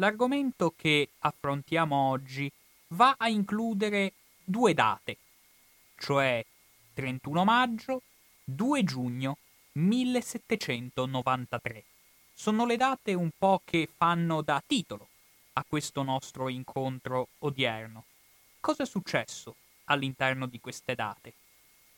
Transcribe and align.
l'argomento 0.00 0.72
che 0.74 1.10
affrontiamo 1.18 1.94
oggi 1.94 2.50
va 2.88 3.14
a 3.18 3.28
includere 3.28 4.14
due 4.42 4.74
date, 4.74 5.18
cioè 5.96 6.44
31 6.94 7.44
maggio, 7.44 8.02
2 8.42 8.82
giugno 8.82 9.36
1793. 9.72 11.84
Sono 12.34 12.64
le 12.64 12.76
date 12.76 13.12
un 13.12 13.28
po' 13.36 13.60
che 13.64 13.86
fanno 13.94 14.40
da 14.40 14.62
titolo 14.66 15.08
a 15.52 15.64
questo 15.68 16.02
nostro 16.02 16.48
incontro 16.48 17.28
odierno. 17.40 18.04
Cosa 18.58 18.84
è 18.84 18.86
successo 18.86 19.56
all'interno 19.84 20.46
di 20.46 20.58
queste 20.60 20.94
date? 20.94 21.34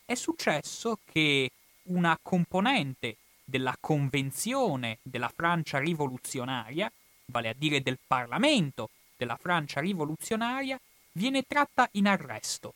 È 0.05 0.15
successo 0.15 0.99
che 1.05 1.53
una 1.85 2.19
componente 2.21 3.17
della 3.45 3.77
Convenzione 3.79 4.99
della 5.03 5.31
Francia 5.35 5.79
rivoluzionaria, 5.79 6.91
vale 7.33 7.49
a 7.49 7.55
dire 7.57 7.83
del 7.83 7.99
Parlamento 8.07 8.91
della 9.17 9.37
Francia 9.37 9.81
rivoluzionaria, 9.81 10.79
viene 11.13 11.43
tratta 11.43 11.89
in 11.93 12.07
arresto. 12.07 12.75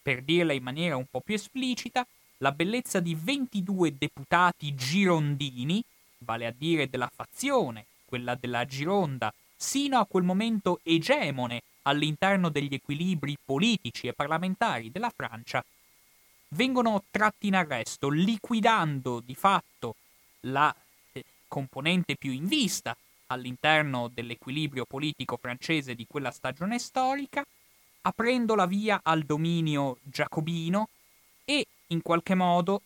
Per 0.00 0.22
dirla 0.22 0.52
in 0.52 0.62
maniera 0.62 0.96
un 0.96 1.06
po' 1.10 1.20
più 1.20 1.34
esplicita, 1.34 2.06
la 2.38 2.52
bellezza 2.52 3.00
di 3.00 3.16
22 3.16 3.96
deputati 3.98 4.74
girondini, 4.74 5.82
vale 6.18 6.46
a 6.46 6.54
dire 6.56 6.88
della 6.88 7.10
fazione, 7.12 7.86
quella 8.04 8.36
della 8.36 8.64
Gironda, 8.64 9.32
sino 9.56 9.98
a 9.98 10.06
quel 10.06 10.22
momento 10.22 10.78
egemone 10.84 11.62
all'interno 11.82 12.48
degli 12.48 12.74
equilibri 12.74 13.36
politici 13.44 14.06
e 14.06 14.12
parlamentari 14.12 14.92
della 14.92 15.12
Francia, 15.14 15.64
vengono 16.50 17.04
tratti 17.10 17.48
in 17.48 17.56
arresto, 17.56 18.08
liquidando 18.08 19.20
di 19.20 19.34
fatto 19.34 19.96
la 20.42 20.74
eh, 21.12 21.24
componente 21.48 22.16
più 22.16 22.30
in 22.30 22.46
vista 22.46 22.96
all'interno 23.28 24.08
dell'equilibrio 24.12 24.84
politico 24.84 25.36
francese 25.36 25.94
di 25.94 26.06
quella 26.06 26.30
stagione 26.30 26.78
storica, 26.78 27.44
aprendo 28.02 28.54
la 28.54 28.66
via 28.66 29.00
al 29.02 29.22
dominio 29.22 29.98
giacobino 30.02 30.88
e 31.44 31.66
in 31.88 32.02
qualche 32.02 32.34
modo 32.34 32.82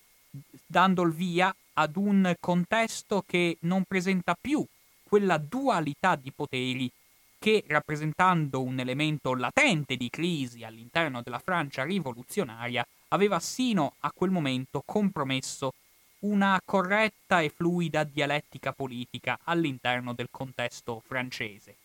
dando 0.67 1.03
il 1.03 1.13
via 1.13 1.55
ad 1.75 1.97
un 1.97 2.35
contesto 2.39 3.25
che 3.27 3.57
non 3.61 3.85
presenta 3.85 4.37
più 4.41 4.65
quella 5.03 5.39
dualità 5.39 6.17
di 6.17 6.33
poteri 6.33 6.91
che, 7.39 7.65
rappresentando 7.67 8.63
un 8.63 8.79
elemento 8.79 9.35
latente 9.35 9.97
di 9.97 10.09
crisi 10.09 10.63
all'interno 10.63 11.23
della 11.23 11.41
Francia 11.41 11.83
rivoluzionaria, 11.83 12.87
aveva 13.09 13.41
sino 13.41 13.95
a 14.01 14.13
quel 14.15 14.31
momento 14.31 14.83
compromesso 14.85 15.75
una 16.23 16.61
corretta 16.65 17.41
e 17.41 17.49
fluida 17.49 18.05
dialettica 18.05 18.73
politica 18.73 19.41
all'interno 19.45 20.13
del 20.13 20.29
contesto 20.31 21.03
francese. 21.05 21.77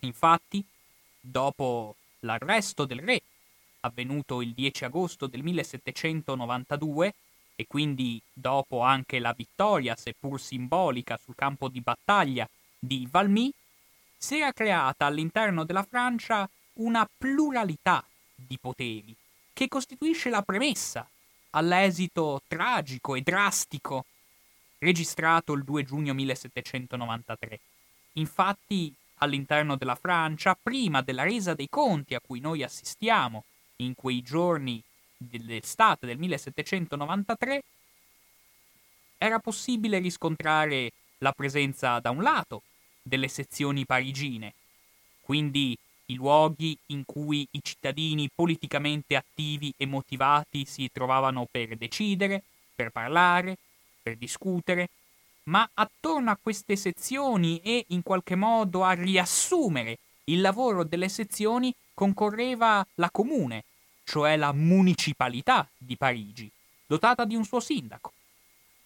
Infatti, 0.00 0.64
dopo 1.20 1.96
l'arresto 2.20 2.84
del 2.84 3.00
re, 3.00 3.20
avvenuto 3.80 4.40
il 4.40 4.54
10 4.54 4.84
agosto 4.84 5.26
del 5.26 5.42
1792, 5.42 7.14
e 7.56 7.66
quindi 7.66 8.20
dopo 8.32 8.80
anche 8.80 9.18
la 9.18 9.32
vittoria, 9.32 9.96
seppur 9.96 10.40
simbolica, 10.40 11.18
sul 11.22 11.34
campo 11.34 11.68
di 11.68 11.80
battaglia 11.80 12.48
di 12.78 13.06
Valmy, 13.10 13.52
si 14.16 14.36
era 14.36 14.52
creata 14.52 15.06
all'interno 15.06 15.64
della 15.64 15.82
Francia 15.82 16.48
una 16.74 17.08
pluralità 17.18 18.04
di 18.34 18.56
poteri, 18.58 19.14
che 19.52 19.68
costituisce 19.68 20.30
la 20.30 20.42
premessa 20.42 21.08
all'esito 21.58 22.40
tragico 22.46 23.14
e 23.16 23.20
drastico 23.20 24.04
registrato 24.78 25.52
il 25.54 25.64
2 25.64 25.84
giugno 25.84 26.14
1793. 26.14 27.60
Infatti, 28.12 28.94
all'interno 29.16 29.76
della 29.76 29.96
Francia, 29.96 30.56
prima 30.60 31.02
della 31.02 31.24
resa 31.24 31.54
dei 31.54 31.68
conti 31.68 32.14
a 32.14 32.20
cui 32.20 32.40
noi 32.40 32.62
assistiamo 32.62 33.44
in 33.76 33.94
quei 33.94 34.22
giorni 34.22 34.80
dell'estate 35.16 36.06
del 36.06 36.18
1793, 36.18 37.62
era 39.18 39.40
possibile 39.40 39.98
riscontrare 39.98 40.92
la 41.18 41.32
presenza 41.32 41.98
da 41.98 42.10
un 42.10 42.22
lato 42.22 42.62
delle 43.02 43.26
sezioni 43.26 43.84
parigine, 43.84 44.54
quindi 45.22 45.76
i 46.10 46.14
luoghi 46.14 46.76
in 46.86 47.04
cui 47.04 47.46
i 47.50 47.60
cittadini 47.62 48.30
politicamente 48.34 49.16
attivi 49.16 49.72
e 49.76 49.86
motivati 49.86 50.64
si 50.64 50.90
trovavano 50.92 51.46
per 51.50 51.76
decidere, 51.76 52.42
per 52.74 52.90
parlare, 52.90 53.56
per 54.02 54.16
discutere, 54.16 54.88
ma 55.44 55.68
attorno 55.74 56.30
a 56.30 56.38
queste 56.40 56.76
sezioni 56.76 57.60
e 57.60 57.84
in 57.88 58.02
qualche 58.02 58.36
modo 58.36 58.84
a 58.84 58.92
riassumere 58.92 59.98
il 60.24 60.40
lavoro 60.40 60.84
delle 60.84 61.08
sezioni 61.08 61.74
concorreva 61.94 62.86
la 62.94 63.10
comune, 63.10 63.64
cioè 64.04 64.36
la 64.36 64.52
municipalità 64.52 65.66
di 65.76 65.96
Parigi, 65.96 66.50
dotata 66.86 67.24
di 67.24 67.34
un 67.34 67.44
suo 67.44 67.60
sindaco, 67.60 68.12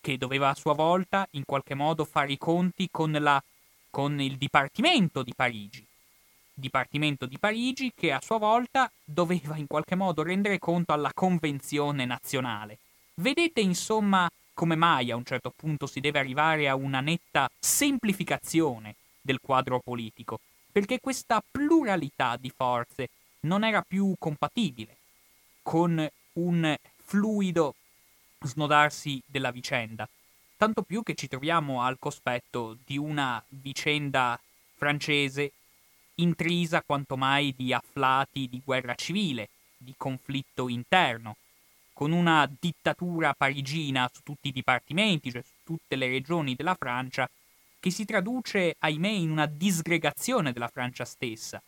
che 0.00 0.16
doveva 0.16 0.50
a 0.50 0.54
sua 0.54 0.72
volta 0.72 1.26
in 1.32 1.44
qualche 1.44 1.74
modo 1.74 2.04
fare 2.04 2.32
i 2.32 2.38
conti 2.38 2.88
con, 2.90 3.12
la, 3.12 3.42
con 3.90 4.20
il 4.20 4.36
Dipartimento 4.36 5.22
di 5.22 5.34
Parigi. 5.34 5.84
Dipartimento 6.54 7.26
di 7.26 7.38
Parigi 7.38 7.92
che 7.94 8.12
a 8.12 8.20
sua 8.22 8.38
volta 8.38 8.90
doveva 9.04 9.56
in 9.56 9.66
qualche 9.66 9.94
modo 9.94 10.22
rendere 10.22 10.58
conto 10.58 10.92
alla 10.92 11.12
Convenzione 11.12 12.04
nazionale. 12.04 12.78
Vedete 13.14 13.60
insomma 13.60 14.30
come 14.54 14.76
mai 14.76 15.10
a 15.10 15.16
un 15.16 15.24
certo 15.24 15.52
punto 15.54 15.86
si 15.86 16.00
deve 16.00 16.18
arrivare 16.18 16.68
a 16.68 16.74
una 16.74 17.00
netta 17.00 17.50
semplificazione 17.58 18.96
del 19.20 19.40
quadro 19.40 19.80
politico, 19.80 20.40
perché 20.70 21.00
questa 21.00 21.42
pluralità 21.48 22.36
di 22.36 22.52
forze 22.54 23.08
non 23.40 23.64
era 23.64 23.82
più 23.82 24.14
compatibile 24.18 24.96
con 25.62 26.06
un 26.34 26.76
fluido 26.96 27.74
snodarsi 28.40 29.22
della 29.24 29.50
vicenda. 29.50 30.08
Tanto 30.56 30.82
più 30.82 31.02
che 31.02 31.14
ci 31.14 31.28
troviamo 31.28 31.82
al 31.82 31.98
cospetto 31.98 32.76
di 32.84 32.96
una 32.98 33.42
vicenda 33.48 34.38
francese 34.74 35.52
intrisa 36.16 36.82
quanto 36.82 37.16
mai 37.16 37.54
di 37.56 37.72
afflati 37.72 38.48
di 38.48 38.60
guerra 38.64 38.94
civile, 38.94 39.48
di 39.76 39.94
conflitto 39.96 40.68
interno, 40.68 41.36
con 41.92 42.12
una 42.12 42.50
dittatura 42.58 43.34
parigina 43.34 44.10
su 44.12 44.22
tutti 44.22 44.48
i 44.48 44.52
dipartimenti, 44.52 45.30
cioè 45.30 45.42
su 45.42 45.52
tutte 45.64 45.96
le 45.96 46.08
regioni 46.08 46.54
della 46.54 46.74
Francia, 46.74 47.28
che 47.78 47.90
si 47.90 48.04
traduce, 48.04 48.76
ahimè, 48.78 49.08
in 49.08 49.30
una 49.30 49.46
disgregazione 49.46 50.52
della 50.52 50.68
Francia 50.68 51.04
stessa, 51.04 51.60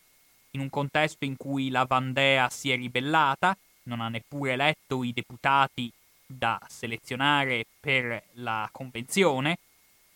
in 0.51 0.61
un 0.61 0.69
contesto 0.69 1.25
in 1.25 1.35
cui 1.35 1.69
la 1.69 1.85
Vandea 1.85 2.49
si 2.49 2.71
è 2.71 2.75
ribellata, 2.75 3.57
non 3.83 3.99
ha 3.99 4.09
neppure 4.09 4.53
eletto 4.53 5.03
i 5.03 5.13
deputati 5.13 5.91
da 6.25 6.59
selezionare 6.67 7.65
per 7.79 8.23
la 8.33 8.67
convenzione, 8.71 9.57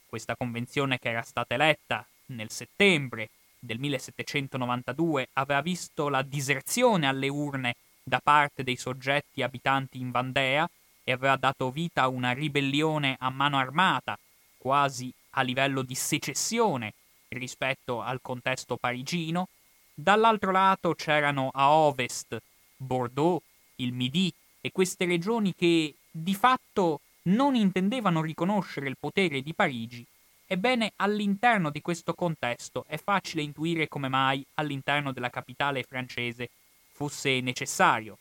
questa 0.08 0.36
convenzione 0.36 0.98
che 0.98 1.10
era 1.10 1.22
stata 1.22 1.54
eletta 1.54 2.06
nel 2.28 2.50
settembre 2.50 3.30
del 3.60 3.80
1792 3.80 5.30
aveva 5.34 5.62
visto 5.62 6.08
la 6.08 6.22
diserzione 6.22 7.08
alle 7.08 7.28
urne 7.28 7.76
da 8.02 8.20
parte 8.24 8.64
dei 8.64 8.78
soggetti 8.78 9.44
abitanti 9.44 10.00
in 10.00 10.12
Vandea 10.12 10.70
e 11.04 11.12
aveva 11.12 11.36
dato 11.36 11.70
vita 11.70 12.04
a 12.04 12.08
una 12.08 12.32
ribellione 12.32 13.18
a 13.20 13.30
mano 13.30 13.58
armata, 13.58 14.18
quasi 14.58 15.14
a 15.32 15.42
livello 15.42 15.82
di 15.82 15.96
secessione 15.96 16.94
rispetto 17.30 18.02
al 18.02 18.20
contesto 18.22 18.78
parigino. 18.78 19.50
Dall'altro 19.94 20.52
lato 20.52 20.94
c'erano 20.94 21.50
a 21.54 21.72
ovest 21.72 22.42
Bordeaux, 22.78 23.44
il 23.76 23.94
Midi 23.94 24.34
e 24.62 24.72
queste 24.72 25.06
regioni 25.06 25.54
che 25.54 25.94
di 26.10 26.34
fatto 26.34 27.02
non 27.24 27.56
intendevano 27.56 28.22
riconoscere 28.22 28.88
il 28.88 28.98
potere 28.98 29.42
di 29.42 29.54
Parigi, 29.54 30.06
ebbene 30.52 30.94
all'interno 30.96 31.70
di 31.70 31.80
questo 31.80 32.16
contesto 32.16 32.84
è 32.88 32.98
facile 32.98 33.44
intuire 33.44 33.88
come 33.88 34.08
mai 34.08 34.44
all'interno 34.56 35.12
della 35.12 35.30
capitale 35.30 35.84
francese 35.84 36.50
fosse 36.92 37.40
necessario 37.40 38.18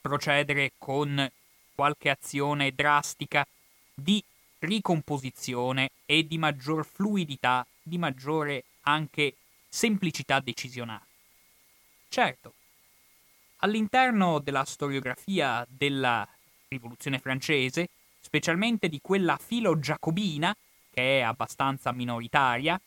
procedere 0.00 0.72
con 0.76 1.30
qualche 1.72 2.10
azione 2.10 2.72
drastica 2.72 3.46
di 3.94 4.22
ricomposizione 4.58 5.90
e 6.06 6.26
di 6.26 6.38
maggior 6.38 6.84
fluidità, 6.84 7.64
di 7.80 7.98
maggiore 7.98 8.64
anche 8.82 9.36
semplicità 9.68 10.40
decisionale. 10.40 11.06
Certo, 12.08 12.52
all'interno 13.58 14.40
della 14.40 14.64
storiografia 14.64 15.64
della 15.68 16.26
rivoluzione 16.66 17.20
francese, 17.20 17.90
specialmente 18.20 18.88
di 18.88 18.98
quella 19.00 19.36
filo 19.36 19.78
giacobina, 19.78 20.54
che 20.94 21.18
è 21.18 21.22
abbastanza 21.22 21.92
minoritaria, 21.92 22.80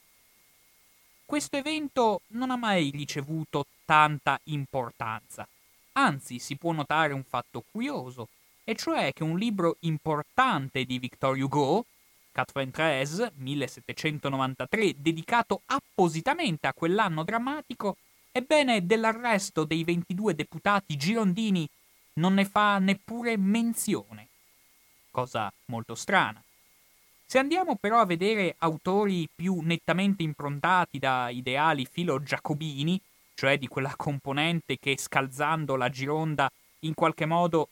questo 1.26 1.58
evento 1.58 2.22
non 2.28 2.52
ha 2.52 2.56
mai 2.56 2.90
ricevuto 2.90 3.66
tanta 3.84 4.40
importanza. 4.46 5.46
Anzi, 5.94 6.40
si 6.40 6.56
può 6.56 6.72
notare 6.72 7.14
un 7.14 7.24
fatto 7.24 7.64
curioso, 7.70 8.30
e 8.64 8.76
cioè 8.76 9.12
che 9.14 9.24
un 9.24 9.38
libro 9.38 9.76
importante 9.82 10.86
di 10.86 11.00
Victor 11.00 11.38
Hugo, 11.38 11.86
93, 12.32 13.32
1793, 13.36 14.94
dedicato 14.98 15.62
appositamente 15.66 16.68
a 16.68 16.74
quell'anno 16.74 17.24
drammatico, 17.24 17.98
ebbene 18.32 18.86
dell'arresto 18.86 19.66
dei 19.66 19.84
22 19.84 20.36
deputati 20.36 20.96
girondini 20.96 21.68
non 22.14 22.36
ne 22.36 22.46
fa 22.46 22.78
neppure 22.78 23.36
menzione. 23.38 24.28
Cosa 25.12 25.52
molto 25.66 25.96
strana. 25.96 26.42
Se 27.30 27.40
andiamo 27.40 27.76
però 27.76 28.00
a 28.00 28.06
vedere 28.06 28.56
autori 28.60 29.28
più 29.34 29.60
nettamente 29.60 30.24
improntati 30.24 30.98
da 30.98 31.28
ideali 31.30 31.86
filo-giacobini, 31.86 33.02
cioè 33.34 33.58
di 33.58 33.68
quella 33.68 33.94
componente 33.98 34.80
che 34.80 34.98
scalzando 34.98 35.76
la 35.76 35.90
Gironda 35.90 36.50
in 36.80 36.94
qualche 36.94 37.26
modo 37.26 37.68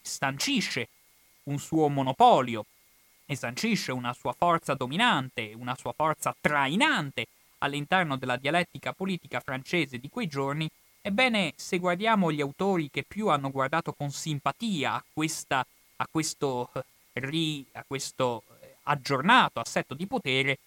stancisce 0.00 0.88
un 1.44 1.60
suo 1.60 1.86
monopolio 1.86 2.66
e 3.26 3.36
sancisce 3.36 3.92
una 3.92 4.12
sua 4.12 4.32
forza 4.32 4.74
dominante, 4.74 5.52
una 5.56 5.76
sua 5.76 5.92
forza 5.92 6.34
trainante 6.40 7.28
all'interno 7.58 8.16
della 8.16 8.36
dialettica 8.36 8.92
politica 8.92 9.38
francese 9.38 9.98
di 9.98 10.08
quei 10.08 10.26
giorni, 10.26 10.68
ebbene, 11.00 11.52
se 11.54 11.78
guardiamo 11.78 12.32
gli 12.32 12.40
autori 12.40 12.90
che 12.90 13.04
più 13.06 13.28
hanno 13.28 13.52
guardato 13.52 13.92
con 13.92 14.10
simpatia 14.10 14.94
a, 14.94 15.04
questa, 15.12 15.64
a 15.96 16.08
questo, 16.10 16.70
eh, 16.74 16.82
ri, 17.14 17.66
a 17.72 17.84
questo 17.86 18.42
eh, 18.60 18.76
aggiornato 18.84 19.60
assetto 19.60 19.94
di 19.94 20.06
potere, 20.06 20.58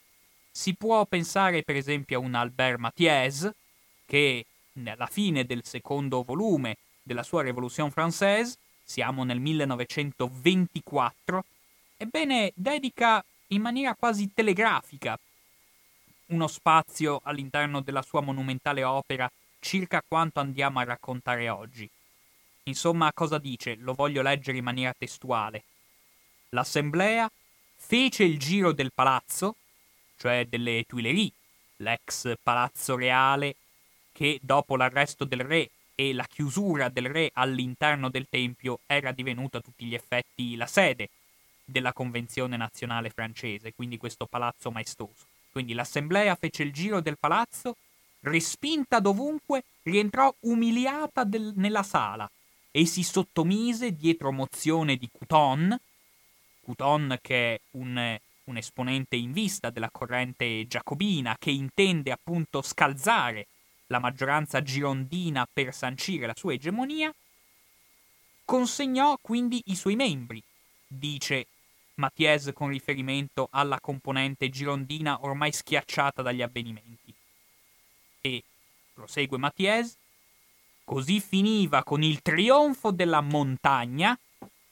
si 0.51 0.73
può 0.73 1.05
pensare 1.05 1.63
per 1.63 1.75
esempio 1.75 2.17
a 2.17 2.21
un 2.21 2.33
Albert 2.33 2.79
Mathiez, 2.79 3.51
che 4.05 4.45
alla 4.85 5.07
fine 5.07 5.45
del 5.45 5.65
secondo 5.65 6.23
volume 6.23 6.77
della 7.01 7.23
sua 7.23 7.41
Révolution 7.43 7.91
Française, 7.93 8.53
siamo 8.83 9.23
nel 9.23 9.39
1924, 9.39 11.45
ebbene 11.97 12.51
dedica 12.55 13.23
in 13.47 13.61
maniera 13.61 13.95
quasi 13.95 14.31
telegrafica 14.33 15.17
uno 16.27 16.47
spazio 16.47 17.19
all'interno 17.23 17.81
della 17.81 18.01
sua 18.01 18.21
monumentale 18.21 18.83
opera 18.83 19.29
circa 19.59 20.03
quanto 20.07 20.39
andiamo 20.39 20.79
a 20.79 20.83
raccontare 20.83 21.49
oggi. 21.49 21.89
Insomma, 22.63 23.11
cosa 23.13 23.37
dice? 23.37 23.75
Lo 23.75 23.93
voglio 23.93 24.21
leggere 24.21 24.57
in 24.57 24.63
maniera 24.63 24.93
testuale. 24.97 25.63
L'assemblea 26.49 27.29
fece 27.75 28.23
il 28.23 28.39
giro 28.39 28.71
del 28.71 28.91
palazzo, 28.93 29.55
cioè 30.17 30.45
delle 30.47 30.83
Tuileries, 30.87 31.31
l'ex 31.77 32.33
palazzo 32.41 32.95
reale 32.95 33.55
che 34.11 34.39
dopo 34.41 34.77
l'arresto 34.77 35.25
del 35.25 35.41
re 35.41 35.69
e 35.93 36.13
la 36.13 36.25
chiusura 36.25 36.89
del 36.89 37.07
re 37.07 37.31
all'interno 37.33 38.09
del 38.09 38.27
tempio 38.29 38.79
era 38.85 39.11
divenuta 39.11 39.57
a 39.57 39.61
tutti 39.61 39.85
gli 39.85 39.93
effetti 39.93 40.55
la 40.55 40.67
sede 40.67 41.09
della 41.63 41.93
Convenzione 41.93 42.57
nazionale 42.57 43.09
francese, 43.09 43.73
quindi 43.73 43.97
questo 43.97 44.25
palazzo 44.25 44.71
maestoso. 44.71 45.25
Quindi 45.51 45.73
l'assemblea 45.73 46.35
fece 46.35 46.63
il 46.63 46.73
giro 46.73 47.01
del 47.01 47.17
palazzo, 47.17 47.77
respinta 48.21 48.99
dovunque, 48.99 49.63
rientrò 49.83 50.33
umiliata 50.41 51.23
del, 51.23 51.53
nella 51.55 51.83
sala 51.83 52.29
e 52.71 52.85
si 52.85 53.03
sottomise 53.03 53.95
dietro 53.95 54.31
mozione 54.31 54.97
di 54.97 55.09
Couton, 55.09 55.77
Couton 56.65 57.19
che 57.21 57.53
è 57.53 57.59
un, 57.71 58.17
un 58.45 58.57
esponente 58.57 59.15
in 59.15 59.31
vista 59.31 59.69
della 59.69 59.91
corrente 59.91 60.65
giacobina 60.67 61.35
che 61.37 61.51
intende 61.51 62.11
appunto 62.11 62.63
scalzare 62.63 63.47
la 63.87 63.99
maggioranza 63.99 64.63
girondina 64.63 65.47
per 65.51 65.73
sancire 65.73 66.25
la 66.25 66.33
sua 66.35 66.53
egemonia, 66.53 67.13
consegnò 68.43 69.17
quindi 69.21 69.61
i 69.65 69.75
suoi 69.75 69.95
membri, 69.95 70.41
dice 70.87 71.45
Mathies 71.95 72.51
con 72.53 72.69
riferimento 72.69 73.47
alla 73.51 73.79
componente 73.79 74.49
girondina 74.49 75.19
ormai 75.21 75.51
schiacciata 75.51 76.23
dagli 76.23 76.41
avvenimenti. 76.41 77.13
E, 78.21 78.43
prosegue 78.91 79.37
Mathies, 79.37 79.95
così 80.83 81.19
finiva 81.19 81.83
con 81.83 82.01
il 82.01 82.21
trionfo 82.21 82.91
della 82.91 83.21
montagna, 83.21 84.17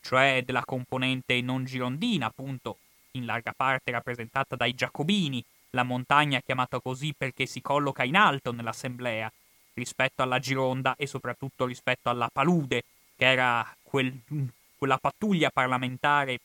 cioè 0.03 0.43
della 0.45 0.65
componente 0.65 1.39
non 1.41 1.63
girondina, 1.63 2.27
appunto 2.27 2.77
in 3.11 3.25
larga 3.25 3.53
parte 3.55 3.91
rappresentata 3.91 4.55
dai 4.55 4.75
giacobini, 4.75 5.43
la 5.71 5.83
montagna 5.83 6.41
chiamata 6.41 6.79
così 6.79 7.13
perché 7.17 7.45
si 7.45 7.61
colloca 7.61 8.03
in 8.03 8.15
alto 8.15 8.51
nell'assemblea, 8.51 9.31
rispetto 9.75 10.21
alla 10.21 10.39
Gironda 10.39 10.95
e 10.97 11.07
soprattutto 11.07 11.65
rispetto 11.65 12.09
alla 12.09 12.29
Palude, 12.31 12.83
che 13.15 13.25
era 13.25 13.75
quel, 13.81 14.19
quella 14.75 14.97
pattuglia 14.97 15.49
parlamentare 15.49 16.39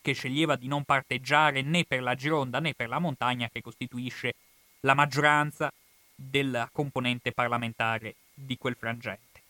che 0.00 0.12
sceglieva 0.12 0.56
di 0.56 0.68
non 0.68 0.84
parteggiare 0.84 1.62
né 1.62 1.84
per 1.84 2.00
la 2.00 2.14
Gironda 2.14 2.60
né 2.60 2.74
per 2.74 2.88
la 2.88 2.98
montagna 2.98 3.48
che 3.52 3.60
costituisce 3.60 4.34
la 4.80 4.94
maggioranza 4.94 5.72
della 6.14 6.68
componente 6.70 7.32
parlamentare 7.32 8.14
di 8.32 8.56
quel 8.56 8.76
frangente. 8.78 9.40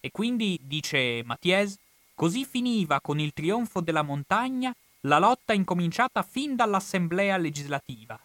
E 0.00 0.10
quindi, 0.10 0.58
dice 0.62 1.22
Mathies, 1.24 1.78
così 2.22 2.44
finiva 2.44 3.00
con 3.00 3.18
il 3.18 3.32
trionfo 3.32 3.80
della 3.80 4.02
montagna 4.02 4.72
la 5.00 5.18
lotta 5.18 5.54
incominciata 5.54 6.22
fin 6.22 6.54
dall'assemblea 6.54 7.36
legislativa, 7.36 8.16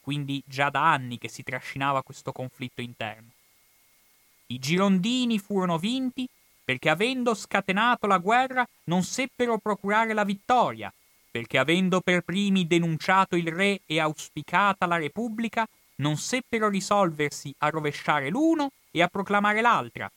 quindi 0.00 0.40
già 0.46 0.70
da 0.70 0.92
anni 0.92 1.18
che 1.18 1.28
si 1.28 1.42
trascinava 1.42 2.04
questo 2.04 2.30
conflitto 2.30 2.80
interno. 2.80 3.30
I 4.46 4.60
girondini 4.60 5.40
furono 5.40 5.78
vinti 5.78 6.28
perché 6.64 6.88
avendo 6.88 7.34
scatenato 7.34 8.06
la 8.06 8.18
guerra 8.18 8.64
non 8.84 9.02
seppero 9.02 9.58
procurare 9.58 10.12
la 10.12 10.22
vittoria, 10.22 10.94
perché 11.28 11.58
avendo 11.58 12.02
per 12.02 12.20
primi 12.20 12.68
denunciato 12.68 13.34
il 13.34 13.48
re 13.48 13.80
e 13.84 13.98
auspicata 13.98 14.86
la 14.86 14.96
Repubblica, 14.96 15.68
non 15.96 16.16
seppero 16.18 16.68
risolversi 16.68 17.52
a 17.58 17.68
rovesciare 17.70 18.28
l'uno 18.28 18.70
e 18.92 19.02
a 19.02 19.08
proclamare 19.08 19.60
l'altra, 19.60 20.08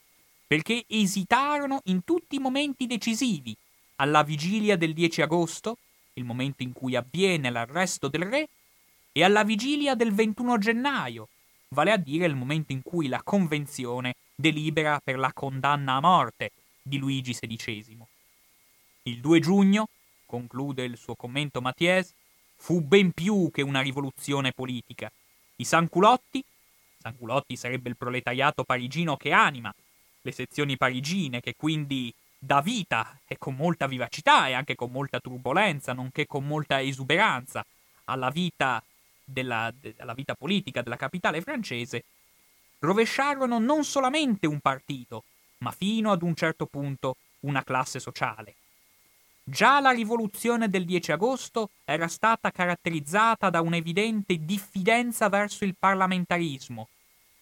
perché 0.47 0.85
esitarono 0.87 1.81
in 1.85 2.05
tutti 2.05 2.37
i 2.37 2.39
momenti 2.39 2.87
decisivi, 2.87 3.55
alla 3.97 4.23
vigilia 4.23 4.77
del 4.77 4.93
10 4.93 5.21
agosto, 5.21 5.77
il 6.13 6.23
momento 6.23 6.63
in 6.63 6.71
cui 6.71 6.95
avviene 6.95 7.49
l'arresto 7.49 8.07
del 8.07 8.23
re, 8.23 8.47
e 9.11 9.23
alla 9.23 9.43
vigilia 9.43 9.93
del 9.93 10.13
21 10.13 10.57
gennaio, 10.57 11.27
vale 11.69 11.91
a 11.91 11.97
dire 11.97 12.25
il 12.25 12.35
momento 12.35 12.71
in 12.71 12.81
cui 12.81 13.07
la 13.07 13.21
Convenzione 13.23 14.15
delibera 14.33 15.01
per 15.03 15.17
la 15.17 15.33
condanna 15.33 15.95
a 15.95 15.99
morte 15.99 16.51
di 16.81 16.97
Luigi 16.97 17.33
XVI. 17.33 17.97
Il 19.03 19.19
2 19.19 19.39
giugno, 19.39 19.89
conclude 20.25 20.83
il 20.83 20.97
suo 20.97 21.15
commento 21.15 21.61
Mathies, 21.61 22.13
fu 22.55 22.81
ben 22.81 23.11
più 23.11 23.49
che 23.51 23.61
una 23.61 23.81
rivoluzione 23.81 24.51
politica. 24.53 25.11
I 25.57 25.63
sanculotti, 25.63 26.43
sanculotti 26.99 27.55
sarebbe 27.55 27.89
il 27.89 27.97
proletariato 27.97 28.63
parigino 28.63 29.17
che 29.17 29.31
anima 29.31 29.73
le 30.27 30.31
sezioni 30.33 30.75
parigine, 30.77 31.39
che 31.39 31.55
quindi 31.55 32.13
dà 32.37 32.61
vita 32.61 33.19
e 33.25 33.37
con 33.37 33.55
molta 33.55 33.87
vivacità 33.87 34.47
e 34.47 34.53
anche 34.53 34.75
con 34.75 34.91
molta 34.91 35.19
turbolenza, 35.19 35.93
nonché 35.93 36.25
con 36.25 36.45
molta 36.45 36.81
esuberanza 36.81 37.65
alla 38.05 38.29
vita, 38.29 38.83
della, 39.23 39.71
alla 39.97 40.13
vita 40.13 40.35
politica 40.35 40.81
della 40.81 40.97
capitale 40.97 41.41
francese, 41.41 42.03
rovesciarono 42.79 43.57
non 43.57 43.83
solamente 43.83 44.47
un 44.47 44.59
partito, 44.59 45.23
ma 45.59 45.71
fino 45.71 46.11
ad 46.11 46.21
un 46.21 46.35
certo 46.35 46.65
punto 46.65 47.15
una 47.41 47.63
classe 47.63 47.99
sociale. 47.99 48.55
Già 49.43 49.79
la 49.79 49.91
rivoluzione 49.91 50.67
del 50.67 50.83
10 50.83 51.13
agosto 51.13 51.69
era 51.85 52.09
stata 52.09 52.51
caratterizzata 52.51 53.49
da 53.49 53.61
un'evidente 53.61 54.43
diffidenza 54.43 55.29
verso 55.29 55.63
il 55.63 55.75
parlamentarismo. 55.79 56.89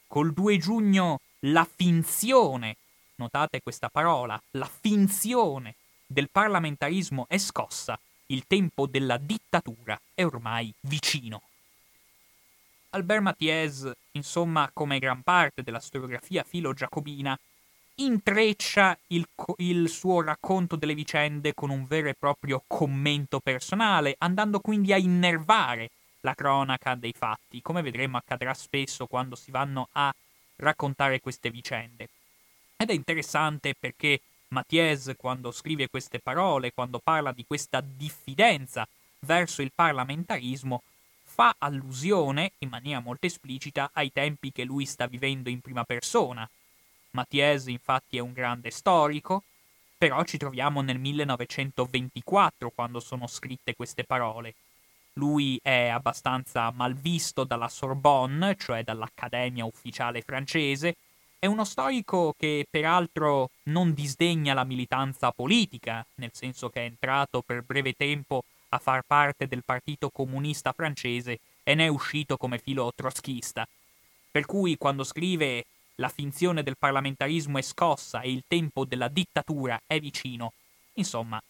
Col 0.05 0.31
2 0.31 0.57
giugno 0.59 1.19
la 1.45 1.67
finzione, 1.69 2.77
notate 3.15 3.61
questa 3.61 3.89
parola, 3.89 4.41
la 4.51 4.69
finzione 4.69 5.75
del 6.05 6.29
parlamentarismo 6.29 7.25
è 7.27 7.37
scossa, 7.37 7.99
il 8.27 8.45
tempo 8.47 8.87
della 8.87 9.17
dittatura 9.17 9.99
è 10.13 10.23
ormai 10.23 10.73
vicino. 10.81 11.41
Albert 12.91 13.21
Mathies, 13.21 13.91
insomma, 14.11 14.69
come 14.73 14.99
gran 14.99 15.21
parte 15.21 15.61
della 15.61 15.79
storiografia 15.79 16.43
filo-giacobina, 16.43 17.37
intreccia 17.95 18.97
il, 19.07 19.27
il, 19.57 19.89
suo 19.89 20.21
racconto 20.21 20.75
delle 20.75 20.95
vicende 20.95 21.53
con 21.53 21.69
un 21.69 21.85
vero 21.85 22.09
e 22.09 22.15
proprio 22.17 22.63
commento 22.65 23.39
personale, 23.39 24.15
andando 24.17 24.59
quindi 24.59 24.93
a 24.93 24.97
innervare 24.97 25.91
la 26.21 26.33
cronaca 26.33 26.95
dei 26.95 27.13
fatti, 27.15 27.61
come 27.61 27.81
vedremo 27.81 28.17
accadrà 28.17 28.53
spesso 28.53 29.05
quando 29.05 29.35
si 29.35 29.51
vanno 29.51 29.89
a 29.91 30.13
raccontare 30.57 31.19
queste 31.19 31.49
vicende. 31.49 32.09
Ed 32.77 32.89
è 32.89 32.93
interessante 32.93 33.73
perché 33.73 34.19
Mathies, 34.49 35.13
quando 35.17 35.51
scrive 35.51 35.89
queste 35.89 36.19
parole, 36.19 36.73
quando 36.73 36.99
parla 36.99 37.31
di 37.31 37.45
questa 37.45 37.81
diffidenza 37.81 38.87
verso 39.19 39.61
il 39.61 39.71
parlamentarismo, 39.73 40.83
fa 41.23 41.55
allusione 41.57 42.51
in 42.59 42.69
maniera 42.69 42.99
molto 42.99 43.25
esplicita 43.25 43.89
ai 43.93 44.11
tempi 44.11 44.51
che 44.51 44.63
lui 44.63 44.85
sta 44.85 45.07
vivendo 45.07 45.49
in 45.49 45.59
prima 45.61 45.83
persona. 45.83 46.47
Mathies 47.11 47.67
infatti 47.67 48.17
è 48.17 48.21
un 48.21 48.33
grande 48.33 48.71
storico, 48.71 49.43
però 49.97 50.23
ci 50.23 50.37
troviamo 50.37 50.81
nel 50.81 50.99
1924 50.99 52.69
quando 52.69 52.99
sono 52.99 53.27
scritte 53.27 53.75
queste 53.75 54.03
parole. 54.03 54.53
Lui 55.17 55.59
è 55.61 55.87
abbastanza 55.87 56.71
malvisto 56.71 57.43
dalla 57.45 57.69
Sorbonne, 57.69 58.55
cioè 58.57 58.83
dall'Accademia 58.83 59.63
ufficiale 59.63 60.21
francese, 60.21 60.95
è 61.39 61.45
uno 61.45 61.63
storico 61.63 62.33
che 62.37 62.65
peraltro 62.69 63.51
non 63.63 63.93
disdegna 63.93 64.53
la 64.53 64.63
militanza 64.63 65.31
politica, 65.31 66.05
nel 66.15 66.31
senso 66.33 66.69
che 66.69 66.81
è 66.81 66.85
entrato 66.85 67.41
per 67.41 67.61
breve 67.61 67.93
tempo 67.93 68.43
a 68.69 68.77
far 68.79 69.03
parte 69.05 69.47
del 69.47 69.63
Partito 69.63 70.09
Comunista 70.09 70.73
francese 70.73 71.39
e 71.63 71.75
ne 71.75 71.85
è 71.85 71.87
uscito 71.87 72.35
come 72.35 72.57
filo 72.57 72.91
trotschista. 72.93 73.67
Per 74.31 74.45
cui 74.45 74.75
quando 74.77 75.03
scrive 75.03 75.65
la 75.95 76.09
finzione 76.09 76.61
del 76.61 76.77
parlamentarismo 76.77 77.57
è 77.57 77.61
scossa 77.61 78.21
e 78.21 78.31
il 78.31 78.43
tempo 78.47 78.83
della 78.83 79.07
dittatura 79.07 79.79
è 79.87 79.99
vicino, 79.99 80.51
insomma, 80.93 81.41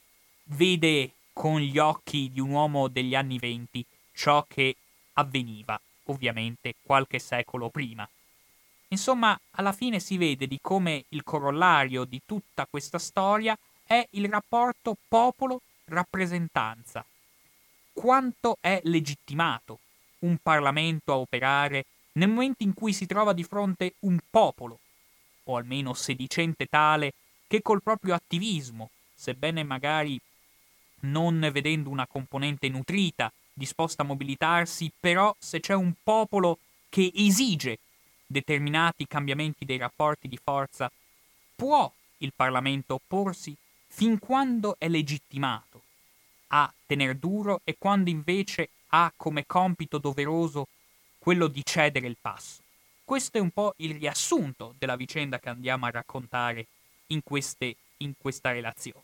vede 0.49 1.11
con 1.37 1.59
gli 1.59 1.77
occhi 1.77 2.31
di 2.31 2.39
un 2.39 2.51
uomo 2.51 2.87
degli 2.87 3.13
anni 3.13 3.37
venti 3.39 3.85
ciò 4.13 4.45
che 4.47 4.73
avveniva, 5.13 5.77
ovviamente, 6.05 6.75
qualche 6.81 7.19
secolo 7.19 7.67
prima. 7.69 8.07
Insomma, 8.87 9.37
alla 9.51 9.73
fine 9.73 9.99
si 9.99 10.15
vede 10.17 10.47
di 10.47 10.59
come 10.61 11.03
il 11.09 11.23
corollario 11.23 12.05
di 12.05 12.21
tutta 12.25 12.65
questa 12.65 12.99
storia 12.99 13.59
è 13.85 14.07
il 14.11 14.29
rapporto 14.29 14.95
popolo-rappresentanza. 15.09 17.05
Quanto 17.91 18.57
è 18.61 18.79
legittimato 18.85 19.79
un 20.19 20.37
Parlamento 20.41 21.11
a 21.11 21.17
operare 21.17 21.83
nel 22.13 22.29
momento 22.29 22.63
in 22.63 22.73
cui 22.73 22.93
si 22.93 23.05
trova 23.05 23.33
di 23.33 23.43
fronte 23.43 23.95
un 23.99 24.17
popolo, 24.29 24.79
o 25.43 25.57
almeno 25.57 25.93
sedicente 25.93 26.67
tale, 26.67 27.11
che 27.45 27.61
col 27.61 27.83
proprio 27.83 28.13
attivismo, 28.13 28.89
sebbene 29.13 29.63
magari 29.63 30.17
non 31.05 31.49
vedendo 31.51 31.89
una 31.89 32.07
componente 32.07 32.69
nutrita, 32.69 33.31
disposta 33.53 34.03
a 34.03 34.05
mobilitarsi, 34.05 34.91
però 34.99 35.35
se 35.39 35.59
c'è 35.59 35.73
un 35.73 35.93
popolo 36.03 36.59
che 36.89 37.11
esige 37.15 37.79
determinati 38.25 39.07
cambiamenti 39.07 39.65
dei 39.65 39.77
rapporti 39.77 40.27
di 40.27 40.39
forza, 40.41 40.91
può 41.55 41.91
il 42.17 42.33
Parlamento 42.35 42.95
opporsi 42.95 43.55
fin 43.87 44.19
quando 44.19 44.75
è 44.77 44.87
legittimato 44.87 45.81
a 46.47 46.71
tener 46.85 47.15
duro 47.15 47.61
e 47.63 47.75
quando 47.77 48.09
invece 48.09 48.69
ha 48.89 49.11
come 49.15 49.45
compito 49.45 49.97
doveroso 49.97 50.67
quello 51.17 51.47
di 51.47 51.63
cedere 51.63 52.07
il 52.07 52.17
passo. 52.19 52.61
Questo 53.03 53.37
è 53.37 53.41
un 53.41 53.51
po' 53.51 53.73
il 53.77 53.95
riassunto 53.95 54.73
della 54.77 54.95
vicenda 54.95 55.39
che 55.39 55.49
andiamo 55.49 55.85
a 55.85 55.91
raccontare 55.91 56.67
in, 57.07 57.21
queste, 57.23 57.75
in 57.97 58.13
questa 58.17 58.51
relazione. 58.51 59.03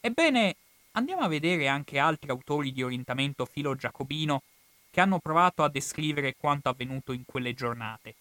Ebbene, 0.00 0.56
Andiamo 0.92 1.22
a 1.22 1.28
vedere 1.28 1.68
anche 1.68 2.00
altri 2.00 2.30
autori 2.30 2.72
di 2.72 2.82
orientamento 2.82 3.46
filo-giacobino 3.46 4.42
che 4.90 5.00
hanno 5.00 5.20
provato 5.20 5.62
a 5.62 5.68
descrivere 5.68 6.34
quanto 6.36 6.68
avvenuto 6.68 7.12
in 7.12 7.24
quelle 7.24 7.54
giornate. 7.54 8.16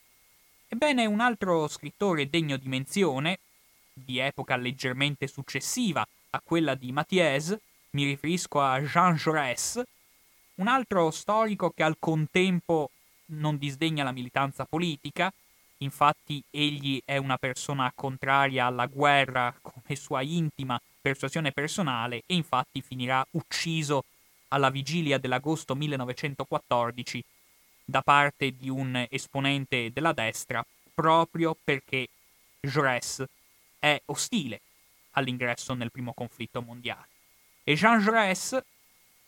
Ebbene, 0.67 1.07
un 1.07 1.19
altro 1.19 1.67
scrittore 1.67 2.29
degno 2.29 2.57
di 2.57 2.67
menzione, 2.67 3.39
di 3.91 4.19
epoca 4.19 4.55
leggermente 4.55 5.25
successiva 5.25 6.07
a 6.29 6.41
quella 6.43 6.75
di 6.75 6.91
Mathiez, 6.91 7.57
mi 7.91 8.03
riferisco 8.03 8.61
a 8.61 8.79
Jean 8.81 9.15
Jaurès, 9.15 9.81
un 10.55 10.67
altro 10.67 11.09
storico 11.09 11.71
che 11.71 11.81
al 11.81 11.95
contempo 11.97 12.91
non 13.31 13.57
disdegna 13.57 14.03
la 14.03 14.11
militanza 14.11 14.65
politica, 14.65 15.33
infatti 15.77 16.43
egli 16.51 17.01
è 17.03 17.17
una 17.17 17.37
persona 17.37 17.91
contraria 17.95 18.67
alla 18.67 18.85
guerra 18.85 19.55
come 19.59 19.95
sua 19.95 20.21
intima 20.21 20.79
persuasione 21.01 21.51
personale 21.51 22.23
e 22.25 22.35
infatti 22.35 22.81
finirà 22.81 23.25
ucciso 23.31 24.05
alla 24.49 24.69
vigilia 24.69 25.17
dell'agosto 25.17 25.75
1914 25.75 27.23
da 27.85 28.01
parte 28.01 28.55
di 28.55 28.69
un 28.69 29.05
esponente 29.09 29.91
della 29.91 30.13
destra 30.13 30.65
proprio 30.93 31.57
perché 31.63 32.07
Jaurès 32.61 33.23
è 33.79 33.99
ostile 34.05 34.61
all'ingresso 35.11 35.73
nel 35.73 35.91
primo 35.91 36.13
conflitto 36.13 36.61
mondiale. 36.61 37.07
E 37.63 37.75
Jean 37.75 37.99
Jaurès, 37.99 38.61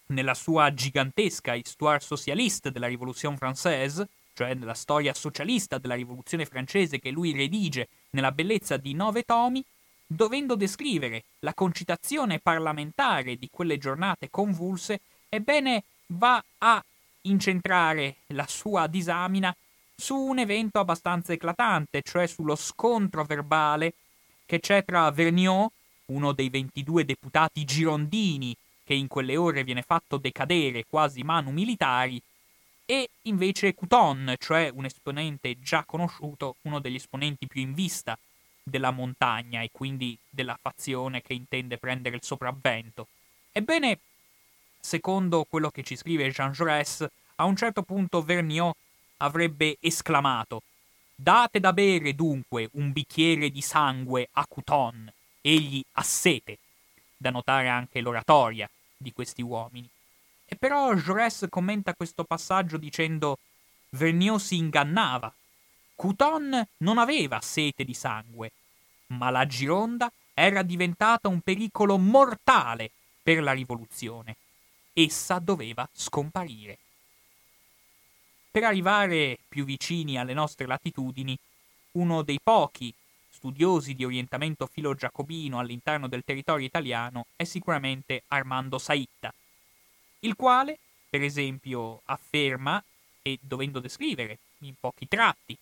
nella 0.07 0.33
sua 0.33 0.73
gigantesca 0.73 1.53
Histoire 1.53 1.99
socialiste 1.99 2.71
della 2.71 2.87
Rivoluzione 2.87 3.37
française, 3.37 4.05
cioè 4.33 4.53
nella 4.53 4.73
storia 4.73 5.13
socialista 5.13 5.77
della 5.77 5.95
Rivoluzione 5.95 6.45
francese 6.45 6.99
che 6.99 7.09
lui 7.09 7.33
redige 7.33 7.87
nella 8.11 8.31
bellezza 8.31 8.77
di 8.77 8.93
nove 8.93 9.23
tomi, 9.23 9.63
dovendo 10.13 10.55
descrivere 10.55 11.23
la 11.39 11.53
concitazione 11.53 12.39
parlamentare 12.39 13.37
di 13.37 13.47
quelle 13.49 13.77
giornate 13.77 14.29
convulse, 14.29 14.99
ebbene 15.29 15.83
va 16.07 16.43
a 16.57 16.83
incentrare 17.21 18.17
la 18.27 18.45
sua 18.45 18.87
disamina 18.87 19.55
su 19.95 20.15
un 20.15 20.39
evento 20.39 20.79
abbastanza 20.79 21.31
eclatante, 21.31 22.01
cioè 22.01 22.27
sullo 22.27 22.55
scontro 22.55 23.23
verbale 23.23 23.93
che 24.45 24.59
c'è 24.59 24.83
tra 24.83 25.09
Vergniaud, 25.11 25.69
uno 26.07 26.33
dei 26.33 26.49
22 26.49 27.05
deputati 27.05 27.63
girondini 27.63 28.53
che 28.83 28.93
in 28.93 29.07
quelle 29.07 29.37
ore 29.37 29.63
viene 29.63 29.81
fatto 29.81 30.17
decadere 30.17 30.83
quasi 30.89 31.23
manu 31.23 31.51
militari, 31.51 32.21
e 32.85 33.09
invece 33.21 33.73
Couton, 33.73 34.35
cioè 34.37 34.69
un 34.73 34.83
esponente 34.83 35.57
già 35.61 35.85
conosciuto, 35.85 36.57
uno 36.63 36.79
degli 36.79 36.95
esponenti 36.95 37.47
più 37.47 37.61
in 37.61 37.73
vista 37.73 38.17
della 38.63 38.91
montagna 38.91 39.61
e 39.61 39.69
quindi 39.71 40.17
della 40.29 40.57
fazione 40.61 41.21
che 41.21 41.33
intende 41.33 41.77
prendere 41.77 42.15
il 42.15 42.23
sopravvento. 42.23 43.07
Ebbene, 43.51 43.99
secondo 44.79 45.45
quello 45.49 45.69
che 45.69 45.83
ci 45.83 45.95
scrive 45.95 46.29
Jean 46.29 46.51
Jaurès, 46.51 47.05
a 47.35 47.45
un 47.45 47.55
certo 47.55 47.83
punto 47.83 48.21
Vergniaud 48.21 48.73
avrebbe 49.17 49.77
esclamato 49.79 50.63
Date 51.21 51.59
da 51.59 51.71
bere 51.71 52.15
dunque 52.15 52.67
un 52.73 52.91
bicchiere 52.91 53.51
di 53.51 53.61
sangue 53.61 54.27
a 54.31 54.47
Couton, 54.47 55.07
egli 55.39 55.83
ha 55.91 56.01
sete. 56.01 56.57
Da 57.15 57.29
notare 57.29 57.67
anche 57.67 58.01
l'oratoria 58.01 58.67
di 58.97 59.13
questi 59.13 59.43
uomini. 59.43 59.87
E 60.47 60.55
però 60.55 60.95
Jaurès 60.95 61.45
commenta 61.47 61.93
questo 61.93 62.23
passaggio 62.23 62.77
dicendo 62.77 63.37
Vergniaud 63.89 64.39
si 64.39 64.57
ingannava 64.57 65.31
Couton 66.01 66.67
non 66.77 66.97
aveva 66.97 67.39
sete 67.41 67.83
di 67.83 67.93
sangue, 67.93 68.51
ma 69.09 69.29
la 69.29 69.45
Gironda 69.45 70.11
era 70.33 70.63
diventata 70.63 71.27
un 71.27 71.41
pericolo 71.41 71.99
mortale 71.99 72.89
per 73.21 73.43
la 73.43 73.51
rivoluzione. 73.51 74.35
Essa 74.93 75.37
doveva 75.37 75.87
scomparire. 75.93 76.79
Per 78.49 78.63
arrivare 78.63 79.37
più 79.47 79.63
vicini 79.63 80.17
alle 80.17 80.33
nostre 80.33 80.65
latitudini, 80.65 81.37
uno 81.91 82.23
dei 82.23 82.39
pochi 82.41 82.91
studiosi 83.29 83.93
di 83.93 84.03
orientamento 84.03 84.65
filo-giacobino 84.65 85.59
all'interno 85.59 86.07
del 86.07 86.23
territorio 86.25 86.65
italiano 86.65 87.27
è 87.35 87.43
sicuramente 87.43 88.23
Armando 88.29 88.79
Saitta, 88.79 89.31
il 90.21 90.35
quale, 90.35 90.79
per 91.07 91.21
esempio, 91.21 92.01
afferma, 92.05 92.83
e 93.21 93.37
dovendo 93.39 93.79
descrivere 93.79 94.39
in 94.61 94.73
pochi 94.79 95.07
tratti 95.07 95.55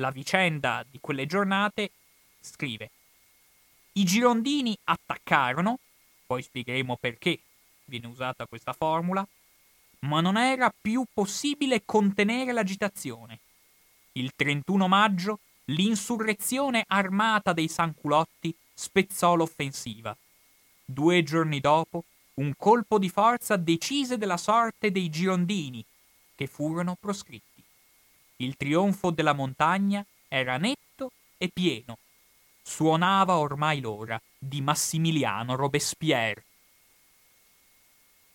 la 0.00 0.10
vicenda 0.10 0.84
di 0.90 0.98
quelle 1.00 1.26
giornate, 1.26 1.92
scrive 2.40 2.90
I 3.92 4.04
girondini 4.04 4.76
attaccarono, 4.84 5.78
poi 6.26 6.42
spiegheremo 6.42 6.96
perché 6.96 7.38
viene 7.84 8.06
usata 8.06 8.46
questa 8.46 8.72
formula, 8.72 9.26
ma 10.00 10.20
non 10.20 10.36
era 10.36 10.72
più 10.80 11.04
possibile 11.12 11.82
contenere 11.84 12.52
l'agitazione. 12.52 13.38
Il 14.12 14.32
31 14.34 14.88
maggio 14.88 15.40
l'insurrezione 15.66 16.84
armata 16.88 17.52
dei 17.52 17.68
Sanculotti 17.68 18.54
spezzò 18.72 19.34
l'offensiva. 19.34 20.16
Due 20.84 21.22
giorni 21.22 21.60
dopo, 21.60 22.04
un 22.34 22.54
colpo 22.56 22.98
di 22.98 23.10
forza 23.10 23.56
decise 23.56 24.16
della 24.16 24.38
sorte 24.38 24.90
dei 24.90 25.10
girondini, 25.10 25.84
che 26.34 26.46
furono 26.46 26.96
proscritti. 26.98 27.49
Il 28.40 28.56
trionfo 28.56 29.10
della 29.10 29.34
montagna 29.34 30.04
era 30.26 30.56
netto 30.56 31.12
e 31.36 31.50
pieno. 31.52 31.98
Suonava 32.62 33.36
ormai 33.36 33.80
l'ora 33.80 34.20
di 34.38 34.62
Massimiliano 34.62 35.56
Robespierre. 35.56 36.44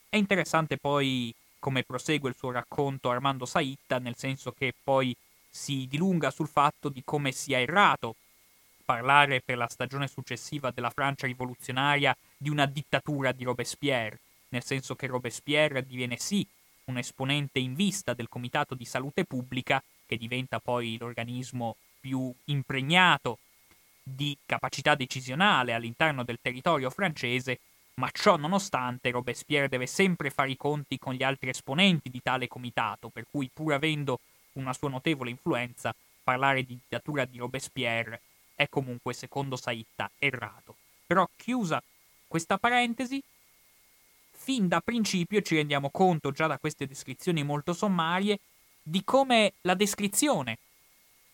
È 0.07 0.17
interessante 0.17 0.77
poi 0.77 1.33
come 1.57 1.83
prosegue 1.83 2.29
il 2.29 2.35
suo 2.35 2.51
racconto 2.51 3.09
Armando 3.09 3.45
Saitta, 3.45 3.97
nel 3.97 4.15
senso 4.15 4.51
che 4.51 4.74
poi 4.83 5.15
si 5.50 5.88
dilunga 5.88 6.29
sul 6.29 6.50
fatto 6.50 6.89
di 6.89 7.01
come 7.03 7.31
sia 7.31 7.59
errato 7.59 8.15
parlare 8.85 9.41
per 9.41 9.57
la 9.57 9.67
stagione 9.67 10.07
successiva 10.07 10.69
della 10.69 10.91
Francia 10.91 11.25
rivoluzionaria 11.25 12.15
di 12.38 12.50
una 12.50 12.67
dittatura 12.67 13.31
di 13.31 13.43
Robespierre, 13.43 14.19
nel 14.50 14.63
senso 14.63 14.95
che 14.95 15.07
Robespierre 15.07 15.83
diviene 15.83 16.17
sì 16.17 16.47
un 16.85 16.97
esponente 17.00 17.57
in 17.57 17.74
vista 17.74 18.13
del 18.13 18.29
Comitato 18.29 18.75
di 18.75 18.85
Salute 18.85 19.25
Pubblica, 19.25 19.83
che 20.05 20.17
diventa 20.17 20.59
poi 20.59 20.97
l'organismo 20.97 21.75
più 22.00 22.33
impregnato 22.45 23.39
di 24.03 24.38
capacità 24.45 24.93
decisionale 24.93 25.74
all'interno 25.74 26.24
del 26.24 26.39
territorio 26.41 26.89
francese, 26.89 27.59
ma 27.95 28.09
ciò 28.12 28.35
nonostante 28.35 29.09
Robespierre 29.09 29.67
deve 29.67 29.88
sempre 29.88 30.29
fare 30.29 30.51
i 30.51 30.57
conti 30.57 31.00
con 31.00 31.13
gli 31.13 31.24
altri 31.24 31.50
esponenti 31.50 32.09
di 32.09 32.21
tale 32.21 32.47
comitato, 32.47 33.09
per 33.09 33.25
cui 33.29 33.50
pur 33.51 33.74
avendo 33.74 34.19
una 34.53 34.74
sua 34.74 34.89
notevole 34.89 35.31
influenza, 35.31 35.95
parlare 36.24 36.63
di 36.63 36.75
dittatura 36.75 37.25
di 37.25 37.38
Robespierre 37.38 38.21
è 38.55 38.69
comunque, 38.69 39.13
secondo 39.13 39.55
Saitta, 39.55 40.09
errato. 40.17 40.75
Però 41.05 41.27
chiusa 41.35 41.81
questa 42.27 42.57
parentesi, 42.57 43.21
fin 44.31 44.67
da 44.67 44.81
principio 44.81 45.41
ci 45.41 45.55
rendiamo 45.55 45.89
conto, 45.89 46.31
già 46.31 46.47
da 46.47 46.57
queste 46.57 46.88
descrizioni 46.88 47.43
molto 47.43 47.74
sommarie, 47.74 48.39
di 48.88 49.04
come 49.04 49.54
la 49.62 49.74
descrizione 49.74 50.60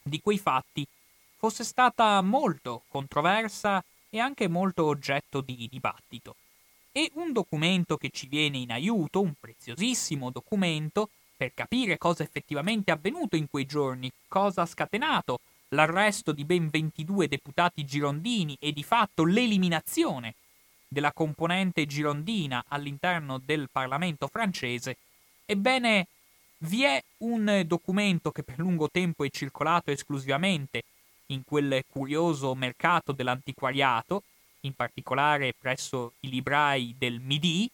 di 0.01 0.21
quei 0.21 0.39
fatti 0.39 0.87
fosse 1.35 1.65
stata 1.65 2.21
molto 2.21 2.83
controversa 2.87 3.83
e 4.09 4.19
anche 4.19 4.47
molto 4.47 4.85
oggetto 4.85 5.41
di 5.41 5.67
dibattito. 5.69 6.35
E 6.93 7.11
un 7.15 7.33
documento 7.33 7.97
che 7.97 8.09
ci 8.09 8.27
viene 8.27 8.57
in 8.57 8.71
aiuto, 8.71 9.19
un 9.19 9.33
preziosissimo 9.37 10.29
documento, 10.29 11.09
per 11.35 11.53
capire 11.53 11.97
cosa 11.97 12.23
effettivamente 12.23 12.91
è 12.91 12.93
avvenuto 12.93 13.35
in 13.35 13.49
quei 13.49 13.65
giorni, 13.65 14.09
cosa 14.29 14.61
ha 14.61 14.65
scatenato 14.65 15.41
l'arresto 15.69 16.31
di 16.31 16.45
ben 16.45 16.69
22 16.69 17.27
deputati 17.27 17.83
girondini 17.83 18.55
e 18.61 18.71
di 18.71 18.83
fatto 18.83 19.25
l'eliminazione 19.25 20.35
della 20.87 21.11
componente 21.11 21.85
girondina 21.85 22.63
all'interno 22.69 23.39
del 23.39 23.67
Parlamento 23.69 24.27
francese, 24.27 24.97
ebbene 25.45 26.07
vi 26.63 26.83
è 26.83 27.01
un 27.19 27.63
documento 27.65 28.31
che 28.31 28.43
per 28.43 28.59
lungo 28.59 28.89
tempo 28.89 29.23
è 29.23 29.29
circolato 29.29 29.91
esclusivamente 29.91 30.83
in 31.27 31.43
quel 31.43 31.83
curioso 31.89 32.53
mercato 32.55 33.13
dell'antiquariato, 33.13 34.23
in 34.61 34.73
particolare 34.73 35.53
presso 35.57 36.13
i 36.21 36.29
librai 36.29 36.95
del 36.97 37.19
Midi, 37.19 37.69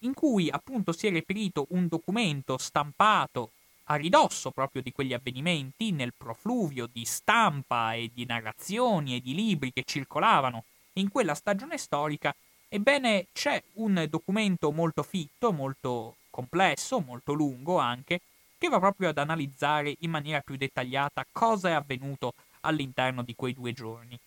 in 0.00 0.14
cui 0.14 0.50
appunto 0.50 0.92
si 0.92 1.06
è 1.06 1.10
reperito 1.10 1.66
un 1.70 1.88
documento 1.88 2.58
stampato 2.58 3.52
a 3.84 3.94
ridosso 3.96 4.50
proprio 4.50 4.82
di 4.82 4.92
quegli 4.92 5.12
avvenimenti, 5.12 5.90
nel 5.90 6.12
profluvio 6.16 6.86
di 6.86 7.04
stampa 7.04 7.94
e 7.94 8.10
di 8.12 8.24
narrazioni 8.24 9.16
e 9.16 9.20
di 9.20 9.34
libri 9.34 9.72
che 9.72 9.84
circolavano 9.84 10.64
in 10.94 11.08
quella 11.08 11.34
stagione 11.34 11.78
storica, 11.78 12.34
ebbene 12.68 13.28
c'è 13.32 13.62
un 13.74 14.06
documento 14.08 14.70
molto 14.70 15.02
fitto, 15.02 15.52
molto 15.52 16.16
complesso, 16.36 17.00
molto 17.00 17.32
lungo 17.32 17.78
anche, 17.78 18.20
che 18.58 18.68
va 18.68 18.78
proprio 18.78 19.08
ad 19.08 19.16
analizzare 19.16 19.96
in 20.00 20.10
maniera 20.10 20.40
più 20.40 20.56
dettagliata 20.56 21.24
cosa 21.32 21.70
è 21.70 21.72
avvenuto 21.72 22.34
all'interno 22.60 23.22
di 23.22 23.34
quei 23.34 23.54
due 23.54 23.72
giorni. 23.72 24.18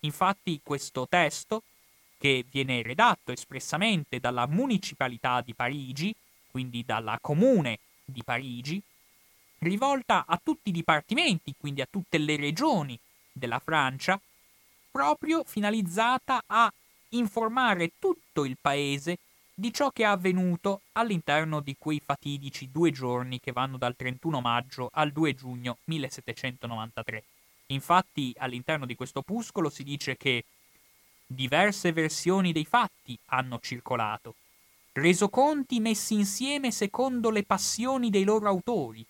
Infatti 0.00 0.60
questo 0.62 1.06
testo, 1.06 1.62
che 2.16 2.42
viene 2.50 2.80
redatto 2.80 3.32
espressamente 3.32 4.18
dalla 4.18 4.46
municipalità 4.46 5.42
di 5.42 5.52
Parigi, 5.52 6.14
quindi 6.50 6.84
dalla 6.86 7.18
comune 7.20 7.80
di 8.02 8.22
Parigi, 8.24 8.80
rivolta 9.58 10.24
a 10.26 10.40
tutti 10.42 10.70
i 10.70 10.72
dipartimenti, 10.72 11.54
quindi 11.58 11.82
a 11.82 11.88
tutte 11.90 12.16
le 12.16 12.36
regioni 12.36 12.98
della 13.30 13.58
Francia, 13.58 14.18
proprio 14.90 15.44
finalizzata 15.44 16.44
a 16.46 16.72
informare 17.10 17.92
tutto 17.98 18.46
il 18.46 18.56
paese 18.58 19.18
di 19.58 19.72
ciò 19.72 19.90
che 19.90 20.04
è 20.04 20.06
avvenuto 20.06 20.82
all'interno 20.92 21.58
di 21.58 21.74
quei 21.76 21.98
fatidici 21.98 22.70
due 22.70 22.92
giorni 22.92 23.40
che 23.40 23.50
vanno 23.50 23.76
dal 23.76 23.96
31 23.96 24.40
maggio 24.40 24.88
al 24.92 25.10
2 25.10 25.34
giugno 25.34 25.78
1793. 25.82 27.24
Infatti 27.66 28.32
all'interno 28.38 28.86
di 28.86 28.94
questo 28.94 29.18
opuscolo 29.18 29.68
si 29.68 29.82
dice 29.82 30.16
che 30.16 30.44
diverse 31.26 31.90
versioni 31.90 32.52
dei 32.52 32.64
fatti 32.64 33.18
hanno 33.30 33.58
circolato, 33.58 34.36
resoconti 34.92 35.80
messi 35.80 36.14
insieme 36.14 36.70
secondo 36.70 37.28
le 37.30 37.42
passioni 37.42 38.10
dei 38.10 38.22
loro 38.22 38.46
autori, 38.46 39.04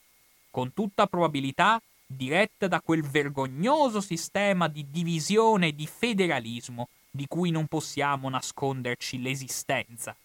con 0.51 0.73
tutta 0.73 1.07
probabilità 1.07 1.79
diretta 2.07 2.69
da 2.69 2.81
quel 2.81 3.03
vergognoso 3.03 4.01
sistema 4.01 4.67
di 4.67 4.87
divisione 4.91 5.69
e 5.69 5.75
di 5.75 5.87
federalismo 5.87 6.89
di 7.11 7.27
cui 7.27 7.51
non 7.51 7.67
possiamo 7.67 8.31
nasconderci 8.31 9.21
l'esistenza. 9.21 10.17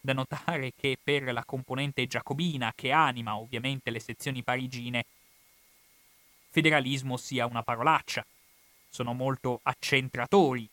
Da 0.00 0.12
notare 0.12 0.72
che 0.76 0.98
per 1.02 1.32
la 1.32 1.44
componente 1.44 2.06
giacobina 2.06 2.72
che 2.74 2.90
anima 2.92 3.36
ovviamente 3.36 3.90
le 3.90 4.00
sezioni 4.00 4.42
parigine, 4.42 5.04
federalismo 6.50 7.16
sia 7.16 7.46
una 7.46 7.62
parolaccia. 7.62 8.24
Sono 8.88 9.12
molto 9.12 9.60
accentratori 9.62 10.68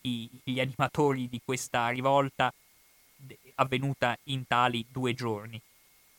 gli 0.00 0.58
animatori 0.58 1.28
di 1.28 1.40
questa 1.44 1.88
rivolta 1.88 2.52
avvenuta 3.56 4.16
in 4.24 4.46
tali 4.46 4.84
due 4.90 5.12
giorni 5.12 5.60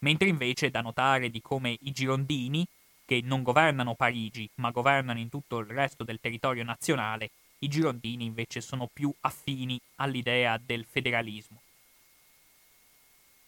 mentre 0.02 0.30
invece 0.30 0.67
è 0.67 0.69
da 0.69 0.82
notare 0.82 1.30
di 1.30 1.41
come 1.41 1.78
i 1.82 1.91
girondini, 1.91 2.65
che 3.06 3.21
non 3.24 3.43
governano 3.43 3.95
Parigi, 3.95 4.50
ma 4.56 4.71
governano 4.71 5.19
in 5.19 5.30
tutto 5.30 5.60
il 5.60 5.67
resto 5.67 6.04
del 6.04 6.19
territorio 6.19 6.63
nazionale, 6.63 7.32
i 7.60 7.67
girondini 7.67 8.26
invece 8.26 8.62
sono 8.62 8.89
più 8.91 9.13
affini 9.21 9.80
all'idea 9.95 10.58
del 10.63 10.86
federalismo. 10.86 11.62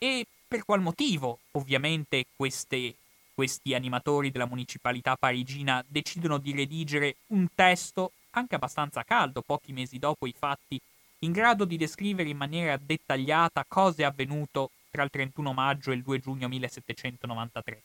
E 0.03 0.27
per 0.45 0.65
qual 0.65 0.81
motivo, 0.81 1.39
ovviamente, 1.51 2.25
queste, 2.35 2.95
questi 3.33 3.73
animatori 3.73 4.31
della 4.31 4.45
municipalità 4.45 5.15
parigina 5.15 5.81
decidono 5.87 6.39
di 6.39 6.51
redigere 6.51 7.15
un 7.27 7.47
testo 7.55 8.11
anche 8.31 8.55
abbastanza 8.55 9.05
caldo, 9.05 9.41
pochi 9.41 9.71
mesi 9.71 9.99
dopo 9.99 10.27
i 10.27 10.35
fatti, 10.37 10.77
in 11.19 11.31
grado 11.31 11.63
di 11.63 11.77
descrivere 11.77 12.27
in 12.27 12.35
maniera 12.35 12.75
dettagliata 12.75 13.63
cosa 13.65 14.01
è 14.01 14.05
avvenuto 14.05 14.71
tra 14.91 15.03
il 15.03 15.09
31 15.09 15.53
maggio 15.53 15.91
e 15.91 15.95
il 15.95 16.03
2 16.03 16.19
giugno 16.19 16.49
1793. 16.49 17.81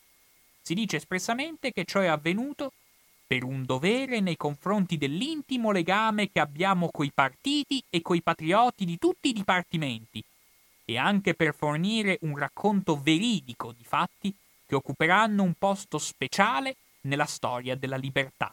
Si 0.61 0.73
dice 0.73 0.97
espressamente 0.97 1.71
che 1.71 1.85
ciò 1.85 2.01
è 2.01 2.07
avvenuto 2.07 2.73
per 3.25 3.45
un 3.45 3.63
dovere 3.63 4.19
nei 4.19 4.35
confronti 4.35 4.97
dell'intimo 4.97 5.71
legame 5.71 6.29
che 6.29 6.41
abbiamo 6.41 6.89
coi 6.91 7.11
partiti 7.13 7.81
e 7.89 8.01
coi 8.01 8.21
patrioti 8.21 8.83
di 8.83 8.97
tutti 8.97 9.29
i 9.29 9.33
dipartimenti, 9.33 10.21
e 10.89 10.97
anche 10.97 11.35
per 11.35 11.53
fornire 11.53 12.17
un 12.21 12.35
racconto 12.35 12.99
veridico 12.99 13.73
di 13.73 13.83
fatti 13.83 14.35
che 14.65 14.73
occuperanno 14.73 15.43
un 15.43 15.53
posto 15.53 15.99
speciale 15.99 16.77
nella 17.01 17.25
storia 17.25 17.75
della 17.75 17.95
libertà. 17.95 18.51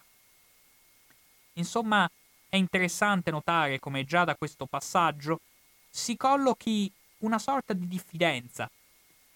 Insomma, 1.55 2.07
è 2.51 2.57
interessante 2.57 3.31
notare 3.31 3.79
come 3.79 4.05
già 4.05 4.25
da 4.25 4.35
questo 4.35 4.67
passaggio 4.67 5.41
si 5.89 6.15
collochi 6.19 6.93
una 7.21 7.39
sorta 7.39 7.73
di 7.73 7.89
diffidenza 7.89 8.71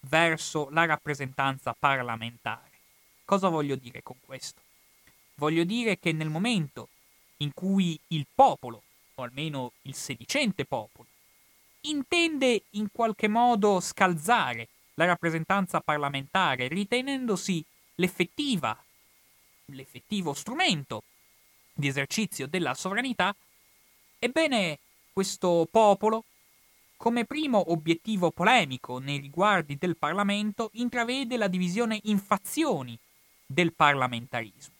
verso 0.00 0.68
la 0.68 0.84
rappresentanza 0.84 1.74
parlamentare. 1.78 2.70
Cosa 3.24 3.48
voglio 3.48 3.76
dire 3.76 4.02
con 4.02 4.16
questo? 4.26 4.60
Voglio 5.36 5.64
dire 5.64 5.98
che 5.98 6.12
nel 6.12 6.28
momento 6.28 6.88
in 7.38 7.54
cui 7.54 7.98
il 8.08 8.26
popolo, 8.34 8.82
o 9.14 9.22
almeno 9.22 9.72
il 9.82 9.94
sedicente 9.94 10.66
popolo, 10.66 11.06
intende 11.82 12.64
in 12.70 12.88
qualche 12.92 13.28
modo 13.28 13.80
scalzare 13.80 14.68
la 14.94 15.06
rappresentanza 15.06 15.80
parlamentare, 15.80 16.68
ritenendosi 16.68 17.64
l'effettiva, 17.96 18.76
l'effettivo 19.66 20.34
strumento 20.34 21.02
di 21.72 21.88
esercizio 21.88 22.46
della 22.46 22.74
sovranità, 22.74 23.34
ebbene 24.18 24.78
questo 25.12 25.66
popolo 25.70 26.24
come 26.96 27.24
primo 27.24 27.72
obiettivo 27.72 28.30
polemico 28.30 28.98
nei 28.98 29.18
riguardi 29.18 29.78
del 29.78 29.96
Parlamento 29.96 30.68
intravede 30.74 31.38
la 31.38 31.48
divisione 31.48 31.98
in 32.04 32.18
fazioni 32.18 32.98
del 33.46 33.72
parlamentarismo, 33.72 34.74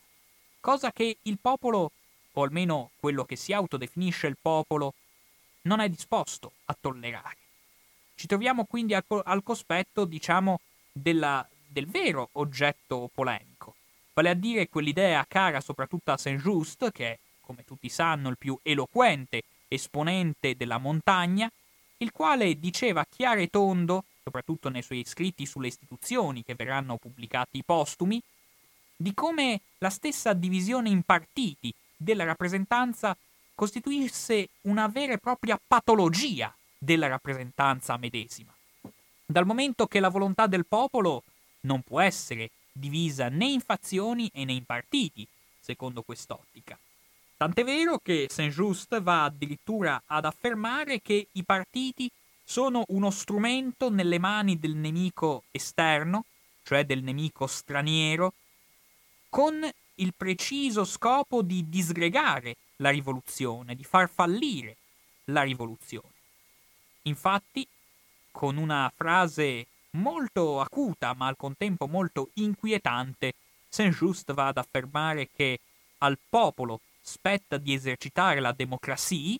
cosa 0.60 0.92
che 0.92 1.16
il 1.22 1.38
popolo, 1.40 1.92
o 2.34 2.42
almeno 2.42 2.90
quello 3.00 3.24
che 3.24 3.36
si 3.36 3.54
autodefinisce 3.54 4.26
il 4.26 4.36
popolo, 4.38 4.92
non 5.62 5.80
è 5.80 5.88
disposto 5.88 6.52
a 6.66 6.76
tollerare. 6.78 7.36
Ci 8.14 8.26
troviamo 8.26 8.64
quindi 8.64 8.94
al, 8.94 9.04
al 9.24 9.42
cospetto, 9.42 10.04
diciamo, 10.04 10.60
della, 10.92 11.46
del 11.66 11.86
vero 11.86 12.28
oggetto 12.32 13.10
polemico, 13.12 13.74
vale 14.12 14.30
a 14.30 14.34
dire 14.34 14.68
quell'idea 14.68 15.24
cara 15.26 15.60
soprattutto 15.60 16.12
a 16.12 16.16
Saint-Just, 16.16 16.90
che 16.90 17.12
è, 17.12 17.18
come 17.40 17.64
tutti 17.64 17.88
sanno, 17.88 18.28
il 18.28 18.38
più 18.38 18.58
eloquente 18.62 19.42
esponente 19.68 20.56
della 20.56 20.78
montagna, 20.78 21.50
il 21.98 22.12
quale 22.12 22.58
diceva 22.58 23.06
chiaro 23.08 23.40
e 23.40 23.48
tondo, 23.48 24.04
soprattutto 24.22 24.68
nei 24.68 24.82
suoi 24.82 25.04
scritti 25.04 25.46
sulle 25.46 25.68
istituzioni 25.68 26.42
che 26.42 26.54
verranno 26.54 26.96
pubblicati 26.96 27.62
postumi, 27.64 28.20
di 28.96 29.14
come 29.14 29.60
la 29.78 29.90
stessa 29.90 30.32
divisione 30.32 30.90
in 30.90 31.02
partiti 31.02 31.72
della 31.96 32.24
rappresentanza 32.24 33.16
costituisse 33.60 34.48
una 34.62 34.88
vera 34.88 35.12
e 35.12 35.18
propria 35.18 35.60
patologia 35.62 36.50
della 36.78 37.08
rappresentanza 37.08 37.98
medesima, 37.98 38.54
dal 39.26 39.44
momento 39.44 39.86
che 39.86 40.00
la 40.00 40.08
volontà 40.08 40.46
del 40.46 40.64
popolo 40.64 41.24
non 41.64 41.82
può 41.82 42.00
essere 42.00 42.52
divisa 42.72 43.28
né 43.28 43.44
in 43.48 43.60
fazioni 43.60 44.30
né 44.32 44.50
in 44.50 44.64
partiti, 44.64 45.28
secondo 45.60 46.00
quest'ottica, 46.00 46.78
Tant'è 47.36 47.64
vero 47.64 47.98
che 47.98 48.28
Saint-Just 48.30 49.00
va 49.00 49.24
addirittura 49.24 50.02
ad 50.06 50.26
affermare 50.26 51.00
che 51.00 51.28
i 51.32 51.42
partiti 51.42 52.10
sono 52.42 52.84
uno 52.88 53.10
strumento 53.10 53.88
nelle 53.90 54.18
mani 54.18 54.58
del 54.58 54.74
nemico 54.74 55.44
esterno, 55.50 56.24
cioè 56.62 56.84
del 56.84 57.02
nemico 57.02 57.46
straniero, 57.46 58.32
con 59.30 59.66
il 59.96 60.14
preciso 60.14 60.84
scopo 60.84 61.40
di 61.40 61.66
disgregare 61.68 62.56
la 62.80 62.90
rivoluzione, 62.90 63.74
di 63.74 63.84
far 63.84 64.08
fallire 64.08 64.76
la 65.24 65.42
rivoluzione. 65.42 66.12
Infatti, 67.02 67.66
con 68.30 68.56
una 68.56 68.92
frase 68.94 69.66
molto 69.92 70.60
acuta 70.60 71.14
ma 71.14 71.26
al 71.26 71.36
contempo 71.36 71.86
molto 71.86 72.30
inquietante, 72.34 73.34
Saint-Just 73.68 74.32
va 74.32 74.48
ad 74.48 74.58
affermare 74.58 75.28
che 75.34 75.60
al 75.98 76.18
popolo 76.28 76.80
spetta 77.00 77.56
di 77.56 77.72
esercitare 77.72 78.40
la 78.40 78.52
democrazia, 78.52 79.36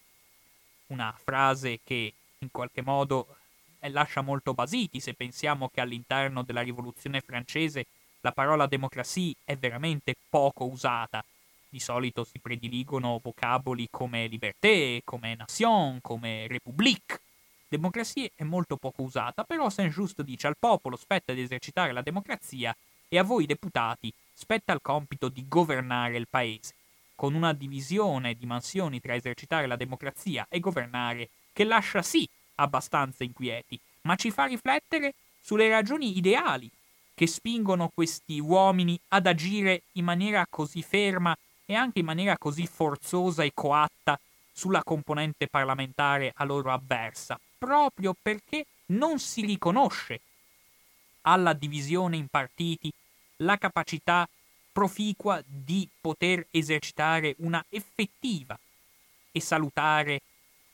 una 0.86 1.14
frase 1.22 1.80
che 1.84 2.14
in 2.38 2.50
qualche 2.50 2.82
modo 2.82 3.36
eh, 3.80 3.90
lascia 3.90 4.22
molto 4.22 4.54
basiti 4.54 5.00
se 5.00 5.14
pensiamo 5.14 5.68
che 5.68 5.80
all'interno 5.80 6.42
della 6.42 6.62
rivoluzione 6.62 7.20
francese 7.20 7.86
la 8.20 8.32
parola 8.32 8.66
democrazia 8.66 9.32
è 9.44 9.56
veramente 9.56 10.14
poco 10.28 10.64
usata. 10.66 11.24
Di 11.72 11.78
solito 11.78 12.24
si 12.24 12.40
prediligono 12.40 13.20
vocaboli 13.22 13.86
come 13.88 14.26
liberté, 14.26 15.02
come 15.04 15.36
nation, 15.36 16.00
come 16.00 16.48
république. 16.48 17.20
Democrazia 17.68 18.28
è 18.34 18.42
molto 18.42 18.76
poco 18.76 19.02
usata, 19.02 19.44
però 19.44 19.70
Saint-Just 19.70 20.22
dice 20.22 20.48
al 20.48 20.56
popolo 20.58 20.96
spetta 20.96 21.32
di 21.32 21.42
esercitare 21.42 21.92
la 21.92 22.02
democrazia 22.02 22.76
e 23.08 23.18
a 23.18 23.22
voi 23.22 23.46
deputati 23.46 24.12
spetta 24.34 24.72
il 24.72 24.80
compito 24.82 25.28
di 25.28 25.46
governare 25.46 26.16
il 26.16 26.26
paese, 26.28 26.74
con 27.14 27.34
una 27.34 27.52
divisione 27.52 28.34
di 28.34 28.46
mansioni 28.46 28.98
tra 28.98 29.14
esercitare 29.14 29.68
la 29.68 29.76
democrazia 29.76 30.46
e 30.48 30.58
governare 30.58 31.28
che 31.52 31.62
lascia 31.62 32.02
sì 32.02 32.28
abbastanza 32.56 33.22
inquieti, 33.22 33.78
ma 34.02 34.16
ci 34.16 34.32
fa 34.32 34.46
riflettere 34.46 35.14
sulle 35.40 35.68
ragioni 35.68 36.16
ideali 36.16 36.68
che 37.14 37.28
spingono 37.28 37.92
questi 37.94 38.40
uomini 38.40 38.98
ad 39.08 39.28
agire 39.28 39.82
in 39.92 40.04
maniera 40.04 40.44
così 40.50 40.82
ferma 40.82 41.36
e 41.70 41.76
anche 41.76 42.00
in 42.00 42.04
maniera 42.04 42.36
così 42.36 42.66
forzosa 42.66 43.44
e 43.44 43.52
coatta 43.54 44.18
sulla 44.50 44.82
componente 44.82 45.46
parlamentare 45.46 46.32
a 46.34 46.42
loro 46.42 46.72
avversa, 46.72 47.38
proprio 47.58 48.12
perché 48.20 48.66
non 48.86 49.20
si 49.20 49.42
riconosce 49.46 50.20
alla 51.22 51.52
divisione 51.52 52.16
in 52.16 52.26
partiti 52.26 52.92
la 53.36 53.56
capacità 53.56 54.28
proficua 54.72 55.40
di 55.46 55.88
poter 56.00 56.44
esercitare 56.50 57.36
una 57.38 57.64
effettiva 57.68 58.58
e 59.30 59.40
salutare 59.40 60.22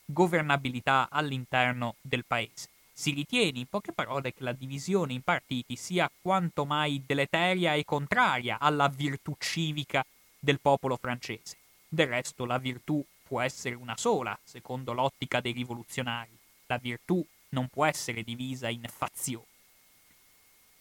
governabilità 0.07 1.09
all'interno 1.11 1.97
del 2.01 2.25
paese. 2.25 2.71
Si 2.91 3.11
ritiene 3.11 3.59
in 3.59 3.67
poche 3.67 3.93
parole 3.93 4.33
che 4.33 4.43
la 4.43 4.53
divisione 4.53 5.13
in 5.13 5.21
partiti 5.21 5.77
sia 5.77 6.11
quanto 6.23 6.65
mai 6.65 7.03
deleteria 7.05 7.75
e 7.75 7.85
contraria 7.85 8.57
alla 8.59 8.89
virtù 8.89 9.37
civica 9.39 10.03
del 10.47 10.61
popolo 10.61 10.97
francese. 10.97 11.57
Del 11.89 12.07
resto 12.07 12.45
la 12.45 12.59
virtù 12.59 13.05
può 13.25 13.41
essere 13.41 13.75
una 13.75 13.97
sola, 13.97 14.39
secondo 14.45 14.93
l'ottica 14.93 15.41
dei 15.41 15.51
rivoluzionari 15.51 16.39
la 16.67 16.79
virtù 16.79 17.25
non 17.49 17.67
può 17.67 17.85
essere 17.85 18.23
divisa 18.23 18.69
in 18.69 18.87
fazioni. 18.89 19.45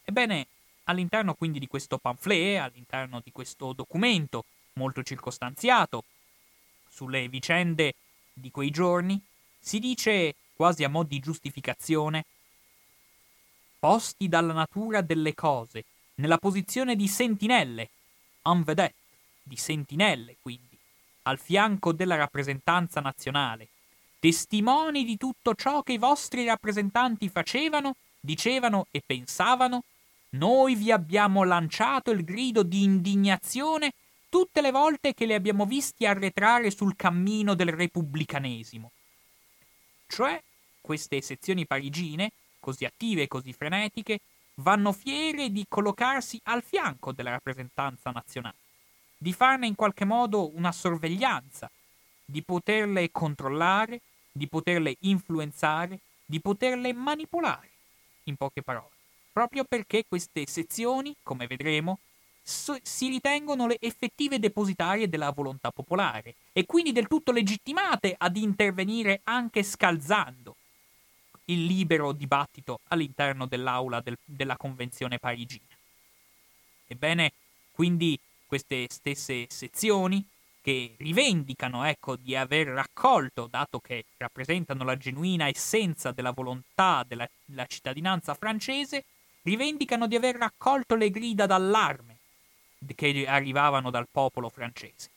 Ebbene, 0.03 0.47
all'interno 0.83 1.33
quindi 1.33 1.57
di 1.57 1.65
questo 1.65 1.97
pamphlet, 1.97 2.59
all'interno 2.59 3.21
di 3.23 3.31
questo 3.31 3.73
documento 3.73 4.45
molto 4.73 5.01
circostanziato 5.01 6.03
sulle 6.87 7.27
vicende 7.27 7.95
di 8.33 8.51
quei 8.51 8.69
giorni, 8.69 9.19
si 9.59 9.79
dice 9.79 10.35
quasi 10.55 10.83
a 10.83 10.89
mo' 10.89 11.03
di 11.03 11.19
giustificazione 11.19 12.23
posti 13.79 14.27
dalla 14.27 14.53
natura 14.53 15.01
delle 15.01 15.33
cose 15.33 15.85
nella 16.15 16.37
posizione 16.37 16.95
di 16.95 17.07
sentinelle, 17.07 17.89
en 18.43 18.63
vedette, 18.63 19.04
di 19.45 19.55
sentinelle 19.55 20.37
quindi, 20.41 20.77
al 21.23 21.37
fianco 21.37 21.93
della 21.93 22.15
rappresentanza 22.15 22.99
nazionale, 22.99 23.67
testimoni 24.19 25.05
di 25.05 25.17
tutto 25.17 25.53
ciò 25.53 25.83
che 25.83 25.93
i 25.93 25.97
vostri 25.97 26.45
rappresentanti 26.45 27.29
facevano, 27.29 27.95
dicevano 28.19 28.87
e 28.91 29.03
pensavano, 29.05 29.83
noi 30.29 30.75
vi 30.75 30.91
abbiamo 30.91 31.43
lanciato 31.43 32.11
il 32.11 32.23
grido 32.23 32.63
di 32.63 32.83
indignazione 32.83 33.93
tutte 34.29 34.61
le 34.61 34.71
volte 34.71 35.13
che 35.13 35.25
li 35.25 35.33
abbiamo 35.33 35.65
visti 35.65 36.05
arretrare 36.05 36.71
sul 36.71 36.95
cammino 36.95 37.53
del 37.53 37.69
repubblicanesimo. 37.69 38.91
Cioè, 40.07 40.41
queste 40.81 41.21
sezioni 41.21 41.65
parigine, 41.65 42.31
così 42.59 42.83
attive 42.83 43.23
e 43.23 43.27
così 43.27 43.53
frenetiche, 43.53 44.19
vanno 44.55 44.91
fiere 44.91 45.51
di 45.51 45.65
collocarsi 45.67 46.39
al 46.45 46.63
fianco 46.63 47.11
della 47.11 47.31
rappresentanza 47.31 48.11
nazionale, 48.11 48.57
di 49.17 49.33
farne 49.33 49.67
in 49.67 49.75
qualche 49.75 50.05
modo 50.05 50.55
una 50.55 50.71
sorveglianza, 50.71 51.69
di 52.25 52.41
poterle 52.41 53.11
controllare, 53.11 54.01
di 54.31 54.47
poterle 54.47 54.97
influenzare, 55.01 55.99
di 56.25 56.39
poterle 56.39 56.91
manipolare, 56.93 57.69
in 58.23 58.35
poche 58.35 58.61
parole, 58.61 58.89
proprio 59.31 59.63
perché 59.63 60.05
queste 60.07 60.45
sezioni, 60.47 61.15
come 61.23 61.47
vedremo, 61.47 61.99
so- 62.41 62.77
si 62.81 63.09
ritengono 63.09 63.67
le 63.67 63.77
effettive 63.79 64.39
depositarie 64.39 65.09
della 65.09 65.31
volontà 65.31 65.71
popolare 65.71 66.35
e 66.53 66.65
quindi 66.65 66.91
del 66.91 67.07
tutto 67.07 67.31
legittimate 67.31 68.15
ad 68.17 68.37
intervenire 68.37 69.21
anche 69.23 69.63
scalzando 69.63 70.55
il 71.45 71.65
libero 71.65 72.11
dibattito 72.11 72.79
all'interno 72.89 73.45
dell'aula 73.45 74.01
del- 74.01 74.17
della 74.23 74.57
Convenzione 74.57 75.19
parigina. 75.19 75.65
Ebbene, 76.87 77.31
quindi 77.71 78.19
queste 78.55 78.85
stesse 78.89 79.47
sezioni 79.49 80.25
che 80.61 80.95
rivendicano 80.97 81.83
ecco, 81.83 82.15
di 82.15 82.37
aver 82.37 82.67
raccolto, 82.67 83.47
dato 83.51 83.79
che 83.79 84.05
rappresentano 84.17 84.85
la 84.85 84.97
genuina 84.97 85.47
essenza 85.47 86.11
della 86.11 86.31
volontà 86.31 87.03
della, 87.05 87.29
della 87.43 87.65
cittadinanza 87.65 88.33
francese, 88.33 89.03
rivendicano 89.41 90.07
di 90.07 90.15
aver 90.15 90.37
raccolto 90.37 90.95
le 90.95 91.09
grida 91.09 91.45
d'allarme 91.45 92.15
che 92.95 93.25
arrivavano 93.27 93.91
dal 93.91 94.07
popolo 94.09 94.47
francese. 94.49 95.09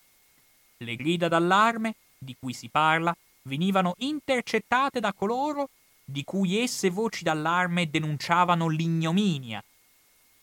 Le 0.79 0.97
grida 0.97 1.29
d'allarme, 1.29 1.95
di 2.19 2.35
cui 2.39 2.53
si 2.53 2.69
parla, 2.69 3.17
venivano 3.43 3.95
intercettate 3.99 4.99
da 4.99 5.13
coloro 5.13 5.69
di 6.05 6.25
cui 6.25 6.59
esse 6.59 6.91
voci 6.91 7.23
d'allarme 7.23 7.89
denunciavano 7.89 8.67
l'ignominia. 8.67 9.63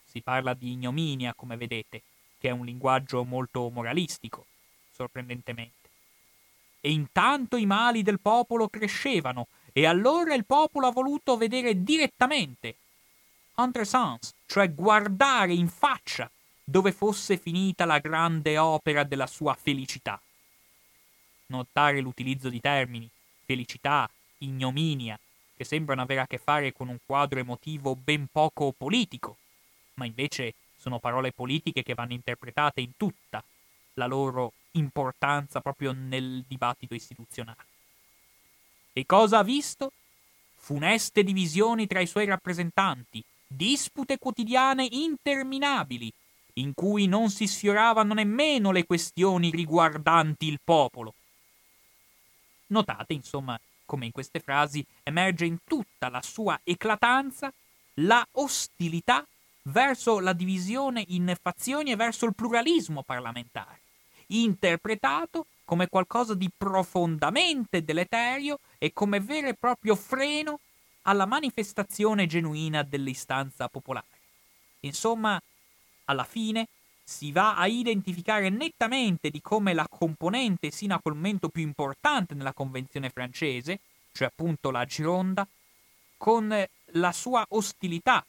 Si 0.06 0.22
parla 0.22 0.54
di 0.54 0.72
ignominia, 0.72 1.34
come 1.36 1.58
vedete, 1.58 2.02
che 2.46 2.52
è 2.52 2.54
un 2.54 2.64
linguaggio 2.64 3.24
molto 3.24 3.72
moralistico 3.72 4.46
sorprendentemente. 4.92 5.90
E 6.80 6.92
intanto 6.92 7.58
i 7.58 7.66
mali 7.66 8.04
del 8.04 8.20
popolo 8.20 8.70
crescevano, 8.70 9.48
e 9.74 9.88
allora 9.88 10.36
il 10.36 10.46
popolo 10.46 10.86
ha 10.86 10.92
voluto 10.92 11.38
vedere 11.38 11.82
direttamente, 11.84 12.76
entre 13.58 13.84
sens, 13.84 14.32
cioè 14.46 14.72
guardare 14.72 15.54
in 15.54 15.68
faccia 15.68 16.30
dove 16.64 16.92
fosse 16.92 17.38
finita 17.38 17.86
la 17.86 17.98
grande 17.98 18.60
opera 18.60 19.04
della 19.04 19.28
sua 19.28 19.56
felicità. 19.56 20.22
Notare 21.48 22.00
l'utilizzo 22.00 22.50
di 22.50 22.62
termini, 22.62 23.10
felicità, 23.44 24.08
ignominia, 24.38 25.20
che 25.58 25.64
sembrano 25.64 26.04
avere 26.04 26.22
a 26.22 26.28
che 26.28 26.38
fare 26.38 26.72
con 26.74 26.90
un 26.90 27.00
quadro 27.04 27.40
emotivo 27.40 27.96
ben 27.96 28.28
poco 28.32 28.72
politico, 28.72 29.38
ma 29.96 30.06
invece 30.06 30.54
sono 30.86 31.00
parole 31.00 31.32
politiche 31.32 31.82
che 31.82 31.96
vanno 31.96 32.14
interpretate 32.14 32.80
in 32.80 32.92
tutta 32.96 33.44
la 33.96 34.06
loro 34.06 34.54
importanza 34.74 35.60
proprio 35.60 35.94
nel 35.94 36.46
dibattito 36.48 36.94
istituzionale. 36.94 37.66
E 38.94 39.04
cosa 39.08 39.40
ha 39.40 39.44
visto? 39.44 39.92
Funeste 40.58 41.24
divisioni 41.24 41.88
tra 41.88 42.02
i 42.02 42.06
suoi 42.06 42.26
rappresentanti, 42.26 43.24
dispute 43.48 44.20
quotidiane 44.20 44.88
interminabili, 44.88 46.14
in 46.58 46.76
cui 46.76 47.08
non 47.08 47.32
si 47.32 47.48
sfioravano 47.48 48.14
nemmeno 48.14 48.72
le 48.72 48.86
questioni 48.86 49.50
riguardanti 49.50 50.46
il 50.46 50.60
popolo. 50.64 51.16
Notate, 52.68 53.14
insomma, 53.14 53.60
come 53.86 54.06
in 54.06 54.12
queste 54.12 54.40
frasi 54.40 54.86
emerge 55.02 55.46
in 55.46 55.58
tutta 55.66 56.10
la 56.10 56.22
sua 56.22 56.60
eclatanza 56.64 57.52
la 58.00 58.26
ostilità 58.34 59.26
verso 59.70 60.20
la 60.20 60.34
divisione 60.34 61.04
in 61.10 61.36
fazioni 61.42 61.92
e 61.92 61.96
verso 61.96 62.26
il 62.26 62.36
pluralismo 62.36 63.04
parlamentare 63.04 63.80
interpretato 64.28 65.46
come 65.66 65.88
qualcosa 65.88 66.34
di 66.34 66.50
profondamente 66.56 67.84
deleterio 67.84 68.60
e 68.78 68.94
come 68.94 69.20
vero 69.20 69.48
e 69.48 69.56
proprio 69.56 69.96
freno 69.96 70.60
alla 71.04 71.26
manifestazione 71.26 72.26
genuina 72.26 72.84
dell'istanza 72.84 73.68
popolare. 73.68 74.08
Insomma, 74.82 75.42
alla 76.06 76.24
fine, 76.24 76.68
si 77.04 77.32
va 77.32 77.56
a 77.56 77.68
identificare 77.68 78.50
nettamente 78.50 79.30
di 79.30 79.42
come 79.42 79.74
la 79.74 79.88
componente 79.88 80.72
sino 80.72 80.96
a 80.96 81.00
quel 81.00 81.14
momento 81.16 81.50
più 81.50 81.62
importante 81.62 82.34
nella 82.34 82.54
convenzione 82.54 83.10
francese, 83.10 83.80
cioè 84.12 84.28
appunto 84.28 84.72
la 84.72 84.86
Gironda, 84.86 85.48
con 86.18 86.66
la 86.92 87.12
sua 87.12 87.46
ostilità 87.50 88.26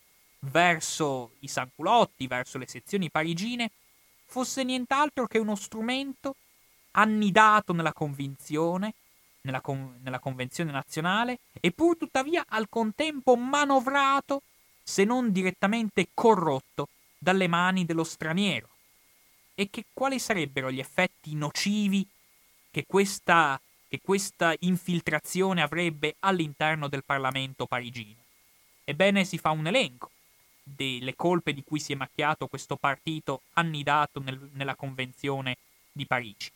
verso 0.51 1.33
i 1.41 1.49
sanculotti, 1.49 2.27
verso 2.27 2.59
le 2.59 2.67
sezioni 2.67 3.11
parigine, 3.11 3.71
fosse 4.27 4.65
nient'altro 4.65 5.27
che 5.27 5.39
uno 5.39 5.55
strumento 5.55 6.37
annidato 6.93 7.73
nella 7.73 7.93
convinzione, 7.93 8.95
nella, 9.43 9.61
con- 9.61 9.99
nella 10.03 10.19
convenzione 10.19 10.73
nazionale, 10.73 11.39
e 11.61 11.71
pur 11.71 11.97
tuttavia 11.97 12.45
al 12.49 12.69
contempo 12.69 13.37
manovrato, 13.37 14.43
se 14.83 15.05
non 15.05 15.33
direttamente 15.33 16.09
corrotto, 16.15 16.89
dalle 17.19 17.49
mani 17.49 17.85
dello 17.85 18.05
straniero. 18.05 18.69
E 19.55 19.69
che 19.71 19.87
quali 19.93 20.19
sarebbero 20.19 20.71
gli 20.71 20.79
effetti 20.79 21.35
nocivi 21.35 22.07
che 22.71 22.85
questa, 22.87 23.61
che 23.89 24.01
questa 24.03 24.55
infiltrazione 24.61 25.63
avrebbe 25.63 26.17
all'interno 26.21 26.89
del 26.89 27.05
Parlamento 27.05 27.67
parigino? 27.67 28.21
Ebbene, 28.85 29.25
si 29.25 29.39
fa 29.39 29.51
un 29.51 29.67
elenco 29.67 30.11
delle 30.69 31.15
colpe 31.15 31.53
di 31.53 31.63
cui 31.63 31.79
si 31.79 31.93
è 31.93 31.97
macchiato 31.97 32.49
questo 32.49 32.75
partito 32.75 33.43
annidato 33.53 34.21
nel, 34.21 34.51
nella 34.55 34.75
Convenzione 34.75 35.59
di 35.93 36.07
Parigi. 36.07 36.51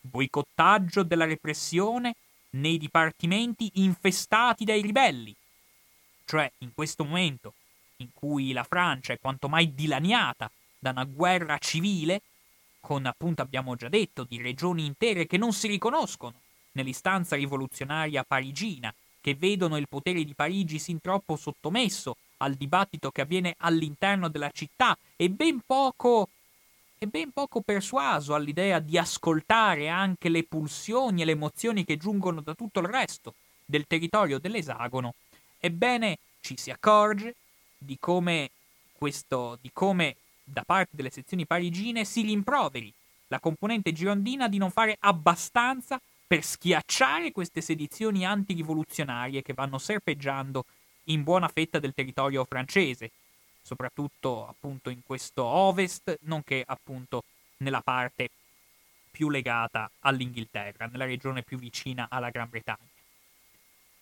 Boicottaggio 0.00 1.02
della 1.02 1.26
repressione 1.26 2.14
nei 2.50 2.78
dipartimenti 2.78 3.70
infestati 3.74 4.64
dai 4.64 4.80
ribelli, 4.80 5.34
cioè 6.24 6.50
in 6.58 6.72
questo 6.72 7.04
momento 7.04 7.52
in 7.96 8.08
cui 8.14 8.52
la 8.52 8.64
Francia 8.64 9.12
è 9.12 9.18
quanto 9.20 9.48
mai 9.48 9.74
dilaniata 9.74 10.50
da 10.78 10.90
una 10.90 11.04
guerra 11.04 11.58
civile, 11.58 12.22
con 12.80 13.04
appunto 13.04 13.42
abbiamo 13.42 13.76
già 13.76 13.88
detto 13.88 14.24
di 14.24 14.40
regioni 14.40 14.86
intere 14.86 15.26
che 15.26 15.36
non 15.36 15.52
si 15.52 15.68
riconoscono 15.68 16.40
nell'istanza 16.72 17.36
rivoluzionaria 17.36 18.24
parigina, 18.24 18.94
che 19.20 19.34
vedono 19.34 19.76
il 19.76 19.88
potere 19.88 20.24
di 20.24 20.34
Parigi 20.34 20.78
sin 20.78 21.00
troppo 21.00 21.36
sottomesso 21.36 22.16
al 22.38 22.54
dibattito 22.54 23.10
che 23.10 23.22
avviene 23.22 23.54
all'interno 23.58 24.28
della 24.28 24.50
città 24.50 24.96
e 25.16 25.30
ben 25.30 25.60
poco 25.64 26.28
e 26.98 27.06
ben 27.06 27.30
poco 27.30 27.60
persuaso 27.60 28.34
all'idea 28.34 28.78
di 28.78 28.96
ascoltare 28.96 29.88
anche 29.88 30.28
le 30.28 30.44
pulsioni 30.44 31.22
e 31.22 31.24
le 31.26 31.32
emozioni 31.32 31.84
che 31.84 31.96
giungono 31.96 32.40
da 32.40 32.54
tutto 32.54 32.80
il 32.80 32.86
resto 32.86 33.34
del 33.64 33.86
territorio 33.86 34.38
dell'esagono, 34.38 35.14
ebbene 35.58 36.18
ci 36.40 36.56
si 36.56 36.70
accorge 36.70 37.34
di 37.76 37.98
come 38.00 38.50
questo, 38.96 39.58
di 39.60 39.70
come 39.72 40.16
da 40.42 40.62
parte 40.64 40.96
delle 40.96 41.10
sezioni 41.10 41.44
parigine 41.44 42.04
si 42.04 42.22
rimproveri 42.22 42.92
la 43.28 43.40
componente 43.40 43.92
girondina 43.92 44.48
di 44.48 44.58
non 44.58 44.70
fare 44.70 44.96
abbastanza 45.00 46.00
per 46.26 46.44
schiacciare 46.44 47.32
queste 47.32 47.60
sedizioni 47.60 48.24
antirivoluzionarie 48.24 49.42
che 49.42 49.52
vanno 49.52 49.78
serpeggiando 49.78 50.64
in 51.06 51.22
buona 51.22 51.48
fetta 51.48 51.78
del 51.78 51.94
territorio 51.94 52.44
francese, 52.44 53.10
soprattutto 53.62 54.46
appunto 54.46 54.90
in 54.90 55.02
questo 55.04 55.44
ovest, 55.44 56.18
nonché 56.22 56.62
appunto 56.66 57.24
nella 57.58 57.80
parte 57.80 58.30
più 59.10 59.30
legata 59.30 59.90
all'Inghilterra, 60.00 60.86
nella 60.86 61.06
regione 61.06 61.42
più 61.42 61.58
vicina 61.58 62.06
alla 62.10 62.30
Gran 62.30 62.48
Bretagna. 62.48 62.88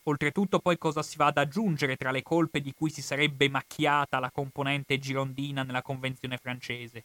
Oltretutto 0.07 0.59
poi 0.59 0.77
cosa 0.77 1.03
si 1.03 1.17
va 1.17 1.27
ad 1.27 1.39
aggiungere 1.39 1.97
tra 1.97 2.11
le 2.11 2.23
colpe 2.23 2.61
di 2.61 2.75
cui 2.75 2.91
si 2.91 3.01
sarebbe 3.01 3.49
macchiata 3.49 4.19
la 4.19 4.31
componente 4.31 4.99
girondina 4.99 5.63
nella 5.63 5.81
Convenzione 5.83 6.37
francese? 6.37 7.05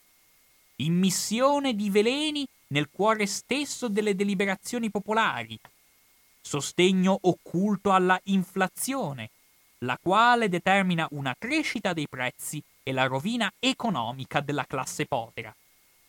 Immissione 0.78 1.76
di 1.76 1.90
veleni 1.90 2.46
nel 2.68 2.90
cuore 2.92 3.26
stesso 3.26 3.88
delle 3.88 4.16
deliberazioni 4.16 4.90
popolari, 4.90 5.58
sostegno 6.42 7.18
occulto 7.22 7.92
alla 7.92 8.20
inflazione, 8.26 9.30
la 9.80 9.98
quale 10.02 10.50
determina 10.50 11.08
una 11.12 11.36
crescita 11.38 11.94
dei 11.94 12.08
prezzi 12.08 12.62
e 12.84 12.92
la 12.92 13.06
rovina 13.06 13.52
economica 13.60 14.42
della 14.42 14.66
classe 14.66 15.06
povera. 15.06 15.56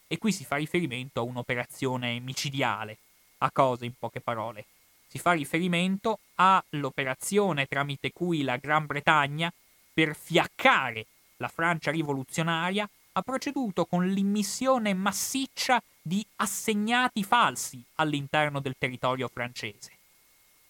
E 0.06 0.18
qui 0.18 0.32
si 0.32 0.44
fa 0.44 0.56
riferimento 0.56 1.20
a 1.20 1.24
un'operazione 1.24 2.18
micidiale. 2.18 2.98
A 3.38 3.50
cosa, 3.52 3.84
in 3.84 3.92
poche 3.98 4.20
parole? 4.20 4.66
Si 5.06 5.18
fa 5.18 5.32
riferimento 5.32 6.18
all'operazione 6.36 7.66
tramite 7.66 8.12
cui 8.12 8.42
la 8.42 8.56
Gran 8.56 8.86
Bretagna, 8.86 9.52
per 9.92 10.16
fiaccare 10.16 11.06
la 11.36 11.48
Francia 11.48 11.90
rivoluzionaria, 11.90 12.88
ha 13.12 13.22
proceduto 13.22 13.86
con 13.86 14.06
l'immissione 14.06 14.94
massiccia 14.94 15.82
di 16.00 16.24
assegnati 16.36 17.24
falsi 17.24 17.82
all'interno 17.96 18.60
del 18.60 18.76
territorio 18.78 19.28
francese. 19.28 19.92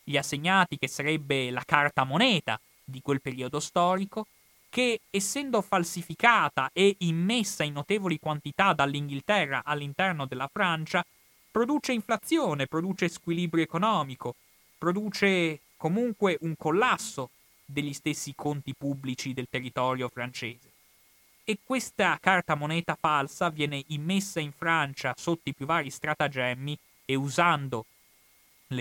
Gli 0.05 0.17
assegnati 0.17 0.79
che 0.79 0.89
sarebbe 0.89 1.51
la 1.51 1.63
carta 1.65 2.05
moneta 2.05 2.59
di 2.91 3.01
quel 3.01 3.21
periodo 3.21 3.61
storico, 3.61 4.27
che 4.69 5.01
essendo 5.11 5.63
falsificata 5.63 6.71
e 6.73 6.97
immessa 6.99 7.65
in 7.65 7.73
notevoli 7.73 8.19
quantità 8.19 8.73
dall'Inghilterra 8.73 9.63
all'interno 9.65 10.27
della 10.27 10.49
Francia, 10.53 11.05
produce 11.51 11.93
inflazione, 11.93 12.67
produce 12.67 13.09
squilibrio 13.09 13.65
economico, 13.65 14.35
produce 14.79 15.61
comunque 15.77 16.39
un 16.43 16.55
collasso 16.57 17.31
degli 17.65 17.93
stessi 17.93 18.33
conti 18.37 18.75
pubblici 18.75 19.33
del 19.33 19.49
territorio 19.49 20.09
francese. 20.09 20.69
E 21.45 21.59
questa 21.65 22.17
carta 22.21 22.55
moneta 22.55 22.97
falsa 22.99 23.49
viene 23.49 23.83
immessa 23.89 24.39
in 24.39 24.53
Francia 24.53 25.15
sotto 25.17 25.49
i 25.49 25.55
più 25.55 25.67
vari 25.67 25.91
stratagemmi 25.91 26.79
e 27.05 27.15
usando 27.17 27.87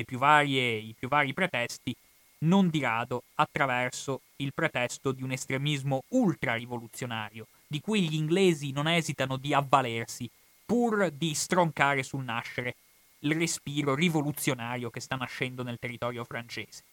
più 0.05 0.19
varie, 0.19 0.75
i 0.75 0.93
più 0.97 1.07
vari 1.07 1.33
pretesti 1.33 1.95
non 2.39 2.69
di 2.69 2.79
rado 2.79 3.23
attraverso 3.35 4.21
il 4.37 4.53
pretesto 4.53 5.11
di 5.11 5.23
un 5.23 5.31
estremismo 5.31 6.03
ultra-rivoluzionario, 6.09 7.47
di 7.67 7.81
cui 7.81 8.07
gli 8.07 8.15
inglesi 8.15 8.71
non 8.71 8.87
esitano 8.87 9.37
di 9.37 9.53
avvalersi 9.53 10.29
pur 10.65 11.09
di 11.11 11.33
stroncare 11.33 12.03
sul 12.03 12.23
nascere 12.23 12.75
il 13.19 13.33
respiro 13.33 13.95
rivoluzionario 13.95 14.89
che 14.89 14.99
sta 14.99 15.15
nascendo 15.15 15.63
nel 15.63 15.79
territorio 15.79 16.23
francese. 16.23 16.83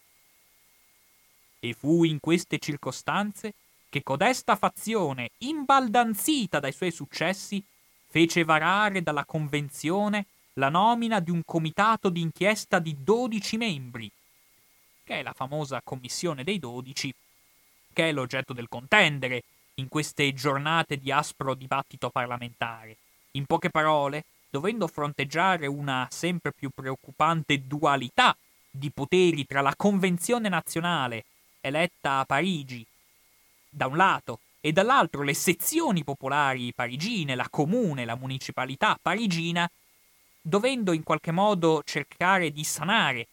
E 1.61 1.75
fu 1.75 2.05
in 2.05 2.19
queste 2.21 2.59
circostanze 2.59 3.55
che 3.89 4.03
codesta 4.03 4.57
fazione, 4.57 5.31
imbaldanzita 5.39 6.59
dai 6.59 6.73
suoi 6.73 6.91
successi, 6.91 7.63
fece 8.09 8.45
varare 8.45 9.03
dalla 9.03 9.25
Convenzione 9.25 10.27
la 10.55 10.69
nomina 10.69 11.21
di 11.21 11.31
un 11.31 11.43
comitato 11.45 12.09
d'inchiesta 12.09 12.79
di 12.79 12.97
dodici 12.99 13.57
membri, 13.57 14.11
che 15.07 15.21
è 15.21 15.23
la 15.23 15.33
famosa 15.33 15.81
Commissione 15.85 16.42
dei 16.42 16.59
Dodici, 16.59 17.14
che 17.92 18.09
è 18.09 18.12
l'oggetto 18.12 18.53
del 18.53 18.69
contendere 18.69 19.45
in 19.75 19.88
queste 19.88 20.35
giornate 20.35 20.97
di 20.97 21.12
aspro 21.12 21.55
dibattito 21.55 22.11
parlamentare. 22.11 22.97
In 23.33 23.47
poche 23.47 23.71
parole, 23.71 24.25
dovendo 24.51 24.88
fronteggiare 24.88 25.69
una 25.69 26.09
sempre 26.11 26.51
più 26.51 26.71
preoccupante 26.75 27.69
dualità 27.69 28.37
di 28.69 28.90
poteri 28.90 29.47
tra 29.47 29.61
la 29.61 29.77
Convenzione 29.77 30.49
nazionale, 30.49 31.25
eletta 31.61 32.19
a 32.19 32.25
Parigi, 32.25 32.85
da 33.71 33.87
un 33.87 33.97
lato, 33.97 34.40
e 34.61 34.73
dall'altro 34.73 35.23
le 35.23 35.35
sezioni 35.35 36.03
popolari 36.03 36.73
parigine, 36.73 37.37
la 37.37 37.49
comune, 37.49 38.05
la 38.05 38.16
municipalità 38.16 38.99
parigina, 39.01 39.71
dovendo 40.40 40.92
in 40.92 41.05
qualche 41.05 41.31
modo 41.31 41.85
cercare 41.85 42.51
di 42.51 42.64
sanare 42.64 43.29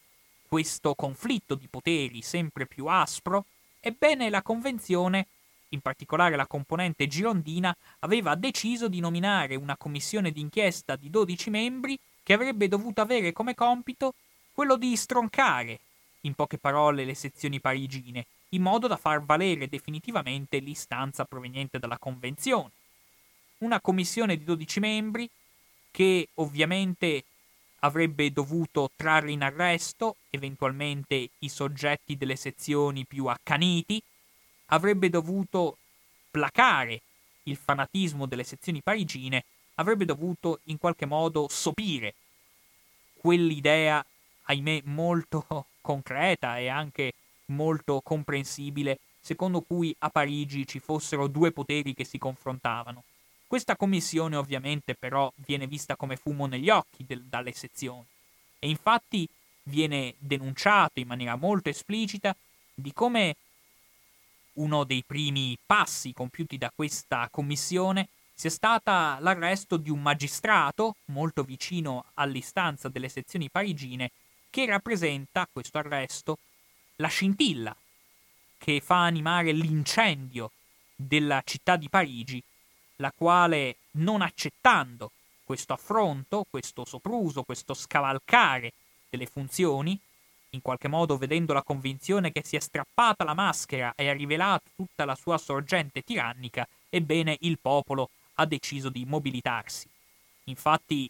questo 0.54 0.94
conflitto 0.94 1.56
di 1.56 1.68
poteri 1.68 2.22
sempre 2.22 2.68
più 2.68 2.86
aspro, 2.86 3.46
ebbene 3.80 4.30
la 4.30 4.44
Convenzione, 4.44 5.26
in 5.70 5.80
particolare 5.80 6.36
la 6.36 6.46
componente 6.46 7.08
girondina, 7.08 7.76
aveva 8.02 8.36
deciso 8.36 8.88
di 8.88 9.00
nominare 9.00 9.56
una 9.56 9.76
commissione 9.76 10.30
d'inchiesta 10.30 10.96
di 10.96 11.10
12 11.10 11.50
membri 11.50 11.98
che 12.22 12.34
avrebbe 12.34 12.68
dovuto 12.68 13.02
avere 13.02 13.34
come 13.34 13.56
compito 13.56 14.14
quello 14.54 14.76
di 14.76 14.96
stroncare, 14.96 15.80
in 16.22 16.36
poche 16.36 16.60
parole, 16.60 17.04
le 17.04 17.16
sezioni 17.16 17.60
parigine, 17.60 18.28
in 18.50 18.62
modo 18.62 18.86
da 18.86 18.96
far 18.96 19.24
valere 19.24 19.68
definitivamente 19.68 20.60
l'istanza 20.60 21.26
proveniente 21.26 21.80
dalla 21.80 21.98
Convenzione. 21.98 22.70
Una 23.62 23.82
commissione 23.82 24.38
di 24.38 24.44
12 24.44 24.80
membri 24.80 25.28
che 25.90 26.28
ovviamente 26.36 27.24
avrebbe 27.84 28.32
dovuto 28.32 28.92
trarre 28.96 29.32
in 29.32 29.42
arresto 29.42 30.18
eventualmente 30.30 31.30
i 31.40 31.50
soggetti 31.50 32.18
delle 32.18 32.36
sezioni 32.36 33.06
più 33.06 33.28
accaniti, 33.28 34.02
avrebbe 34.68 35.10
dovuto 35.10 35.78
placare 36.32 37.02
il 37.44 37.58
fanatismo 37.58 38.26
delle 38.26 38.44
sezioni 38.44 38.82
parigine, 38.82 39.44
avrebbe 39.76 40.06
dovuto 40.06 40.60
in 40.66 40.78
qualche 40.78 41.06
modo 41.06 41.48
sopire 41.50 42.16
quell'idea, 43.16 44.04
ahimè, 44.44 44.82
molto 44.86 45.68
concreta 45.82 46.58
e 46.58 46.70
anche 46.70 47.14
molto 47.48 48.02
comprensibile, 48.02 49.00
secondo 49.20 49.62
cui 49.62 49.94
a 50.00 50.10
Parigi 50.10 50.66
ci 50.66 50.80
fossero 50.80 51.28
due 51.28 51.52
poteri 51.52 51.94
che 51.94 52.06
si 52.06 52.18
confrontavano, 52.18 53.04
Questa 53.54 53.76
commissione 53.76 54.36
ovviamente 54.36 54.96
però 54.96 55.32
viene 55.36 55.68
vista 55.68 55.96
come 55.96 56.16
fumo 56.16 56.48
negli 56.48 56.72
occhi 56.72 57.06
del, 57.06 57.22
dalle 57.22 57.52
sezioni. 57.52 58.04
E 58.58 58.68
infatti 58.68 59.30
viene 59.66 60.16
denunciato 60.18 61.00
in 61.00 61.06
maniera 61.06 61.36
molto 61.36 61.70
esplicita 61.70 62.36
di 62.74 62.92
come 62.94 63.36
uno 64.54 64.84
dei 64.86 65.04
primi 65.06 65.56
passi 65.64 66.14
compiuti 66.14 66.58
da 66.58 66.72
questa 66.76 67.28
commissione 67.30 68.08
sia 68.34 68.50
stata 68.50 69.20
l'arresto 69.20 69.78
di 69.78 69.92
un 69.92 70.02
magistrato 70.02 70.96
molto 71.12 71.44
vicino 71.44 72.06
all'istanza 72.16 72.90
delle 72.90 73.08
sezioni 73.08 73.52
parigine 73.52 74.10
che 74.50 74.66
rappresenta 74.66 75.48
questo 75.54 75.78
arresto 75.78 76.40
la 76.96 77.08
scintilla 77.08 77.76
che 78.58 78.82
fa 78.82 79.04
animare 79.04 79.52
l'incendio 79.52 80.50
della 80.96 81.40
città 81.46 81.76
di 81.76 81.88
Parigi, 81.88 82.44
la 82.98 83.12
quale, 83.16 83.78
non 83.92 84.22
accettando 84.22 85.12
questo 85.44 85.74
affronto, 85.74 86.46
questo 86.50 86.86
sopruso, 86.86 87.44
questo 87.44 87.74
scavalcare 87.74 88.74
delle 89.10 89.26
funzioni, 89.26 90.00
in 90.52 90.62
qualche 90.62 90.88
modo 90.88 91.18
vedendo 91.18 91.54
la 91.54 91.64
convinzione 91.64 92.32
che 92.32 92.44
si 92.44 92.56
è 92.56 92.60
strappata 92.60 93.24
la 93.24 93.34
maschera 93.34 93.94
e 93.96 94.08
ha 94.08 94.14
rivelato 94.14 94.70
tutta 94.76 95.06
la 95.06 95.16
sua 95.16 95.38
sorgente 95.38 96.02
tirannica, 96.02 96.68
ebbene 96.90 97.38
il 97.42 97.58
popolo 97.60 98.10
ha 98.36 98.46
deciso 98.46 98.90
di 98.90 99.06
mobilitarsi. 99.06 99.88
Infatti, 100.46 101.10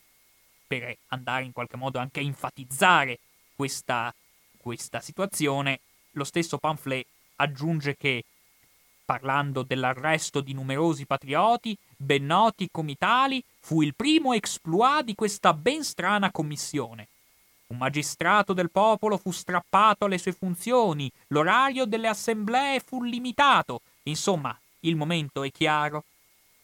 per 0.65 0.97
andare 1.09 1.43
in 1.43 1.51
qualche 1.51 1.77
modo 1.77 1.99
anche 1.99 2.19
a 2.19 2.23
enfatizzare 2.23 3.19
questa, 3.55 4.13
questa 4.57 4.99
situazione, 5.01 5.79
lo 6.11 6.23
stesso 6.23 6.57
pamphlet 6.57 7.05
aggiunge 7.37 7.95
che, 7.97 8.23
parlando 9.05 9.63
dell'arresto 9.63 10.41
di 10.41 10.53
numerosi 10.53 11.05
patrioti, 11.05 11.77
ben 11.95 12.25
noti 12.25 12.69
come 12.71 12.95
tali, 12.95 13.43
fu 13.59 13.81
il 13.81 13.93
primo 13.95 14.33
exploit 14.33 15.03
di 15.03 15.15
questa 15.15 15.53
ben 15.53 15.83
strana 15.83 16.31
commissione. 16.31 17.07
Un 17.67 17.77
magistrato 17.77 18.53
del 18.53 18.69
popolo 18.69 19.17
fu 19.17 19.31
strappato 19.31 20.05
alle 20.05 20.17
sue 20.17 20.31
funzioni, 20.31 21.11
l'orario 21.27 21.85
delle 21.85 22.07
assemblee 22.07 22.79
fu 22.79 23.03
limitato. 23.03 23.81
Insomma, 24.03 24.57
il 24.81 24.95
momento 24.95 25.43
è 25.43 25.51
chiaro. 25.51 26.03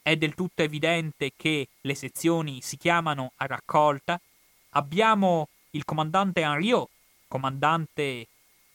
È 0.02 0.16
del 0.16 0.36
tutto 0.36 0.62
evidente 0.62 1.32
che 1.36 1.68
le 1.82 1.96
sezioni 1.96 2.62
si 2.62 2.78
chiamano 2.78 3.32
a 3.38 3.46
raccolta. 3.46 4.20
Abbiamo 4.72 5.48
il 5.72 5.86
comandante 5.86 6.42
Henriot, 6.42 6.90
comandante 7.28 8.28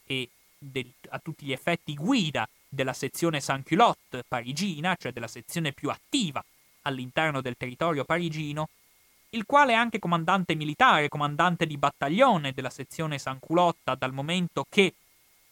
e 0.06 0.28
del, 0.58 0.90
a 1.10 1.18
tutti 1.18 1.44
gli 1.44 1.52
effetti 1.52 1.94
guida 1.94 2.48
della 2.74 2.92
sezione 2.92 3.40
Saint-Culotte 3.40 4.24
parigina, 4.26 4.96
cioè 4.96 5.12
della 5.12 5.28
sezione 5.28 5.72
più 5.72 5.90
attiva 5.90 6.44
all'interno 6.82 7.40
del 7.40 7.56
territorio 7.56 8.04
parigino, 8.04 8.68
il 9.30 9.46
quale 9.46 9.72
è 9.72 9.76
anche 9.76 9.98
comandante 9.98 10.54
militare, 10.54 11.08
comandante 11.08 11.66
di 11.66 11.76
battaglione 11.76 12.52
della 12.52 12.70
sezione 12.70 13.18
Saint-Culotte, 13.18 13.96
dal 13.96 14.12
momento 14.12 14.66
che 14.68 14.94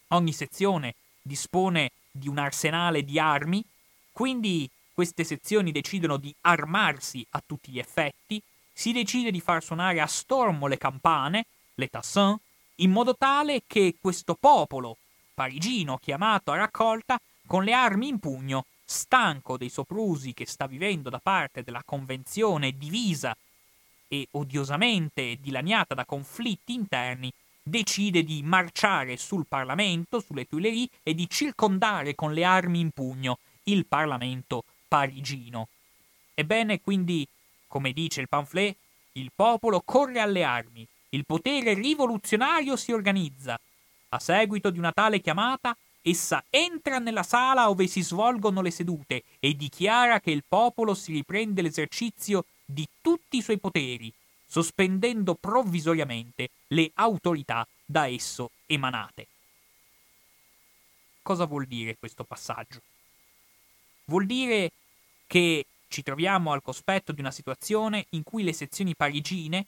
ogni 0.08 0.32
sezione 0.32 0.94
dispone 1.20 1.92
di 2.10 2.28
un 2.28 2.38
arsenale 2.38 3.04
di 3.04 3.18
armi, 3.18 3.64
quindi 4.12 4.68
queste 4.92 5.24
sezioni 5.24 5.72
decidono 5.72 6.16
di 6.16 6.34
armarsi 6.42 7.26
a 7.30 7.42
tutti 7.44 7.72
gli 7.72 7.78
effetti, 7.78 8.40
si 8.72 8.92
decide 8.92 9.30
di 9.30 9.40
far 9.40 9.62
suonare 9.62 10.00
a 10.00 10.06
stormo 10.06 10.66
le 10.66 10.78
campane, 10.78 11.46
le 11.74 11.88
tassin, 11.88 12.36
in 12.76 12.90
modo 12.90 13.16
tale 13.16 13.62
che 13.66 13.96
questo 14.00 14.34
popolo 14.34 14.98
parigino 15.32 15.98
chiamato 15.98 16.52
a 16.52 16.56
raccolta, 16.56 17.20
con 17.46 17.64
le 17.64 17.72
armi 17.72 18.08
in 18.08 18.18
pugno, 18.18 18.66
stanco 18.84 19.56
dei 19.56 19.68
soprusi 19.68 20.34
che 20.34 20.46
sta 20.46 20.66
vivendo 20.66 21.10
da 21.10 21.18
parte 21.18 21.62
della 21.62 21.82
convenzione 21.84 22.76
divisa 22.76 23.36
e 24.08 24.28
odiosamente 24.32 25.38
dilaniata 25.40 25.94
da 25.94 26.04
conflitti 26.04 26.74
interni, 26.74 27.32
decide 27.62 28.22
di 28.22 28.42
marciare 28.42 29.16
sul 29.16 29.46
Parlamento, 29.46 30.20
sulle 30.20 30.46
Tuileries, 30.46 30.88
e 31.02 31.14
di 31.14 31.28
circondare 31.28 32.14
con 32.14 32.32
le 32.34 32.44
armi 32.44 32.80
in 32.80 32.90
pugno 32.90 33.38
il 33.64 33.86
Parlamento 33.86 34.64
parigino. 34.88 35.68
Ebbene, 36.34 36.80
quindi, 36.80 37.26
come 37.66 37.92
dice 37.92 38.20
il 38.20 38.28
pamphlet, 38.28 38.76
il 39.12 39.30
popolo 39.34 39.80
corre 39.84 40.20
alle 40.20 40.42
armi, 40.42 40.86
il 41.10 41.24
potere 41.24 41.74
rivoluzionario 41.74 42.76
si 42.76 42.92
organizza, 42.92 43.58
a 44.14 44.18
seguito 44.18 44.70
di 44.70 44.78
una 44.78 44.92
tale 44.92 45.20
chiamata, 45.20 45.76
essa 46.02 46.44
entra 46.50 46.98
nella 46.98 47.22
sala 47.22 47.64
dove 47.64 47.86
si 47.86 48.02
svolgono 48.02 48.60
le 48.60 48.70
sedute 48.70 49.22
e 49.38 49.54
dichiara 49.54 50.20
che 50.20 50.30
il 50.30 50.44
popolo 50.46 50.94
si 50.94 51.12
riprende 51.12 51.62
l'esercizio 51.62 52.44
di 52.64 52.86
tutti 53.00 53.38
i 53.38 53.42
suoi 53.42 53.58
poteri, 53.58 54.12
sospendendo 54.46 55.34
provvisoriamente 55.34 56.50
le 56.68 56.90
autorità 56.94 57.66
da 57.84 58.06
esso 58.06 58.50
emanate. 58.66 59.26
Cosa 61.22 61.46
vuol 61.46 61.66
dire 61.66 61.96
questo 61.98 62.24
passaggio? 62.24 62.80
Vuol 64.06 64.26
dire 64.26 64.72
che 65.26 65.64
ci 65.88 66.02
troviamo 66.02 66.52
al 66.52 66.62
cospetto 66.62 67.12
di 67.12 67.20
una 67.20 67.30
situazione 67.30 68.06
in 68.10 68.24
cui 68.24 68.42
le 68.42 68.52
sezioni 68.52 68.94
parigine 68.94 69.66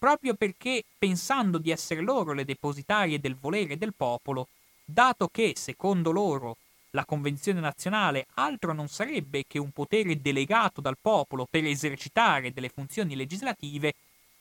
proprio 0.00 0.32
perché, 0.32 0.82
pensando 0.98 1.58
di 1.58 1.70
essere 1.70 2.00
loro 2.00 2.32
le 2.32 2.46
depositarie 2.46 3.20
del 3.20 3.36
volere 3.38 3.76
del 3.76 3.92
popolo, 3.94 4.48
dato 4.82 5.28
che, 5.28 5.52
secondo 5.56 6.10
loro, 6.10 6.56
la 6.92 7.04
Convenzione 7.04 7.60
nazionale 7.60 8.26
altro 8.36 8.72
non 8.72 8.88
sarebbe 8.88 9.44
che 9.46 9.58
un 9.58 9.72
potere 9.72 10.22
delegato 10.22 10.80
dal 10.80 10.96
popolo 10.98 11.46
per 11.48 11.66
esercitare 11.66 12.50
delle 12.50 12.70
funzioni 12.70 13.14
legislative, 13.14 13.92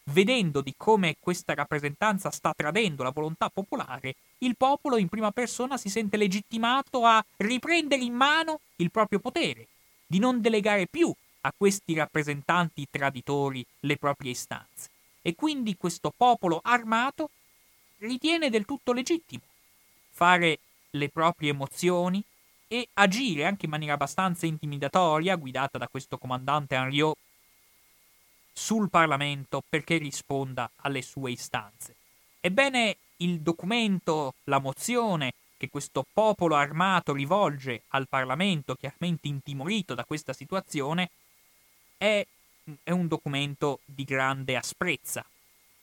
vedendo 0.05 0.61
di 0.61 0.73
come 0.77 1.17
questa 1.19 1.53
rappresentanza 1.53 2.31
sta 2.31 2.53
tradendo 2.55 3.03
la 3.03 3.11
volontà 3.11 3.49
popolare, 3.49 4.15
il 4.37 4.55
popolo 4.55 4.95
in 4.95 5.09
prima 5.09 5.31
persona 5.31 5.75
si 5.75 5.89
sente 5.89 6.15
legittimato 6.15 7.03
a 7.03 7.23
riprendere 7.35 8.01
in 8.01 8.13
mano 8.13 8.61
il 8.77 8.91
proprio 8.91 9.19
potere, 9.19 9.67
di 10.07 10.19
non 10.19 10.39
delegare 10.39 10.87
più 10.87 11.13
a 11.41 11.53
questi 11.55 11.95
rappresentanti 11.95 12.87
traditori 12.89 13.63
le 13.81 13.97
proprie 13.97 14.31
istanze 14.31 14.89
e 15.21 15.35
quindi 15.35 15.75
questo 15.75 16.13
popolo 16.15 16.59
armato 16.63 17.29
ritiene 17.97 18.49
del 18.49 18.65
tutto 18.65 18.93
legittimo 18.93 19.43
fare 20.19 20.59
le 20.91 21.09
proprie 21.09 21.51
emozioni 21.51 22.21
e 22.67 22.89
agire 22.95 23.45
anche 23.45 23.65
in 23.65 23.71
maniera 23.71 23.93
abbastanza 23.93 24.45
intimidatoria, 24.45 25.35
guidata 25.37 25.77
da 25.77 25.87
questo 25.87 26.17
comandante 26.17 26.75
Henriot, 26.75 27.17
sul 28.51 28.89
Parlamento 28.89 29.63
perché 29.67 29.97
risponda 29.97 30.69
alle 30.77 31.01
sue 31.01 31.31
istanze. 31.31 31.95
Ebbene, 32.41 32.97
il 33.17 33.39
documento, 33.39 34.33
la 34.45 34.59
mozione 34.59 35.33
che 35.55 35.69
questo 35.69 36.05
popolo 36.11 36.55
armato 36.55 37.13
rivolge 37.13 37.83
al 37.89 38.07
Parlamento, 38.07 38.75
chiaramente 38.75 39.27
intimorito 39.27 39.93
da 39.95 40.03
questa 40.03 40.33
situazione, 40.33 41.09
è 41.97 42.25
è 42.83 42.91
un 42.91 43.07
documento 43.07 43.79
di 43.85 44.03
grande 44.03 44.55
asprezza. 44.55 45.25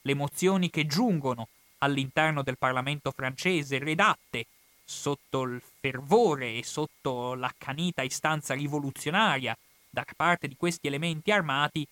Le 0.02 0.14
mozioni 0.14 0.70
che 0.70 0.86
giungono 0.86 1.48
all'interno 1.78 2.42
del 2.42 2.58
Parlamento 2.58 3.10
francese, 3.10 3.78
redatte 3.78 4.46
sotto 4.84 5.42
il 5.42 5.60
fervore 5.80 6.56
e 6.56 6.64
sotto 6.64 7.34
l'accanita 7.34 8.02
istanza 8.02 8.54
rivoluzionaria 8.54 9.56
da 9.90 10.04
parte 10.14 10.48
di 10.48 10.56
questi 10.56 10.86
elementi 10.86 11.30
armati, 11.32 11.86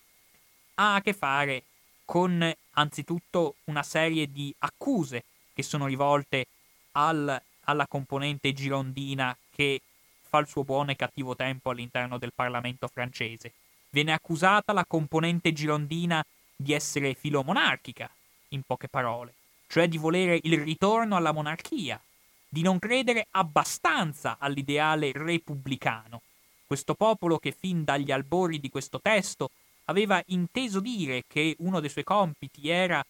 ha 0.74 0.96
a 0.96 1.00
che 1.00 1.12
fare 1.12 1.64
con 2.04 2.52
anzitutto 2.72 3.56
una 3.64 3.82
serie 3.82 4.30
di 4.30 4.54
accuse 4.58 5.24
che 5.52 5.62
sono 5.62 5.86
rivolte 5.86 6.46
al, 6.92 7.40
alla 7.62 7.86
componente 7.86 8.52
girondina 8.52 9.36
che 9.50 9.80
fa 10.20 10.38
il 10.38 10.46
suo 10.46 10.64
buono 10.64 10.90
e 10.90 10.96
cattivo 10.96 11.34
tempo 11.34 11.70
all'interno 11.70 12.18
del 12.18 12.32
Parlamento 12.34 12.88
francese 12.88 13.52
viene 13.94 14.12
accusata 14.12 14.72
la 14.72 14.84
componente 14.84 15.52
girondina 15.52 16.22
di 16.56 16.72
essere 16.72 17.14
filomonarchica, 17.14 18.10
in 18.48 18.62
poche 18.66 18.88
parole, 18.88 19.34
cioè 19.68 19.86
di 19.86 19.98
volere 19.98 20.40
il 20.42 20.60
ritorno 20.60 21.14
alla 21.14 21.30
monarchia, 21.30 22.00
di 22.48 22.60
non 22.60 22.80
credere 22.80 23.28
abbastanza 23.30 24.38
all'ideale 24.40 25.12
repubblicano. 25.14 26.22
Questo 26.66 26.94
popolo 26.94 27.38
che 27.38 27.52
fin 27.52 27.84
dagli 27.84 28.10
albori 28.10 28.58
di 28.58 28.68
questo 28.68 29.00
testo 29.00 29.52
aveva 29.84 30.20
inteso 30.26 30.80
dire 30.80 31.22
che 31.28 31.54
uno 31.60 31.78
dei 31.78 31.88
suoi 31.88 32.02
compiti 32.02 32.68
era 32.68 33.04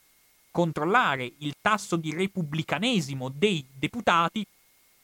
controllare 0.50 1.32
il 1.38 1.54
tasso 1.62 1.96
di 1.96 2.12
repubblicanesimo 2.12 3.30
dei 3.30 3.66
deputati, 3.72 4.46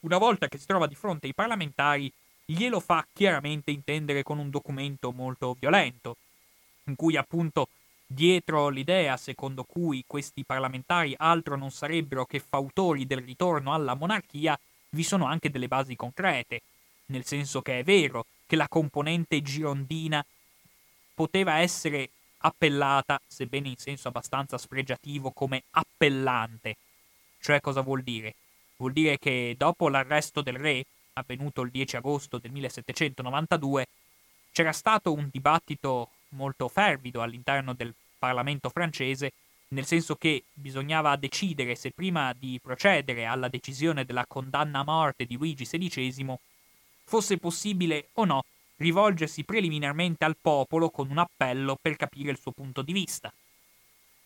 una 0.01 0.19
volta 0.19 0.47
che 0.47 0.59
si 0.59 0.67
trova 0.67 0.87
di 0.87 0.95
fronte 0.95 1.27
ai 1.27 1.35
parlamentari 1.35 2.13
glielo 2.53 2.81
fa 2.81 3.07
chiaramente 3.13 3.71
intendere 3.71 4.23
con 4.23 4.39
un 4.39 4.51
documento 4.51 5.13
molto 5.13 5.57
violento, 5.59 6.17
in 6.85 6.97
cui 6.97 7.17
appunto 7.17 7.69
dietro 8.05 8.69
l'idea 8.71 9.17
secondo 9.17 9.63
cui 9.63 10.03
questi 10.05 10.45
parlamentari 10.45 11.15
altro 11.17 11.57
non 11.57 11.71
sarebbero 11.71 12.27
che 12.27 12.41
fautori 12.41 13.07
del 13.07 13.21
ritorno 13.21 13.73
alla 13.73 13.95
monarchia, 13.95 14.59
vi 14.91 15.05
sono 15.05 15.27
anche 15.27 15.51
delle 15.51 15.69
basi 15.69 15.95
concrete, 15.95 16.63
nel 17.07 17.25
senso 17.25 17.63
che 17.63 17.79
è 17.79 17.85
vero 17.85 18.27
che 18.47 18.57
la 18.57 18.67
componente 18.67 19.41
girondina 19.43 20.25
poteva 21.15 21.59
essere 21.59 22.11
appellata, 22.39 23.21
sebbene 23.27 23.69
in 23.69 23.77
senso 23.77 24.09
abbastanza 24.09 24.59
spregiativo, 24.59 25.31
come 25.31 25.63
appellante. 25.71 26.77
Cioè 27.41 27.61
cosa 27.61 27.83
vuol 27.83 28.03
dire? 28.03 28.35
Vuol 28.77 28.93
dire 28.93 29.19
che 29.19 29.55
dopo 29.57 29.89
l'arresto 29.89 30.41
del 30.41 30.57
re, 30.57 30.85
avvenuto 31.15 31.63
il 31.63 31.71
10 31.71 31.97
agosto 31.97 32.39
del 32.39 32.51
1792, 32.53 33.87
c'era 34.53 34.73
stato 34.73 35.13
un 35.13 35.29
dibattito 35.31 36.11
molto 36.31 36.69
fervido 36.69 37.23
all'interno 37.23 37.75
del 37.75 37.95
Parlamento 38.19 38.69
francese, 38.69 39.33
nel 39.69 39.87
senso 39.87 40.17
che 40.17 40.45
bisognava 40.53 41.17
decidere 41.17 41.75
se 41.75 41.93
prima 41.93 42.35
di 42.37 42.59
procedere 42.61 43.25
alla 43.25 43.49
decisione 43.49 44.05
della 44.05 44.27
condanna 44.27 44.81
a 44.81 44.85
morte 44.85 45.25
di 45.25 45.37
Luigi 45.37 45.65
XVI 45.65 46.35
fosse 47.05 47.39
possibile 47.39 48.09
o 48.15 48.25
no 48.25 48.45
rivolgersi 48.77 49.45
preliminarmente 49.45 50.25
al 50.25 50.37
popolo 50.41 50.91
con 50.91 51.11
un 51.11 51.19
appello 51.19 51.77
per 51.81 51.97
capire 51.97 52.31
il 52.31 52.39
suo 52.39 52.53
punto 52.53 52.83
di 52.83 52.93
vista. 52.93 53.33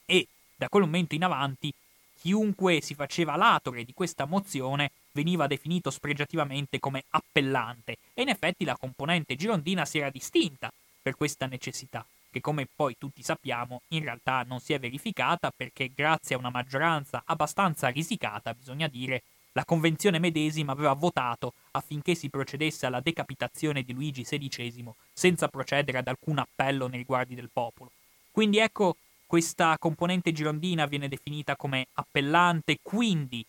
E 0.06 0.26
da 0.54 0.68
quel 0.68 0.84
momento 0.84 1.14
in 1.14 1.24
avanti 1.24 1.72
chiunque 2.20 2.80
si 2.80 2.94
faceva 2.94 3.36
latore 3.36 3.84
di 3.84 3.92
questa 3.92 4.24
mozione 4.26 4.90
veniva 5.14 5.46
definito 5.46 5.90
spregiativamente 5.90 6.80
come 6.80 7.04
appellante 7.10 7.96
e 8.12 8.22
in 8.22 8.28
effetti 8.28 8.64
la 8.64 8.76
componente 8.76 9.36
girondina 9.36 9.84
si 9.84 9.98
era 9.98 10.10
distinta 10.10 10.70
per 11.00 11.16
questa 11.16 11.46
necessità, 11.46 12.04
che 12.30 12.40
come 12.40 12.66
poi 12.66 12.96
tutti 12.98 13.22
sappiamo 13.22 13.82
in 13.88 14.02
realtà 14.02 14.42
non 14.42 14.60
si 14.60 14.72
è 14.72 14.78
verificata 14.80 15.52
perché 15.56 15.92
grazie 15.94 16.34
a 16.34 16.38
una 16.38 16.50
maggioranza 16.50 17.22
abbastanza 17.24 17.88
risicata, 17.88 18.54
bisogna 18.54 18.88
dire, 18.88 19.22
la 19.52 19.64
convenzione 19.64 20.18
medesima 20.18 20.72
aveva 20.72 20.94
votato 20.94 21.52
affinché 21.72 22.16
si 22.16 22.28
procedesse 22.28 22.86
alla 22.86 23.00
decapitazione 23.00 23.84
di 23.84 23.92
Luigi 23.92 24.24
XVI 24.24 24.90
senza 25.12 25.46
procedere 25.46 25.98
ad 25.98 26.08
alcun 26.08 26.38
appello 26.38 26.88
nei 26.88 26.98
riguardi 26.98 27.36
del 27.36 27.50
popolo. 27.52 27.92
Quindi 28.32 28.58
ecco, 28.58 28.96
questa 29.26 29.76
componente 29.78 30.32
girondina 30.32 30.86
viene 30.86 31.06
definita 31.06 31.54
come 31.54 31.86
appellante, 31.92 32.78
quindi 32.82 33.46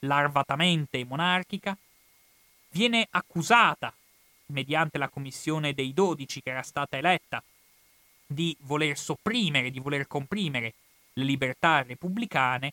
larvatamente 0.00 1.04
monarchica, 1.04 1.76
viene 2.70 3.06
accusata, 3.10 3.92
mediante 4.46 4.98
la 4.98 5.08
commissione 5.08 5.74
dei 5.74 5.92
dodici 5.92 6.42
che 6.42 6.50
era 6.50 6.62
stata 6.62 6.96
eletta, 6.96 7.42
di 8.26 8.56
voler 8.60 8.96
sopprimere, 8.96 9.70
di 9.70 9.80
voler 9.80 10.06
comprimere 10.06 10.74
le 11.14 11.24
libertà 11.24 11.82
repubblicane 11.82 12.72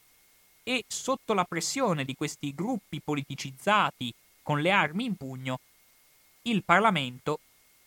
e 0.63 0.84
sotto 0.88 1.34
la 1.34 1.45
pressione 1.45 2.05
di 2.05 2.15
questi 2.15 2.53
gruppi 2.53 3.01
politicizzati 3.01 4.13
con 4.43 4.61
le 4.61 4.71
armi 4.71 5.05
in 5.05 5.15
pugno, 5.15 5.59
il 6.43 6.63
Parlamento, 6.63 7.39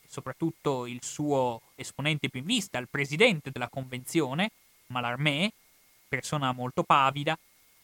e 0.02 0.08
soprattutto 0.08 0.86
il 0.86 1.02
suo 1.02 1.60
esponente 1.74 2.28
più 2.28 2.40
in 2.40 2.46
vista, 2.46 2.78
il 2.78 2.88
presidente 2.88 3.50
della 3.50 3.68
convenzione, 3.68 4.50
Mallarmé, 4.86 5.52
persona 6.08 6.52
molto 6.52 6.82
pavida, 6.82 7.38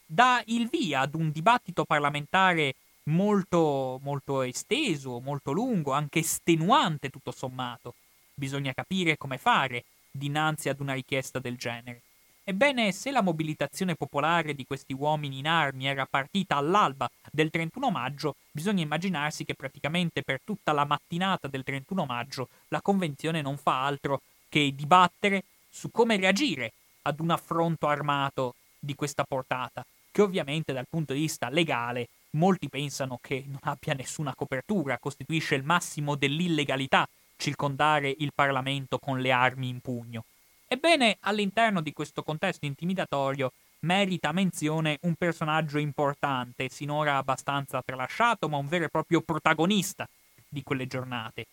dà 0.07 0.43
il 0.47 0.69
via 0.69 1.01
ad 1.01 1.15
un 1.15 1.31
dibattito 1.31 1.85
parlamentare 1.85 2.75
molto, 3.05 3.99
molto 4.03 4.43
esteso, 4.43 5.21
molto 5.21 5.53
lungo, 5.53 5.93
anche 5.93 6.21
estenuante 6.21 7.11
tutto 7.11 7.33
sommato. 7.33 7.95
Bisogna 8.35 8.73
capire 8.73 9.17
come 9.17 9.39
fare 9.39 9.85
dinanzi 10.11 10.69
ad 10.69 10.81
una 10.81 10.95
richiesta 10.95 11.39
del 11.39 11.57
genere. 11.57 12.03
Ebbene, 12.49 12.93
se 12.93 13.11
la 13.11 13.23
mobilitazione 13.23 13.97
popolare 13.97 14.55
di 14.55 14.65
questi 14.65 14.93
uomini 14.93 15.39
in 15.39 15.49
armi 15.49 15.89
era 15.89 16.07
partita 16.07 16.55
all'alba 16.55 17.11
del 17.33 17.51
31 17.51 17.91
maggio, 17.91 18.37
bisogna 18.53 18.85
immaginarsi 18.85 19.45
che 19.45 19.57
praticamente 19.57 20.23
per 20.23 20.41
tutta 20.45 20.71
la 20.71 20.85
mattinata 20.85 21.49
del 21.49 21.65
31 21.65 22.05
maggio 22.05 22.49
la 22.69 22.81
convenzione 22.81 23.43
non 23.43 23.57
fa 23.57 23.85
altro 23.85 24.23
che 24.49 24.73
dibattere 24.73 25.43
su 25.69 25.91
come 25.91 26.17
reagire 26.17 26.73
ad 27.03 27.19
un 27.19 27.31
affronto 27.31 27.89
armato 27.89 28.55
di 28.79 28.95
questa 28.95 29.25
portata, 29.25 29.85
che 30.17 30.23
ovviamente 30.23 30.73
dal 30.73 30.87
punto 30.89 31.13
di 31.13 31.21
vista 31.21 31.51
legale 31.51 32.09
molti 32.31 32.71
pensano 32.71 33.19
che 33.21 33.45
non 33.47 33.59
abbia 33.65 33.93
nessuna 33.93 34.35
copertura, 34.35 34.97
costituisce 34.99 35.57
il 35.57 35.63
massimo 35.63 36.15
dell'illegalità 36.15 37.07
circondare 37.37 38.15
il 38.17 38.31
Parlamento 38.35 38.99
con 38.99 39.21
le 39.21 39.31
armi 39.31 39.69
in 39.69 39.81
pugno. 39.81 40.25
Ebbene, 40.67 41.19
all'interno 41.21 41.83
di 41.83 41.93
questo 41.93 42.23
contesto 42.23 42.65
intimidatorio 42.65 43.53
merita 43.81 44.33
menzione 44.33 44.97
un 45.03 45.17
personaggio 45.17 45.77
importante, 45.77 46.71
sinora 46.71 47.19
abbastanza 47.19 47.83
tralasciato, 47.83 48.49
ma 48.49 48.57
un 48.57 48.69
vero 48.69 48.87
e 48.87 48.89
proprio 48.89 49.21
protagonista 49.21 50.09
di 50.49 50.63
quelle 50.63 50.87
giornate. 50.87 51.47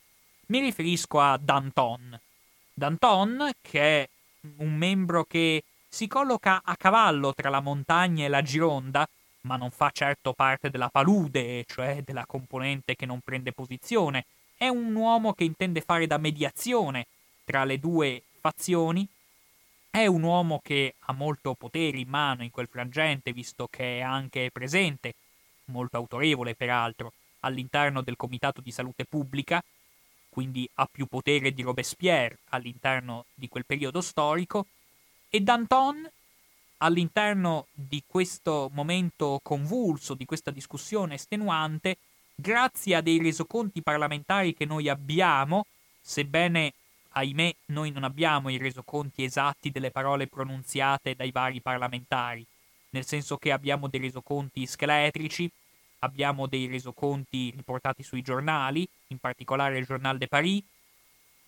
Mi 0.46 0.62
riferisco 0.62 1.20
a 1.20 1.36
Danton. 1.36 2.18
Danton, 2.74 3.52
che 3.60 4.04
è 4.04 4.10
un 4.60 4.74
membro 4.74 5.26
che 5.26 5.66
si 5.94 6.08
colloca 6.08 6.62
a 6.64 6.76
cavallo 6.76 7.36
tra 7.36 7.52
la 7.52 7.60
montagna 7.60 8.26
e 8.26 8.28
la 8.28 8.42
Gironda, 8.42 9.08
ma 9.42 9.58
non 9.58 9.70
fa 9.70 9.92
certo 9.92 10.34
parte 10.34 10.72
della 10.72 10.90
palude, 10.90 11.64
cioè 11.68 12.02
della 12.02 12.26
componente 12.26 12.96
che 12.96 13.06
non 13.06 13.20
prende 13.20 13.52
posizione. 13.52 14.26
È 14.58 14.68
un 14.68 14.96
uomo 14.96 15.34
che 15.34 15.44
intende 15.44 15.82
fare 15.82 16.08
da 16.08 16.18
mediazione 16.18 17.06
tra 17.46 17.64
le 17.64 17.78
due 17.78 18.24
fazioni. 18.40 19.08
È 19.92 20.08
un 20.08 20.24
uomo 20.24 20.60
che 20.64 20.96
ha 20.98 21.14
molto 21.14 21.54
potere 21.54 22.00
in 22.00 22.10
mano 22.10 22.42
in 22.42 22.50
quel 22.50 22.68
frangente, 22.68 23.32
visto 23.32 23.68
che 23.70 24.00
è 24.00 24.02
anche 24.02 24.50
presente, 24.52 25.14
molto 25.66 25.98
autorevole 25.98 26.56
peraltro, 26.56 27.14
all'interno 27.42 28.02
del 28.02 28.16
Comitato 28.16 28.62
di 28.62 28.72
Salute 28.72 29.06
Pubblica, 29.06 29.64
quindi 30.30 30.68
ha 30.74 30.90
più 30.92 31.06
potere 31.06 31.54
di 31.54 31.62
Robespierre 31.62 32.40
all'interno 32.50 33.26
di 33.36 33.48
quel 33.48 33.64
periodo 33.64 34.02
storico, 34.02 34.66
e 35.36 35.42
Danton 35.42 36.08
all'interno 36.78 37.66
di 37.74 38.04
questo 38.06 38.70
momento 38.72 39.40
convulso, 39.42 40.14
di 40.14 40.26
questa 40.26 40.52
discussione 40.52 41.16
estenuante, 41.16 41.98
grazie 42.36 42.94
a 42.94 43.02
dei 43.02 43.18
resoconti 43.18 43.82
parlamentari 43.82 44.54
che 44.54 44.66
noi 44.66 44.90
abbiamo, 44.90 45.66
sebbene 46.00 46.74
ahimè, 47.14 47.56
noi 47.68 47.90
non 47.90 48.04
abbiamo 48.04 48.50
i 48.50 48.58
resoconti 48.58 49.24
esatti 49.24 49.72
delle 49.72 49.90
parole 49.90 50.28
pronunziate 50.28 51.16
dai 51.16 51.32
vari 51.32 51.62
parlamentari, 51.62 52.46
nel 52.92 53.06
senso 53.06 53.38
che 53.38 53.52
abbiamo 53.52 53.88
dei 53.88 54.02
resoconti 54.02 54.68
scheletrici, 54.68 55.50
abbiamo 56.00 56.46
dei 56.46 56.68
resoconti 56.68 57.52
riportati 57.56 58.04
sui 58.04 58.22
giornali, 58.22 58.88
in 59.08 59.18
particolare 59.18 59.80
il 59.80 59.86
Journal 59.88 60.20
de 60.20 60.28
Paris. 60.28 60.62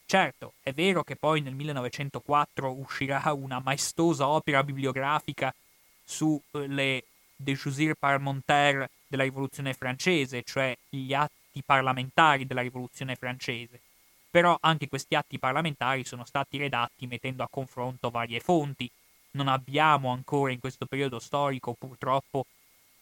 Certo, 0.08 0.54
è 0.62 0.72
vero 0.72 1.04
che 1.04 1.16
poi 1.16 1.42
nel 1.42 1.56
1904 1.56 2.72
uscirà 2.72 3.34
una 3.34 3.60
maestosa 3.60 4.28
opera 4.28 4.64
bibliografica 4.64 5.54
sulle 6.04 7.04
De 7.36 7.54
Jussir 7.54 7.96
Parlementaire 7.96 8.90
della 9.08 9.24
Rivoluzione 9.24 9.74
francese, 9.74 10.44
cioè 10.44 10.78
gli 10.90 11.14
atti 11.14 11.64
parlamentari 11.66 12.46
della 12.46 12.62
Rivoluzione 12.62 13.16
francese 13.16 13.82
però 14.36 14.58
anche 14.60 14.90
questi 14.90 15.16
atti 15.16 15.40
parlamentari 15.40 16.04
sono 16.04 16.26
stati 16.26 16.58
redatti 16.58 17.08
mettendo 17.08 17.42
a 17.42 17.48
confronto 17.50 18.10
varie 18.10 18.42
fonti. 18.42 18.92
Non 19.32 19.48
abbiamo 19.48 20.12
ancora 20.12 20.52
in 20.52 20.60
questo 20.60 20.86
periodo 20.88 21.20
storico, 21.20 21.72
purtroppo, 21.72 22.46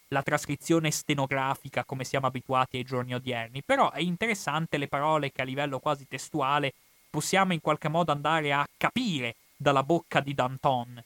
la 0.09 0.21
trascrizione 0.21 0.91
stenografica 0.91 1.85
come 1.85 2.03
siamo 2.03 2.27
abituati 2.27 2.77
ai 2.77 2.83
giorni 2.83 3.15
odierni, 3.15 3.63
però 3.63 3.89
è 3.89 3.99
interessante 3.99 4.77
le 4.77 4.87
parole 4.87 5.31
che 5.31 5.41
a 5.41 5.45
livello 5.45 5.79
quasi 5.79 6.07
testuale 6.07 6.73
possiamo 7.13 7.53
in 7.53 7.61
qualche 7.61 7.89
modo 7.89 8.11
andare 8.11 8.51
a 8.51 8.67
capire 8.75 9.35
dalla 9.55 9.83
bocca 9.83 10.19
di 10.19 10.33
Danton, 10.33 10.99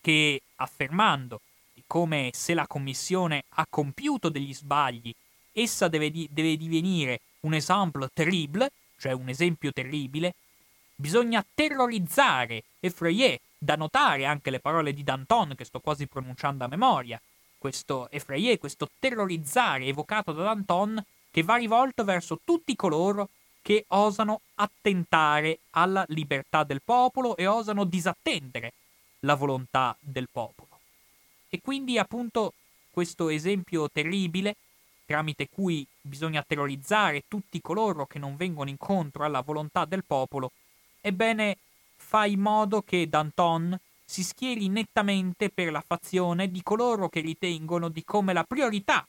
che 0.00 0.42
affermando 0.56 1.40
di 1.72 1.84
come 1.86 2.30
se 2.32 2.52
la 2.52 2.66
Commissione 2.66 3.44
ha 3.50 3.66
compiuto 3.70 4.28
degli 4.28 4.52
sbagli, 4.52 5.14
essa 5.52 5.86
deve, 5.86 6.10
di- 6.10 6.28
deve 6.32 6.56
divenire 6.56 7.20
un 7.42 7.54
esempio 7.54 8.10
terrible, 8.12 8.72
cioè 8.98 9.12
un 9.12 9.28
esempio 9.28 9.72
terribile, 9.72 10.34
bisogna 10.96 11.46
terrorizzare, 11.54 12.64
effrayé, 12.80 13.38
da 13.56 13.76
notare 13.76 14.24
anche 14.24 14.50
le 14.50 14.58
parole 14.58 14.92
di 14.92 15.04
Danton 15.04 15.54
che 15.56 15.64
sto 15.64 15.78
quasi 15.78 16.08
pronunciando 16.08 16.64
a 16.64 16.68
memoria, 16.68 17.22
questo 17.56 18.10
effrayé, 18.10 18.58
questo 18.58 18.88
terrorizzare 18.98 19.84
evocato 19.84 20.32
da 20.32 20.42
Danton 20.42 21.00
che 21.30 21.44
va 21.44 21.54
rivolto 21.54 22.02
verso 22.02 22.40
tutti 22.42 22.74
coloro 22.74 23.28
che 23.68 23.84
osano 23.88 24.40
attentare 24.54 25.58
alla 25.72 26.02
libertà 26.08 26.64
del 26.64 26.80
popolo 26.82 27.36
e 27.36 27.46
osano 27.46 27.84
disattendere 27.84 28.72
la 29.20 29.34
volontà 29.34 29.94
del 30.00 30.26
popolo. 30.32 30.80
E 31.50 31.60
quindi 31.60 31.98
appunto 31.98 32.54
questo 32.90 33.28
esempio 33.28 33.90
terribile 33.90 34.56
tramite 35.04 35.50
cui 35.50 35.86
bisogna 36.00 36.42
terrorizzare 36.48 37.24
tutti 37.28 37.60
coloro 37.60 38.06
che 38.06 38.18
non 38.18 38.36
vengono 38.36 38.70
incontro 38.70 39.24
alla 39.24 39.42
volontà 39.42 39.84
del 39.84 40.02
popolo, 40.02 40.52
ebbene 41.02 41.58
fa 41.94 42.24
in 42.24 42.40
modo 42.40 42.80
che 42.80 43.06
Danton 43.06 43.78
si 44.02 44.22
schieri 44.22 44.70
nettamente 44.70 45.50
per 45.50 45.70
la 45.70 45.84
fazione 45.86 46.50
di 46.50 46.62
coloro 46.62 47.10
che 47.10 47.20
ritengono 47.20 47.90
di 47.90 48.02
come 48.02 48.32
la 48.32 48.44
priorità 48.44 49.06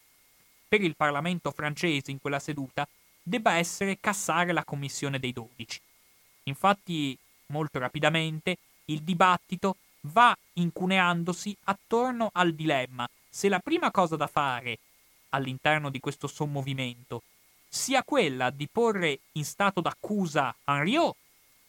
per 0.68 0.82
il 0.82 0.98
Parlamento 0.98 1.50
francese 1.52 2.12
in 2.12 2.20
quella 2.20 2.40
seduta 2.40 2.86
debba 3.30 3.54
essere 3.54 4.00
cassare 4.02 4.52
la 4.52 4.66
commissione 4.66 5.20
dei 5.20 5.32
dodici. 5.32 5.80
Infatti, 6.44 7.18
molto 7.48 7.80
rapidamente, 7.80 8.58
il 8.86 9.02
dibattito 9.02 9.78
va 10.02 10.36
incuneandosi 10.54 11.56
attorno 11.66 12.30
al 12.34 12.54
dilemma 12.54 13.08
se 13.30 13.48
la 13.48 13.60
prima 13.60 13.92
cosa 13.92 14.16
da 14.16 14.28
fare 14.28 14.80
all'interno 15.30 15.90
di 15.90 16.00
questo 16.00 16.26
sommovimento 16.26 17.22
sia 17.68 18.04
quella 18.04 18.50
di 18.50 18.68
porre 18.68 19.20
in 19.34 19.46
stato 19.46 19.80
d'accusa 19.80 20.56
Henriot, 20.66 21.16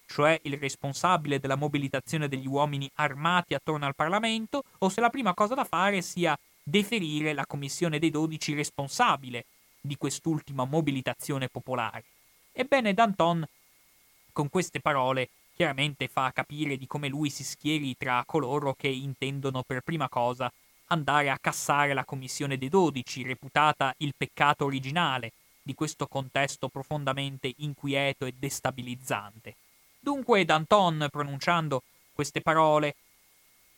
cioè 0.06 0.40
il 0.44 0.56
responsabile 0.56 1.38
della 1.38 1.56
mobilitazione 1.56 2.26
degli 2.26 2.46
uomini 2.46 2.90
armati 2.94 3.52
attorno 3.52 3.84
al 3.84 3.94
Parlamento, 3.94 4.64
o 4.78 4.88
se 4.88 5.02
la 5.02 5.10
prima 5.10 5.34
cosa 5.34 5.54
da 5.54 5.64
fare 5.64 6.00
sia 6.00 6.38
deferire 6.62 7.34
la 7.34 7.44
commissione 7.44 7.98
dei 7.98 8.10
dodici 8.10 8.54
responsabile 8.54 9.44
di 9.80 9.96
quest'ultima 9.96 10.64
mobilitazione 10.64 11.48
popolare. 11.48 12.04
Ebbene, 12.52 12.94
Danton, 12.94 13.46
con 14.32 14.48
queste 14.48 14.80
parole, 14.80 15.30
chiaramente 15.54 16.08
fa 16.08 16.32
capire 16.32 16.76
di 16.76 16.86
come 16.86 17.08
lui 17.08 17.30
si 17.30 17.44
schieri 17.44 17.96
tra 17.96 18.22
coloro 18.26 18.74
che 18.74 18.88
intendono 18.88 19.62
per 19.62 19.80
prima 19.82 20.08
cosa 20.08 20.50
andare 20.86 21.30
a 21.30 21.38
cassare 21.38 21.94
la 21.94 22.04
commissione 22.04 22.58
dei 22.58 22.68
dodici, 22.68 23.22
reputata 23.22 23.94
il 23.98 24.14
peccato 24.16 24.64
originale 24.64 25.32
di 25.62 25.74
questo 25.74 26.06
contesto 26.06 26.68
profondamente 26.68 27.52
inquieto 27.58 28.24
e 28.24 28.34
destabilizzante. 28.36 29.54
Dunque 29.98 30.44
Danton, 30.44 31.06
pronunciando 31.10 31.82
queste 32.12 32.40
parole, 32.40 32.94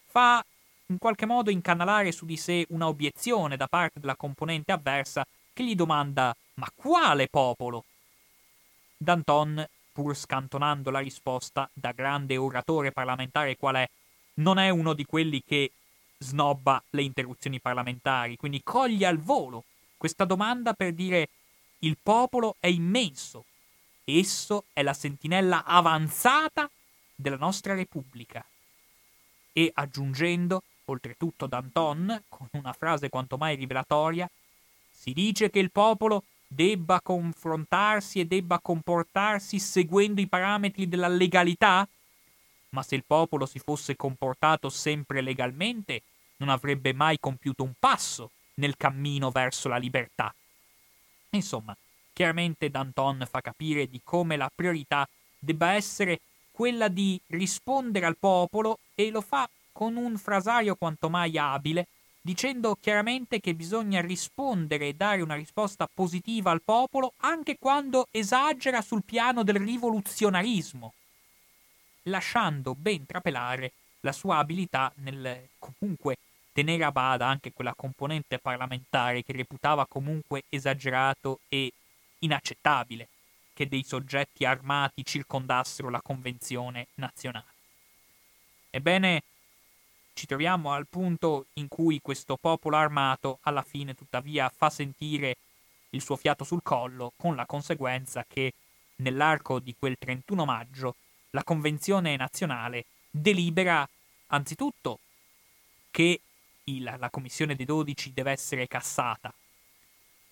fa 0.07 0.45
in 0.87 0.99
qualche 0.99 1.27
modo 1.27 1.51
incanalare 1.51 2.13
su 2.13 2.25
di 2.25 2.37
sé 2.37 2.65
una 2.69 2.87
obiezione 2.87 3.57
da 3.57 3.67
parte 3.67 3.99
della 3.99 4.17
componente 4.17 4.73
avversa 4.73 5.27
che 5.53 5.65
gli 5.65 5.75
domanda 5.75 6.35
ma 6.55 6.71
quale 6.75 7.29
popolo? 7.29 7.85
Danton, 8.97 9.67
pur 9.93 10.17
scantonando 10.17 10.91
la 10.91 11.01
risposta 11.01 11.69
da 11.73 11.93
grande 11.93 12.37
oratore 12.37 12.93
parlamentare 12.93 13.57
qual 13.57 13.77
è, 13.77 13.89
non 14.35 14.59
è 14.59 14.69
uno 14.71 14.93
di 14.93 15.05
quelli 15.05 15.43
che 15.43 15.73
snobba 16.19 16.83
le 16.91 17.03
interruzioni 17.03 17.61
parlamentari, 17.61 18.37
quindi 18.37 18.63
coglie 18.63 19.07
al 19.07 19.19
volo 19.19 19.65
questa 19.97 20.25
domanda 20.25 20.73
per 20.73 20.93
dire 20.95 21.29
il 21.81 21.97
popolo 22.01 22.57
è 22.61 22.69
immenso, 22.69 23.45
esso 24.05 24.65
è 24.73 24.83
la 24.83 24.95
sentinella 24.95 25.65
avanzata 25.65 26.71
della 27.15 27.37
nostra 27.37 27.75
Repubblica. 27.75 28.45
E 29.53 29.71
aggiungendo, 29.75 30.63
oltretutto 30.87 31.47
Danton, 31.47 32.23
con 32.29 32.49
una 32.53 32.73
frase 32.73 33.09
quanto 33.09 33.37
mai 33.37 33.57
rivelatoria, 33.57 34.29
si 35.03 35.13
dice 35.13 35.51
che 35.51 35.59
il 35.59 35.73
popolo 35.73 36.23
debba 36.47 37.01
confrontarsi 37.01 38.21
e 38.21 38.25
debba 38.25 38.61
comportarsi 38.61 39.59
seguendo 39.59 40.21
i 40.21 40.29
parametri 40.29 40.87
della 40.87 41.09
legalità? 41.09 41.89
Ma 42.69 42.83
se 42.85 42.95
il 42.95 43.03
popolo 43.05 43.45
si 43.45 43.59
fosse 43.59 43.97
comportato 43.97 44.69
sempre 44.69 45.21
legalmente, 45.21 46.03
non 46.37 46.51
avrebbe 46.51 46.93
mai 46.93 47.19
compiuto 47.19 47.65
un 47.65 47.73
passo 47.77 48.31
nel 48.55 48.77
cammino 48.77 49.33
verso 49.33 49.69
la 49.69 49.77
libertà. 49.77 50.33
Insomma, 51.31 51.77
chiaramente 52.13 52.71
Danton 52.71 53.27
fa 53.29 53.41
capire 53.41 53.89
di 53.89 54.01
come 54.05 54.37
la 54.37 54.51
priorità 54.55 55.09
debba 55.37 55.73
essere 55.73 56.21
quella 56.53 56.87
di 56.87 57.21
rispondere 57.27 58.07
al 58.07 58.17
popolo 58.17 58.79
e 58.95 59.11
lo 59.11 59.21
fa 59.21 59.51
con 59.73 59.97
un 59.97 60.17
frasario 60.17 60.77
quanto 60.77 61.11
mai 61.11 61.37
abile, 61.39 61.89
dicendo 62.25 62.77
chiaramente 62.81 63.41
che 63.41 63.55
bisogna 63.55 64.01
rispondere 64.01 64.89
e 64.89 64.95
dare 64.95 65.23
una 65.23 65.35
risposta 65.35 65.89
positiva 65.93 66.53
al 66.53 66.63
popolo 66.63 67.15
anche 67.19 67.59
quando 67.59 68.07
esagera 68.13 68.81
sul 68.81 69.03
piano 69.03 69.43
del 69.43 69.57
rivoluzionarismo, 69.57 70.93
lasciando 72.05 72.75
ben 72.77 73.05
trapelare 73.05 73.73
la 74.01 74.13
sua 74.13 74.39
abilità 74.39 74.93
nel 74.97 75.49
comunque 75.59 76.17
tenere 76.53 76.85
a 76.85 76.93
bada 76.93 77.27
anche 77.27 77.53
quella 77.53 77.75
componente 77.75 78.39
parlamentare 78.39 79.25
che 79.25 79.33
reputava 79.33 79.87
comunque 79.87 80.45
esagerato 80.49 81.41
e 81.49 81.73
inaccettabile 82.21 83.09
che 83.53 83.67
dei 83.69 83.83
soggetti 83.85 84.45
armati 84.45 85.05
circondassero 85.05 85.89
la 85.89 86.01
Convenzione 86.01 86.87
nazionale. 86.95 87.45
Ebbene, 88.71 89.23
ci 90.15 90.27
troviamo 90.27 90.73
al 90.73 90.87
punto 90.87 91.47
in 91.55 91.69
cui 91.69 92.01
questo 92.01 92.37
popolo 92.37 92.77
armato 92.77 93.39
alla 93.43 93.63
fine 93.63 93.95
tuttavia 93.95 94.51
fa 94.55 94.71
sentire 94.71 95.37
il 95.91 96.03
suo 96.03 96.17
fiato 96.17 96.45
sul 96.45 96.63
collo, 96.63 97.13
con 97.17 97.35
la 97.35 97.47
conseguenza 97.47 98.25
che 98.27 98.53
nell'arco 98.97 99.59
di 99.59 99.75
quel 99.79 99.97
31 99.99 100.45
maggio 100.45 100.97
la 101.31 101.45
Convenzione 101.45 102.17
nazionale 102.17 102.85
delibera 103.11 103.89
anzitutto 104.29 104.99
che 105.91 106.21
il, 106.65 106.97
la 106.99 107.11
commissione 107.11 107.55
dei 107.55 107.67
12 107.67 108.13
deve 108.13 108.31
essere 108.31 108.67
cassata. 108.69 109.33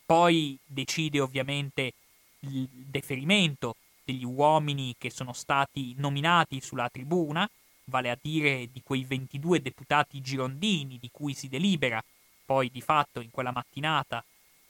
Poi 0.07 0.59
decide 0.64 1.20
ovviamente 1.20 1.93
il 2.41 2.66
deferimento 2.68 3.76
degli 4.05 4.24
uomini 4.24 4.95
che 4.99 5.11
sono 5.11 5.33
stati 5.33 5.95
nominati 5.99 6.61
sulla 6.61 6.89
tribuna, 6.89 7.49
vale 7.91 8.09
a 8.09 8.18
dire 8.18 8.70
di 8.72 8.80
quei 8.82 9.05
22 9.05 9.61
deputati 9.61 10.22
girondini 10.22 10.99
di 10.99 11.11
cui 11.12 11.34
si 11.34 11.49
delibera 11.49 12.03
poi 12.47 12.70
di 12.70 12.80
fatto 12.80 13.20
in 13.20 13.30
quella 13.30 13.53
mattinata 13.53 14.24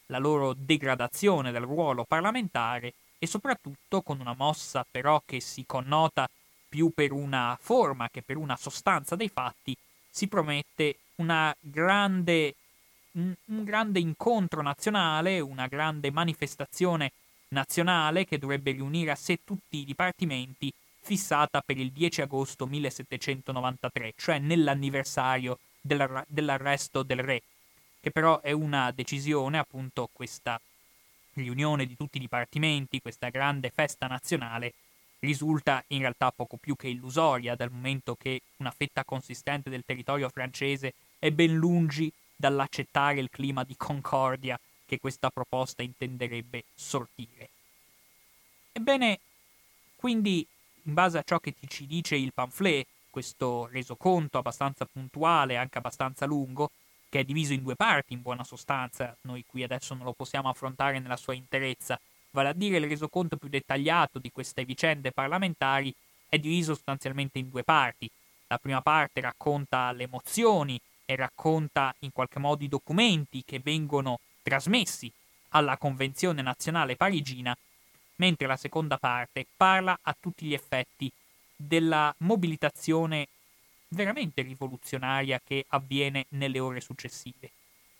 la 0.06 0.18
loro 0.18 0.54
degradazione 0.54 1.52
dal 1.52 1.62
ruolo 1.62 2.04
parlamentare 2.04 2.94
e 3.18 3.26
soprattutto 3.26 4.02
con 4.02 4.18
una 4.18 4.34
mossa 4.34 4.84
però 4.90 5.22
che 5.24 5.40
si 5.40 5.64
connota 5.64 6.28
più 6.68 6.92
per 6.94 7.12
una 7.12 7.58
forma 7.60 8.08
che 8.08 8.22
per 8.22 8.36
una 8.36 8.56
sostanza 8.56 9.16
dei 9.16 9.28
fatti, 9.28 9.76
si 10.08 10.26
promette 10.28 10.96
grande, 11.60 12.54
un 13.12 13.34
grande 13.64 13.98
incontro 13.98 14.62
nazionale, 14.62 15.40
una 15.40 15.66
grande 15.66 16.10
manifestazione 16.10 17.12
nazionale 17.48 18.24
che 18.24 18.38
dovrebbe 18.38 18.70
riunire 18.70 19.10
a 19.10 19.16
sé 19.16 19.40
tutti 19.44 19.78
i 19.78 19.84
dipartimenti 19.84 20.72
fissata 21.00 21.60
per 21.60 21.78
il 21.78 21.90
10 21.90 22.22
agosto 22.22 22.66
1793, 22.66 24.14
cioè 24.16 24.38
nell'anniversario 24.38 25.58
dell'arresto 25.80 27.02
del 27.02 27.20
re, 27.20 27.42
che 28.00 28.10
però 28.10 28.40
è 28.40 28.52
una 28.52 28.90
decisione, 28.90 29.58
appunto, 29.58 30.08
questa 30.12 30.60
riunione 31.34 31.86
di 31.86 31.96
tutti 31.96 32.18
i 32.18 32.20
dipartimenti, 32.20 33.00
questa 33.00 33.28
grande 33.28 33.70
festa 33.70 34.06
nazionale, 34.06 34.74
risulta 35.20 35.82
in 35.88 36.00
realtà 36.00 36.30
poco 36.30 36.56
più 36.56 36.76
che 36.76 36.88
illusoria, 36.88 37.54
dal 37.54 37.70
momento 37.70 38.14
che 38.14 38.40
una 38.56 38.70
fetta 38.70 39.04
consistente 39.04 39.70
del 39.70 39.84
territorio 39.84 40.28
francese 40.28 40.94
è 41.18 41.30
ben 41.30 41.54
lungi 41.54 42.12
dall'accettare 42.34 43.20
il 43.20 43.28
clima 43.30 43.64
di 43.64 43.76
concordia 43.76 44.58
che 44.86 44.98
questa 44.98 45.30
proposta 45.30 45.82
intenderebbe 45.82 46.64
sortire. 46.74 47.48
Ebbene, 48.72 49.20
quindi, 49.96 50.46
in 50.90 50.94
base 50.94 51.18
a 51.18 51.22
ciò 51.22 51.38
che 51.38 51.54
ci 51.68 51.86
dice 51.86 52.16
il 52.16 52.32
pamphlet, 52.34 52.84
questo 53.10 53.68
resoconto 53.70 54.38
abbastanza 54.38 54.84
puntuale, 54.84 55.56
anche 55.56 55.78
abbastanza 55.78 56.26
lungo, 56.26 56.70
che 57.08 57.20
è 57.20 57.24
diviso 57.24 57.52
in 57.52 57.62
due 57.62 57.76
parti 57.76 58.12
in 58.12 58.22
buona 58.22 58.42
sostanza, 58.42 59.16
noi 59.22 59.44
qui 59.46 59.62
adesso 59.62 59.94
non 59.94 60.04
lo 60.04 60.12
possiamo 60.12 60.48
affrontare 60.48 60.98
nella 60.98 61.16
sua 61.16 61.34
interezza, 61.34 61.98
vale 62.32 62.48
a 62.48 62.52
dire 62.52 62.78
il 62.78 62.88
resoconto 62.88 63.36
più 63.36 63.48
dettagliato 63.48 64.18
di 64.18 64.32
queste 64.32 64.64
vicende 64.64 65.12
parlamentari, 65.12 65.94
è 66.28 66.38
diviso 66.38 66.74
sostanzialmente 66.74 67.38
in 67.38 67.50
due 67.50 67.62
parti. 67.62 68.10
La 68.48 68.58
prima 68.58 68.80
parte 68.80 69.20
racconta 69.20 69.92
le 69.92 70.04
emozioni 70.04 70.80
e 71.04 71.14
racconta 71.14 71.94
in 72.00 72.10
qualche 72.12 72.40
modo 72.40 72.64
i 72.64 72.68
documenti 72.68 73.44
che 73.44 73.60
vengono 73.60 74.18
trasmessi 74.42 75.10
alla 75.50 75.76
Convenzione 75.76 76.42
nazionale 76.42 76.96
parigina, 76.96 77.56
mentre 78.20 78.46
la 78.46 78.56
seconda 78.56 78.98
parte 78.98 79.46
parla 79.56 79.98
a 80.02 80.14
tutti 80.18 80.44
gli 80.44 80.52
effetti 80.52 81.10
della 81.56 82.14
mobilitazione 82.18 83.28
veramente 83.88 84.42
rivoluzionaria 84.42 85.40
che 85.42 85.64
avviene 85.68 86.26
nelle 86.30 86.60
ore 86.60 86.80
successive. 86.80 87.50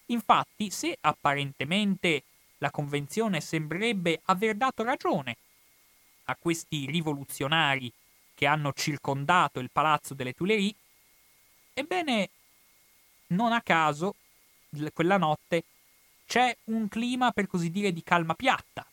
Infatti, 0.06 0.70
se 0.70 0.96
apparentemente 1.00 2.24
la 2.58 2.70
Convenzione 2.70 3.40
sembrerebbe 3.40 4.20
aver 4.26 4.56
dato 4.56 4.82
ragione 4.82 5.36
a 6.24 6.36
questi 6.38 6.84
rivoluzionari 6.86 7.90
che 8.34 8.46
hanno 8.46 8.72
circondato 8.74 9.58
il 9.58 9.70
palazzo 9.72 10.12
delle 10.12 10.34
Tuileries, 10.34 10.74
ebbene 11.72 12.28
non 13.28 13.52
a 13.52 13.62
caso, 13.62 14.16
quella 14.92 15.16
notte, 15.16 15.64
c'è 16.26 16.54
un 16.64 16.88
clima 16.88 17.30
per 17.30 17.46
così 17.46 17.70
dire 17.70 17.92
di 17.92 18.02
calma 18.02 18.34
piatta. 18.34 18.84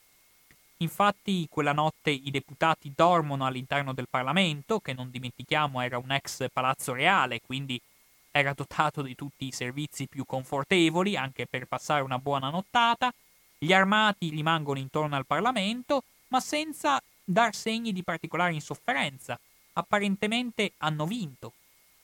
Infatti 0.77 1.47
quella 1.49 1.73
notte 1.73 2.11
i 2.11 2.29
deputati 2.29 2.93
dormono 2.95 3.45
all'interno 3.45 3.93
del 3.93 4.07
Parlamento, 4.09 4.79
che 4.79 4.93
non 4.93 5.09
dimentichiamo 5.09 5.81
era 5.81 5.97
un 5.97 6.11
ex 6.11 6.47
palazzo 6.53 6.93
reale, 6.93 7.41
quindi 7.41 7.81
era 8.29 8.53
dotato 8.53 9.01
di 9.01 9.15
tutti 9.15 9.47
i 9.47 9.51
servizi 9.51 10.07
più 10.07 10.23
confortevoli 10.25 11.17
anche 11.17 11.47
per 11.47 11.65
passare 11.65 12.03
una 12.03 12.19
buona 12.19 12.49
nottata. 12.49 13.11
Gli 13.57 13.73
armati 13.73 14.29
rimangono 14.29 14.77
intorno 14.77 15.15
al 15.15 15.25
Parlamento, 15.25 16.03
ma 16.27 16.39
senza 16.39 17.01
dar 17.23 17.55
segni 17.55 17.91
di 17.91 18.03
particolare 18.03 18.53
insofferenza. 18.53 19.39
Apparentemente 19.73 20.73
hanno 20.77 21.07
vinto. 21.07 21.53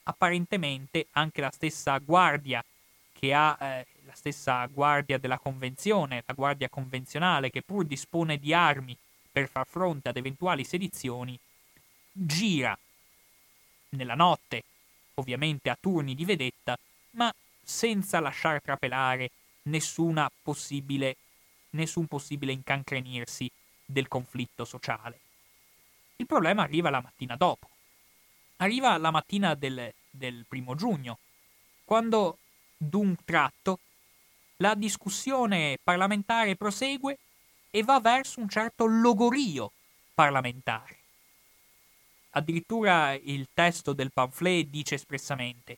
Apparentemente 0.04 1.06
anche 1.12 1.40
la 1.40 1.50
stessa 1.50 1.96
guardia 1.98 2.62
che 3.12 3.32
ha 3.32 3.56
eh, 3.60 3.86
la 4.14 4.20
stessa 4.20 4.64
guardia 4.66 5.18
della 5.18 5.38
convenzione, 5.38 6.22
la 6.24 6.34
guardia 6.34 6.68
convenzionale 6.68 7.50
che 7.50 7.62
pur 7.62 7.84
dispone 7.84 8.38
di 8.38 8.54
armi 8.54 8.96
per 9.30 9.48
far 9.48 9.66
fronte 9.66 10.08
ad 10.08 10.16
eventuali 10.16 10.62
sedizioni, 10.62 11.36
gira 12.12 12.78
nella 13.90 14.14
notte, 14.14 14.62
ovviamente 15.14 15.68
a 15.68 15.76
turni 15.78 16.14
di 16.14 16.24
vedetta, 16.24 16.78
ma 17.12 17.34
senza 17.60 18.20
lasciar 18.20 18.62
trapelare 18.62 19.30
possibile, 20.42 21.16
nessun 21.70 22.06
possibile 22.06 22.52
incancrenirsi 22.52 23.50
del 23.84 24.06
conflitto 24.06 24.64
sociale. 24.64 25.18
Il 26.16 26.26
problema 26.26 26.62
arriva 26.62 26.90
la 26.90 27.00
mattina 27.00 27.34
dopo. 27.34 27.68
Arriva 28.58 28.96
la 28.98 29.10
mattina 29.10 29.54
del, 29.54 29.92
del 30.08 30.44
primo 30.46 30.76
giugno, 30.76 31.18
quando 31.84 32.38
d'un 32.76 33.16
tratto 33.24 33.80
la 34.64 34.74
discussione 34.74 35.78
parlamentare 35.84 36.56
prosegue 36.56 37.18
e 37.70 37.82
va 37.82 38.00
verso 38.00 38.40
un 38.40 38.48
certo 38.48 38.86
logorio 38.86 39.70
parlamentare. 40.14 40.96
Addirittura 42.30 43.12
il 43.12 43.46
testo 43.52 43.92
del 43.92 44.10
pamphlet 44.10 44.66
dice 44.68 44.94
espressamente 44.94 45.76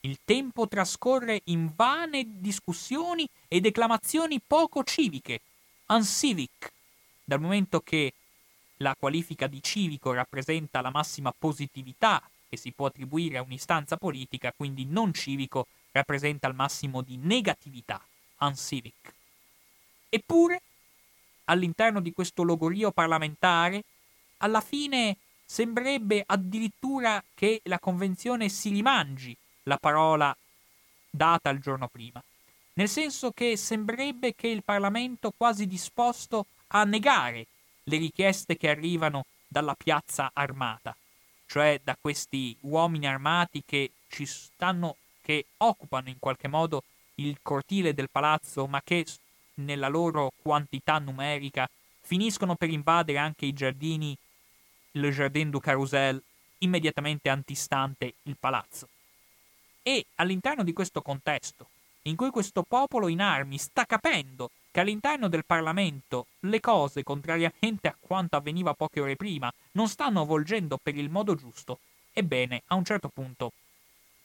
il 0.00 0.18
tempo 0.24 0.66
trascorre 0.66 1.42
in 1.44 1.70
vane 1.76 2.26
discussioni 2.40 3.26
e 3.46 3.60
declamazioni 3.60 4.40
poco 4.44 4.82
civiche, 4.82 5.40
uncivic, 5.86 6.72
dal 7.22 7.40
momento 7.40 7.80
che 7.80 8.14
la 8.78 8.96
qualifica 8.98 9.46
di 9.46 9.62
civico 9.62 10.12
rappresenta 10.12 10.80
la 10.80 10.90
massima 10.90 11.32
positività 11.32 12.20
che 12.48 12.56
si 12.56 12.72
può 12.72 12.86
attribuire 12.86 13.38
a 13.38 13.42
un'istanza 13.42 13.96
politica, 13.96 14.52
quindi 14.54 14.84
non 14.84 15.14
civico 15.14 15.68
rappresenta 15.92 16.48
il 16.48 16.54
massimo 16.54 17.00
di 17.00 17.16
negatività, 17.16 18.04
uncivic. 18.40 19.12
Eppure, 20.08 20.62
all'interno 21.44 22.00
di 22.00 22.12
questo 22.12 22.42
logorio 22.42 22.90
parlamentare, 22.90 23.84
alla 24.38 24.60
fine 24.60 25.16
sembrerebbe 25.44 26.22
addirittura 26.26 27.22
che 27.34 27.60
la 27.64 27.78
convenzione 27.78 28.48
si 28.48 28.70
rimangi 28.70 29.36
la 29.64 29.76
parola 29.76 30.36
data 31.10 31.50
il 31.50 31.60
giorno 31.60 31.88
prima, 31.88 32.22
nel 32.74 32.88
senso 32.88 33.30
che 33.30 33.56
sembrerebbe 33.56 34.34
che 34.34 34.48
il 34.48 34.64
Parlamento 34.64 35.32
quasi 35.36 35.66
disposto 35.66 36.46
a 36.68 36.84
negare 36.84 37.46
le 37.84 37.98
richieste 37.98 38.56
che 38.56 38.68
arrivano 38.68 39.26
dalla 39.46 39.74
piazza 39.74 40.30
armata, 40.32 40.96
cioè 41.46 41.80
da 41.84 41.96
questi 42.00 42.56
uomini 42.60 43.06
armati 43.06 43.62
che 43.64 43.92
ci 44.08 44.26
stanno, 44.26 44.96
che 45.22 45.46
occupano 45.58 46.08
in 46.08 46.18
qualche 46.18 46.48
modo 46.48 46.82
il 47.16 47.38
cortile 47.42 47.94
del 47.94 48.10
palazzo, 48.10 48.66
ma 48.66 48.80
che 48.82 49.06
nella 49.54 49.88
loro 49.88 50.32
quantità 50.42 50.98
numerica 50.98 51.68
finiscono 52.00 52.54
per 52.56 52.70
invadere 52.70 53.18
anche 53.18 53.46
i 53.46 53.52
giardini, 53.52 54.16
le 54.92 55.10
Jardin 55.10 55.50
du 55.50 55.60
Carrousel, 55.60 56.22
immediatamente 56.58 57.28
antistante 57.28 58.14
il 58.22 58.36
palazzo. 58.38 58.88
E 59.82 60.06
all'interno 60.16 60.64
di 60.64 60.72
questo 60.72 61.02
contesto, 61.02 61.68
in 62.02 62.16
cui 62.16 62.30
questo 62.30 62.62
popolo 62.62 63.08
in 63.08 63.20
armi 63.20 63.58
sta 63.58 63.84
capendo 63.84 64.50
che 64.70 64.80
all'interno 64.80 65.28
del 65.28 65.44
Parlamento 65.44 66.26
le 66.40 66.60
cose, 66.60 67.02
contrariamente 67.02 67.88
a 67.88 67.96
quanto 67.98 68.36
avveniva 68.36 68.74
poche 68.74 69.00
ore 69.00 69.16
prima, 69.16 69.52
non 69.72 69.88
stanno 69.88 70.24
volgendo 70.24 70.78
per 70.82 70.96
il 70.96 71.10
modo 71.10 71.34
giusto, 71.34 71.78
ebbene, 72.12 72.62
a 72.66 72.74
un 72.74 72.84
certo 72.84 73.08
punto, 73.08 73.52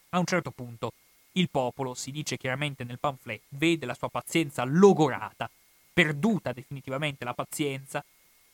a 0.10 0.20
un 0.20 0.26
certo 0.26 0.52
punto, 0.52 0.94
il 1.40 1.50
popolo, 1.50 1.94
si 1.94 2.12
dice 2.12 2.38
chiaramente 2.38 2.84
nel 2.84 3.00
pamphlet, 3.00 3.42
vede 3.50 3.86
la 3.86 3.94
sua 3.94 4.10
pazienza 4.10 4.64
logorata, 4.64 5.50
perduta 5.94 6.54
definitivamente 6.54 7.24
la 7.24 7.34
pazienza, 7.34 8.04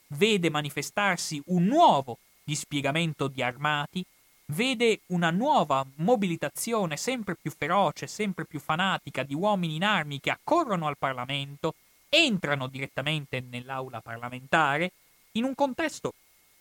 vede 0.08 0.50
manifestarsi 0.50 1.42
un 1.48 1.66
nuovo 1.66 2.18
dispiegamento 2.44 3.28
di 3.28 3.42
armati, 3.42 4.06
vede 4.48 5.02
una 5.08 5.32
nuova 5.32 5.86
mobilitazione 5.96 6.98
sempre 6.98 7.36
più 7.36 7.52
feroce, 7.52 8.08
sempre 8.08 8.46
più 8.46 8.60
fanatica 8.60 9.24
di 9.24 9.34
uomini 9.34 9.76
in 9.76 9.84
armi 9.84 10.20
che 10.20 10.30
accorrono 10.30 10.88
al 10.88 10.98
Parlamento, 10.98 11.74
entrano 12.10 12.68
direttamente 12.68 13.42
nell'aula 13.42 14.00
parlamentare, 14.00 14.92
in 15.34 15.44
un 15.44 15.56
contesto 15.56 16.14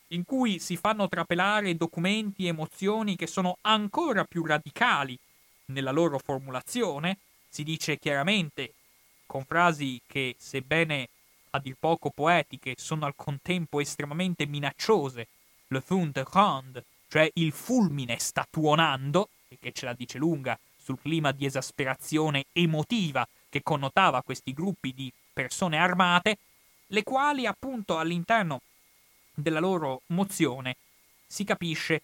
in 0.09 0.23
cui 0.23 0.59
si 0.59 0.75
fanno 0.75 1.07
trapelare 1.07 1.75
documenti 1.75 2.45
e 2.45 2.49
emozioni 2.49 3.15
che 3.15 3.27
sono 3.27 3.57
ancora 3.61 4.23
più 4.23 4.45
radicali 4.45 5.17
nella 5.67 5.91
loro 5.91 6.19
formulazione, 6.19 7.17
si 7.49 7.63
dice 7.63 7.97
chiaramente, 7.97 8.73
con 9.25 9.43
frasi 9.45 10.01
che, 10.05 10.35
sebbene 10.37 11.09
a 11.51 11.59
dir 11.59 11.75
poco 11.79 12.09
poetiche, 12.09 12.75
sono 12.77 13.05
al 13.05 13.15
contempo 13.15 13.79
estremamente 13.79 14.45
minacciose, 14.45 15.27
le 15.67 15.81
fund 15.81 16.17
ronde, 16.19 16.83
cioè 17.07 17.29
il 17.35 17.51
fulmine 17.51 18.19
sta 18.19 18.45
tuonando, 18.49 19.29
e 19.47 19.57
che 19.59 19.71
ce 19.71 19.85
la 19.85 19.93
dice 19.93 20.17
lunga 20.17 20.57
sul 20.77 20.99
clima 20.99 21.31
di 21.31 21.45
esasperazione 21.45 22.45
emotiva 22.51 23.27
che 23.49 23.63
connotava 23.63 24.21
questi 24.21 24.53
gruppi 24.53 24.93
di 24.93 25.11
persone 25.33 25.77
armate, 25.77 26.37
le 26.87 27.03
quali 27.03 27.45
appunto 27.45 27.97
all'interno 27.97 28.61
della 29.33 29.59
loro 29.59 30.01
mozione 30.07 30.75
si 31.25 31.43
capisce 31.43 32.01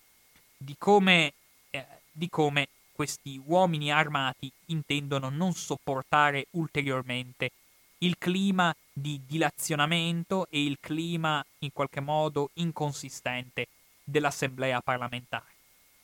di 0.58 0.76
come, 0.78 1.34
eh, 1.70 1.86
di 2.12 2.30
come 2.30 2.68
questi 3.02 3.42
uomini 3.48 3.92
armati 3.92 4.52
intendono 4.66 5.30
non 5.30 5.54
sopportare 5.54 6.46
ulteriormente 6.52 7.50
il 8.00 8.16
clima 8.20 8.72
di 8.94 9.22
dilazionamento 9.26 10.46
e 10.52 10.64
il 10.64 10.78
clima 10.80 11.44
in 11.60 11.74
qualche 11.74 12.00
modo 12.00 12.52
inconsistente 12.54 13.70
dell'assemblea 14.04 14.82
parlamentare. 14.82 15.50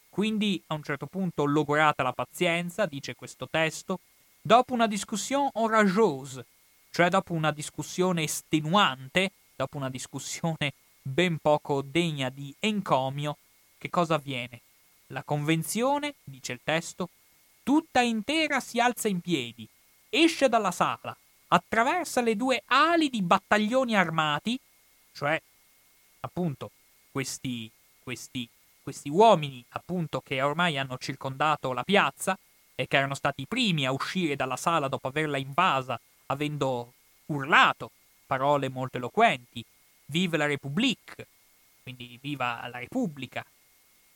Quindi 0.09 0.59
a 0.65 0.73
un 0.73 0.81
certo 0.81 1.05
punto 1.05 1.45
logorata 1.45 2.01
la 2.01 2.13
pazienza, 2.13 2.87
dice 2.87 3.13
questo 3.13 3.47
testo, 3.47 3.99
dopo 4.41 4.73
una 4.73 4.87
discussione 4.87 5.51
orageuse, 5.53 6.45
cioè 6.89 7.09
dopo 7.09 7.33
una 7.33 7.51
discussione 7.51 8.23
estenuante, 8.23 9.33
dopo 9.55 9.77
una 9.77 9.91
discussione 9.91 10.73
ben 10.99 11.37
poco 11.37 11.83
degna 11.83 12.29
di 12.29 12.51
encomio, 12.59 13.37
che 13.77 13.91
cosa 13.91 14.15
avviene? 14.15 14.61
La 15.07 15.23
convenzione, 15.23 16.15
dice 16.23 16.53
il 16.53 16.59
testo, 16.63 17.09
tutta 17.63 18.01
intera 18.01 18.59
si 18.59 18.79
alza 18.79 19.07
in 19.07 19.21
piedi, 19.21 19.67
esce 20.09 20.49
dalla 20.49 20.71
sala, 20.71 21.15
attraversa 21.47 22.21
le 22.21 22.35
due 22.35 22.63
ali 22.67 23.09
di 23.09 23.21
battaglioni 23.21 23.95
armati, 23.95 24.59
cioè 25.13 25.41
appunto 26.19 26.71
questi 27.11 27.71
questi, 28.07 28.47
questi 28.81 29.09
uomini, 29.09 29.61
appunto, 29.71 30.21
che 30.21 30.41
ormai 30.41 30.77
hanno 30.77 30.97
circondato 30.97 31.73
la 31.73 31.83
piazza 31.83 32.39
e 32.73 32.87
che 32.87 32.95
erano 32.95 33.15
stati 33.15 33.41
i 33.41 33.45
primi 33.45 33.85
a 33.85 33.91
uscire 33.91 34.37
dalla 34.37 34.55
sala 34.55 34.87
dopo 34.87 35.09
averla 35.09 35.37
invasa, 35.37 35.99
avendo 36.27 36.93
urlato 37.25 37.91
parole 38.25 38.69
molto 38.69 38.95
eloquenti, 38.95 39.63
Vive 40.09 40.37
la 40.37 40.45
République, 40.45 41.27
quindi 41.83 42.17
viva 42.21 42.65
la 42.69 42.77
Repubblica, 42.77 43.45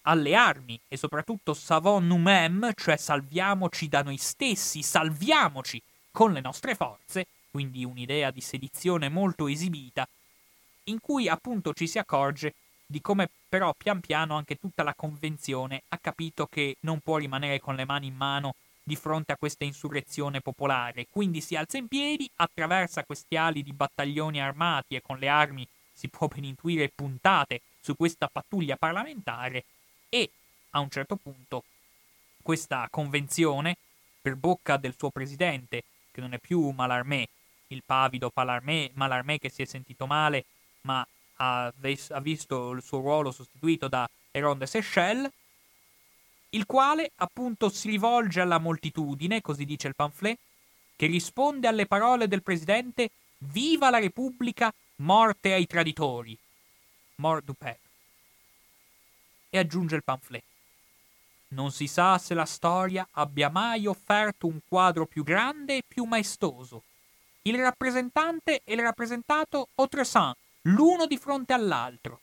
alle 0.04 0.36
armi 0.36 0.80
e 0.88 0.98
soprattutto 0.98 1.54
savons 1.54 2.06
nous-mêmes, 2.06 2.74
cioè 2.76 2.98
salviamoci 2.98 3.88
da 3.88 4.02
noi 4.02 4.18
stessi, 4.18 4.82
salviamoci 4.82 5.82
con 6.12 6.34
le 6.34 6.42
nostre 6.42 6.76
forze, 6.76 7.28
quindi 7.52 7.86
un'idea 7.86 8.32
di 8.32 8.42
sedizione 8.42 9.10
molto 9.10 9.48
esibita, 9.48 10.08
in 10.86 11.00
cui 11.00 11.28
appunto 11.28 11.74
ci 11.74 11.88
si 11.88 12.00
accorge 12.00 12.54
di 12.86 13.02
come 13.02 13.30
però 13.48 13.74
pian 13.74 14.00
piano 14.02 14.36
anche 14.36 14.58
tutta 14.58 14.84
la 14.84 14.94
convenzione 14.94 15.84
ha 15.90 15.98
capito 15.98 16.48
che 16.48 16.76
non 16.82 17.00
può 17.00 17.18
rimanere 17.18 17.60
con 17.60 17.76
le 17.76 17.86
mani 17.86 18.08
in 18.08 18.16
mano 18.16 18.56
di 18.84 18.96
fronte 18.96 19.32
a 19.32 19.38
questa 19.38 19.64
insurrezione 19.64 20.42
popolare, 20.42 21.08
quindi 21.10 21.40
si 21.40 21.56
alza 21.56 21.78
in 21.78 21.88
piedi, 21.88 22.30
attraversa 22.36 23.04
questi 23.04 23.38
ali 23.38 23.64
di 23.64 23.74
battaglioni 23.74 24.42
armati 24.42 24.96
e 24.96 25.02
con 25.02 25.20
le 25.20 25.28
armi 25.28 25.68
si 25.94 26.08
può 26.08 26.28
ben 26.28 26.44
intuire 26.44 26.92
puntate 26.94 27.62
su 27.80 27.96
questa 27.96 28.28
pattuglia 28.28 28.76
parlamentare 28.76 29.64
e 30.14 30.30
a 30.72 30.80
un 30.80 30.90
certo 30.90 31.16
punto 31.16 31.64
questa 32.42 32.88
convenzione, 32.92 33.78
per 34.22 34.36
bocca 34.36 34.76
del 34.78 34.94
suo 34.98 35.10
presidente, 35.10 35.84
che 36.12 36.20
non 36.22 36.34
è 36.34 36.38
più 36.38 36.70
Malarmé, 36.72 37.30
il 37.68 37.82
pavido 37.86 38.30
Palarmé, 38.30 38.92
Malarmé 38.94 39.40
che 39.40 39.50
si 39.50 39.62
è 39.62 39.66
sentito 39.66 40.06
male, 40.06 40.46
ma 40.82 41.06
ha, 41.38 41.66
ha 41.66 42.20
visto 42.20 42.72
il 42.72 42.84
suo 42.84 43.00
ruolo 43.00 43.32
sostituito 43.32 43.88
da 43.88 44.10
Heron 44.32 44.58
de 44.58 44.68
Seychelles, 44.68 45.32
il 46.50 46.66
quale 46.66 47.12
appunto 47.16 47.70
si 47.70 47.88
rivolge 47.90 48.42
alla 48.42 48.58
moltitudine, 48.58 49.42
così 49.42 49.64
dice 49.64 49.88
il 49.88 49.96
pamphlet, 49.96 50.38
che 50.98 51.06
risponde 51.06 51.68
alle 51.68 51.86
parole 51.86 52.28
del 52.28 52.44
presidente 52.44 53.12
Viva 53.38 53.90
la 53.90 54.00
Repubblica, 54.00 54.72
morte 54.98 55.54
ai 55.54 55.66
traditori. 55.66 56.38
mort 57.22 57.46
du 57.46 57.54
père. 57.54 57.91
E 59.54 59.58
aggiunge 59.58 59.98
il 59.98 60.04
pamphlet. 60.04 60.44
Non 61.50 61.72
si 61.72 61.88
sa 61.88 62.18
se 62.18 62.34
la 62.34 62.46
storia 62.46 63.06
abbia 63.12 63.50
mai 63.50 63.86
offerto 63.86 64.48
un 64.48 64.60
quadro 64.66 65.06
più 65.06 65.24
grande 65.24 65.78
e 65.78 65.84
più 65.86 66.06
maestoso. 66.06 66.84
Il 67.42 67.60
rappresentante 67.60 68.62
e 68.64 68.74
il 68.74 68.82
rappresentato 68.82 69.68
Autresant, 69.76 70.38
l'uno 70.62 71.06
di 71.08 71.18
fronte 71.18 71.52
all'altro. 71.52 72.22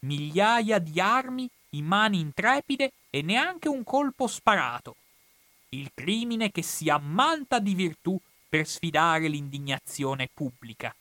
Migliaia 0.00 0.78
di 0.78 1.00
armi 1.00 1.48
in 1.70 1.86
mani 1.86 2.20
intrepide 2.20 2.92
e 3.08 3.22
neanche 3.22 3.68
un 3.68 3.82
colpo 3.82 4.26
sparato. 4.26 4.96
Il 5.70 5.90
crimine 5.94 6.50
che 6.50 6.62
si 6.62 6.90
ammanta 6.90 7.58
di 7.58 7.74
virtù 7.74 8.20
per 8.46 8.66
sfidare 8.66 9.28
l'indignazione 9.28 10.28
pubblica. 10.32 10.94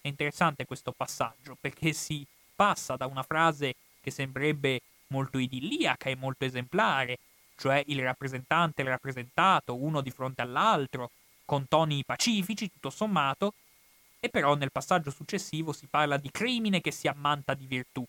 È 0.00 0.08
interessante 0.08 0.64
questo 0.64 0.92
passaggio 0.92 1.58
perché 1.60 1.92
si 1.92 2.24
passa 2.54 2.96
da 2.96 3.04
una 3.04 3.22
frase 3.22 3.74
che 4.10 4.12
sembrerebbe 4.12 4.82
molto 5.08 5.38
idilliaca 5.38 6.10
e 6.10 6.16
molto 6.16 6.44
esemplare, 6.44 7.18
cioè 7.56 7.82
il 7.86 8.02
rappresentante 8.02 8.82
e 8.82 8.84
il 8.84 8.90
rappresentato, 8.90 9.74
uno 9.74 10.00
di 10.00 10.10
fronte 10.10 10.42
all'altro, 10.42 11.10
con 11.44 11.66
toni 11.68 12.04
pacifici, 12.04 12.70
tutto 12.70 12.90
sommato, 12.90 13.54
e 14.18 14.28
però 14.28 14.54
nel 14.54 14.70
passaggio 14.70 15.10
successivo 15.10 15.72
si 15.72 15.86
parla 15.86 16.16
di 16.16 16.30
crimine 16.30 16.80
che 16.80 16.90
si 16.90 17.08
ammanta 17.08 17.54
di 17.54 17.64
virtù, 17.66 18.04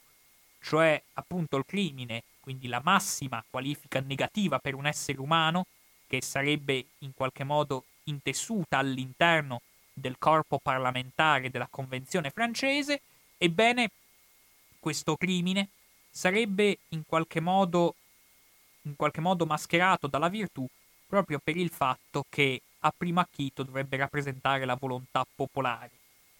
cioè 0.60 1.02
appunto 1.14 1.58
il 1.58 1.66
crimine, 1.66 2.24
quindi 2.40 2.68
la 2.68 2.82
massima 2.84 3.44
qualifica 3.50 4.00
negativa 4.00 4.60
per 4.60 4.76
un 4.76 4.86
essere 4.86 5.20
umano, 5.20 5.66
che 6.08 6.22
sarebbe 6.22 6.86
in 7.00 7.14
qualche 7.14 7.46
modo 7.46 7.86
intessuta 8.04 8.78
all'interno 8.78 9.62
del 9.94 10.18
corpo 10.18 10.60
parlamentare 10.60 11.50
della 11.50 11.68
Convenzione 11.70 12.30
francese, 12.32 13.02
ebbene 13.38 13.90
questo 14.80 15.16
crimine 15.16 15.70
sarebbe 16.12 16.80
in 16.90 17.04
qualche 17.06 17.40
modo, 17.40 17.96
in 18.84 18.96
qualche 18.96 19.22
modo 19.22 19.46
mascherato 19.46 20.08
dalla 20.08 20.28
virtù 20.28 20.68
proprio 21.08 21.40
per 21.44 21.58
il 21.58 21.70
fatto 21.70 22.26
che 22.30 22.62
a 22.80 22.94
primo 22.96 23.20
acchito 23.20 23.64
dovrebbe 23.64 23.98
rappresentare 23.98 24.66
la 24.66 24.78
volontà 24.80 25.26
popolare. 25.36 25.92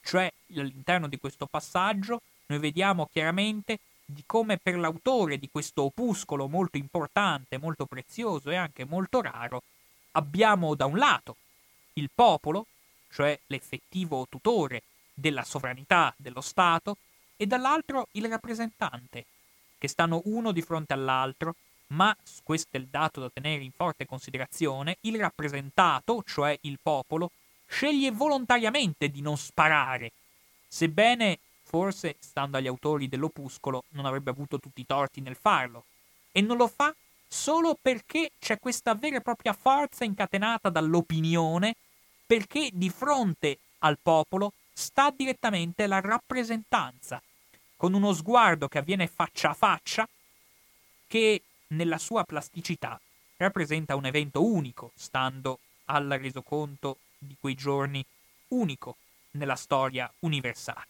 Cioè, 0.02 0.32
all'interno 0.56 1.08
di 1.08 1.18
questo 1.18 1.46
passaggio 1.46 2.22
noi 2.48 2.60
vediamo 2.60 3.08
chiaramente 3.12 3.80
di 4.06 4.24
come 4.26 4.58
per 4.58 4.78
l'autore 4.78 5.38
di 5.38 5.50
questo 5.52 5.84
opuscolo 5.84 6.48
molto 6.48 6.78
importante, 6.78 7.58
molto 7.58 7.86
prezioso 7.86 8.50
e 8.50 8.56
anche 8.56 8.86
molto 8.86 9.22
raro, 9.22 9.64
abbiamo 10.12 10.76
da 10.76 10.86
un 10.86 10.98
lato 10.98 11.38
il 11.94 12.10
popolo, 12.14 12.66
cioè 13.10 13.38
l'effettivo 13.48 14.26
tutore 14.30 14.84
della 15.14 15.44
sovranità 15.44 16.14
dello 16.18 16.42
Stato, 16.42 16.98
e 17.38 17.46
dall'altro 17.46 18.08
il 18.12 18.28
rappresentante, 18.28 19.26
che 19.82 19.88
stanno 19.88 20.22
uno 20.26 20.52
di 20.52 20.62
fronte 20.62 20.94
all'altro, 20.94 21.56
ma, 21.88 22.16
questo 22.44 22.78
è 22.78 22.80
il 22.80 22.86
dato 22.86 23.20
da 23.20 23.32
tenere 23.32 23.64
in 23.64 23.72
forte 23.72 24.06
considerazione, 24.06 24.98
il 25.02 25.18
rappresentato, 25.18 26.22
cioè 26.24 26.56
il 26.62 26.78
popolo, 26.80 27.32
sceglie 27.66 28.12
volontariamente 28.12 29.10
di 29.10 29.22
non 29.22 29.38
sparare, 29.38 30.12
sebbene 30.68 31.40
forse, 31.64 32.18
stando 32.20 32.58
agli 32.58 32.68
autori 32.68 33.10
dell'opuscolo, 33.10 33.86
non 33.94 34.06
avrebbe 34.06 34.30
avuto 34.30 34.60
tutti 34.60 34.82
i 34.82 34.86
torti 34.86 35.20
nel 35.20 35.36
farlo, 35.36 35.86
e 36.32 36.42
non 36.42 36.58
lo 36.58 36.68
fa 36.68 36.94
solo 37.28 37.76
perché 37.82 38.34
c'è 38.40 38.60
questa 38.60 38.94
vera 38.94 39.18
e 39.18 39.22
propria 39.22 39.54
forza 39.54 40.04
incatenata 40.04 40.70
dall'opinione, 40.70 41.76
perché 42.24 42.70
di 42.72 42.92
fronte 42.92 43.58
al 43.80 43.98
popolo 44.00 44.54
sta 44.72 45.10
direttamente 45.10 45.88
la 45.88 46.00
rappresentanza, 46.00 47.20
con 47.82 47.96
uno 47.96 48.14
sguardo 48.14 48.68
che 48.68 48.78
avviene 48.78 49.08
faccia 49.08 49.50
a 49.50 49.54
faccia, 49.56 50.08
che 51.08 51.42
nella 51.70 51.98
sua 51.98 52.24
plasticità 52.26 53.02
rappresenta 53.38 53.96
un 53.96 54.06
evento 54.06 54.46
unico, 54.46 54.92
stando 54.94 55.58
al 55.86 56.08
resoconto 56.22 57.00
di 57.18 57.36
quei 57.40 57.56
giorni 57.56 58.06
unico 58.50 58.98
nella 59.32 59.56
storia 59.56 60.14
universale. 60.20 60.90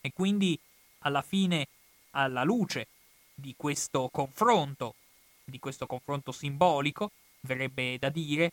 E 0.00 0.12
quindi, 0.12 0.58
alla 1.02 1.22
fine, 1.22 1.68
alla 2.10 2.42
luce 2.42 2.88
di 3.32 3.54
questo 3.56 4.08
confronto 4.10 4.96
di 5.44 5.60
questo 5.60 5.86
confronto 5.86 6.32
simbolico, 6.32 7.12
verrebbe 7.42 7.98
da 8.00 8.08
dire, 8.08 8.50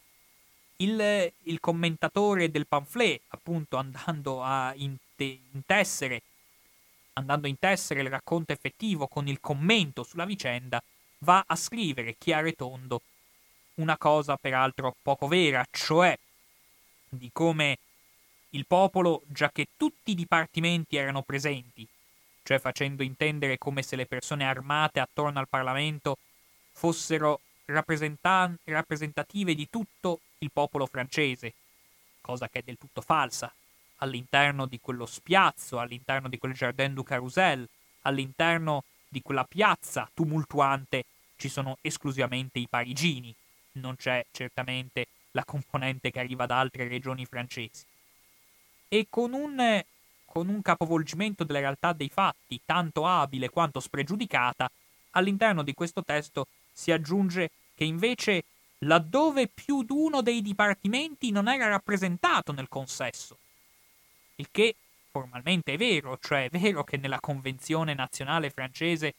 il, 0.75 1.33
il 1.45 1.59
commentatore 1.59 2.51
del 2.51 2.67
pamphlet, 2.67 3.19
appunto 3.29 3.77
andando 3.77 4.43
a 4.43 4.73
inte, 4.75 5.39
intessere, 5.53 6.21
andando 7.13 7.47
a 7.47 7.49
intessere 7.49 8.01
il 8.01 8.09
racconto 8.09 8.53
effettivo 8.53 9.07
con 9.07 9.27
il 9.27 9.39
commento 9.39 10.03
sulla 10.03 10.25
vicenda, 10.25 10.81
va 11.19 11.43
a 11.45 11.55
scrivere 11.55 12.15
chiaro 12.17 12.47
e 12.47 12.53
tondo 12.53 13.01
una 13.75 13.97
cosa 13.97 14.37
peraltro 14.37 14.95
poco 15.01 15.27
vera, 15.27 15.65
cioè 15.71 16.17
di 17.09 17.29
come 17.31 17.77
il 18.51 18.65
popolo, 18.65 19.23
già 19.27 19.49
che 19.51 19.67
tutti 19.77 20.11
i 20.11 20.15
dipartimenti 20.15 20.97
erano 20.97 21.21
presenti, 21.21 21.87
cioè 22.43 22.59
facendo 22.59 23.03
intendere 23.03 23.57
come 23.57 23.81
se 23.81 23.95
le 23.95 24.05
persone 24.05 24.45
armate 24.45 24.99
attorno 24.99 25.39
al 25.39 25.47
Parlamento 25.47 26.17
fossero 26.71 27.41
rappresentative 27.65 29.55
di 29.55 29.69
tutto 29.69 30.19
il 30.39 30.51
popolo 30.51 30.85
francese, 30.85 31.53
cosa 32.19 32.49
che 32.49 32.59
è 32.59 32.61
del 32.63 32.77
tutto 32.77 33.01
falsa. 33.01 33.53
All'interno 34.03 34.65
di 34.65 34.79
quello 34.79 35.05
spiazzo, 35.05 35.79
all'interno 35.79 36.27
di 36.27 36.37
quel 36.37 36.53
Jardin 36.53 36.93
du 36.93 37.03
Carrousel, 37.03 37.67
all'interno 38.01 38.83
di 39.07 39.21
quella 39.21 39.43
piazza 39.43 40.09
tumultuante 40.13 41.05
ci 41.35 41.49
sono 41.49 41.77
esclusivamente 41.81 42.59
i 42.59 42.67
parigini, 42.67 43.33
non 43.73 43.95
c'è 43.95 44.25
certamente 44.31 45.07
la 45.31 45.45
componente 45.45 46.11
che 46.11 46.19
arriva 46.19 46.45
da 46.45 46.59
altre 46.59 46.87
regioni 46.87 47.25
francesi. 47.25 47.83
E 48.87 49.07
con 49.09 49.33
un, 49.33 49.81
con 50.25 50.49
un 50.49 50.61
capovolgimento 50.61 51.43
della 51.43 51.59
realtà 51.59 51.93
dei 51.93 52.09
fatti 52.09 52.61
tanto 52.65 53.05
abile 53.05 53.49
quanto 53.49 53.79
spregiudicata, 53.79 54.69
all'interno 55.11 55.63
di 55.63 55.73
questo 55.73 56.03
testo 56.03 56.47
si 56.71 56.91
aggiunge 56.91 57.51
che 57.75 57.83
invece 57.83 58.43
laddove 58.79 59.47
più 59.47 59.83
d'uno 59.83 60.21
dei 60.21 60.41
dipartimenti 60.41 61.31
non 61.31 61.47
era 61.47 61.67
rappresentato 61.67 62.51
nel 62.51 62.67
consesso. 62.67 63.37
Il 64.41 64.47
che 64.49 64.73
formalmente 65.11 65.73
è 65.73 65.77
vero, 65.77 66.17
cioè 66.19 66.49
è 66.49 66.57
vero 66.57 66.83
che 66.83 66.97
nella 66.97 67.19
Convenzione 67.19 67.93
nazionale 67.93 68.49
francese 68.49 69.13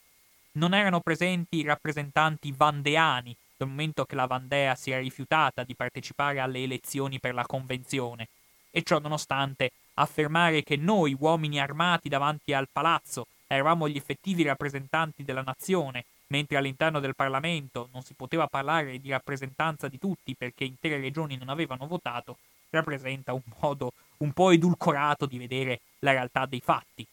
non 0.55 0.75
erano 0.75 0.99
presenti 0.99 1.59
i 1.59 1.63
rappresentanti 1.63 2.53
vandeani, 2.53 3.35
dal 3.57 3.69
momento 3.69 4.05
che 4.05 4.17
la 4.17 4.27
Vandea 4.27 4.75
si 4.75 4.91
era 4.91 5.01
rifiutata 5.01 5.63
di 5.63 5.77
partecipare 5.77 6.41
alle 6.41 6.65
elezioni 6.65 7.21
per 7.21 7.35
la 7.35 7.47
Convenzione, 7.47 8.27
e 8.73 8.83
ciò 8.83 8.99
nonostante 8.99 9.71
affermare 9.95 10.65
che 10.65 10.75
noi, 10.75 11.17
uomini 11.17 11.61
armati 11.61 12.09
davanti 12.09 12.53
al 12.53 12.67
palazzo, 12.69 13.29
eravamo 13.47 13.89
gli 13.89 13.97
effettivi 13.97 14.43
rappresentanti 14.43 15.23
della 15.23 15.43
nazione 15.43 16.05
mentre 16.33 16.57
all'interno 16.57 16.99
del 16.99 17.15
Parlamento 17.15 17.91
non 17.93 18.03
si 18.03 18.15
poteva 18.15 18.49
parlare 18.49 18.99
di 18.99 19.11
rappresentanza 19.11 19.87
di 19.87 19.99
tutti 19.99 20.35
perché 20.35 20.65
intere 20.65 20.99
regioni 20.99 21.37
non 21.37 21.51
avevano 21.51 21.87
votato, 21.87 22.39
rappresenta 22.73 23.33
un 23.33 23.43
modo 23.61 23.93
un 24.19 24.33
po' 24.33 24.51
edulcorato 24.51 25.27
di 25.27 25.39
vedere 25.39 25.81
la 26.01 26.13
realtà 26.13 26.47
dei 26.47 26.61
fatti, 26.61 27.07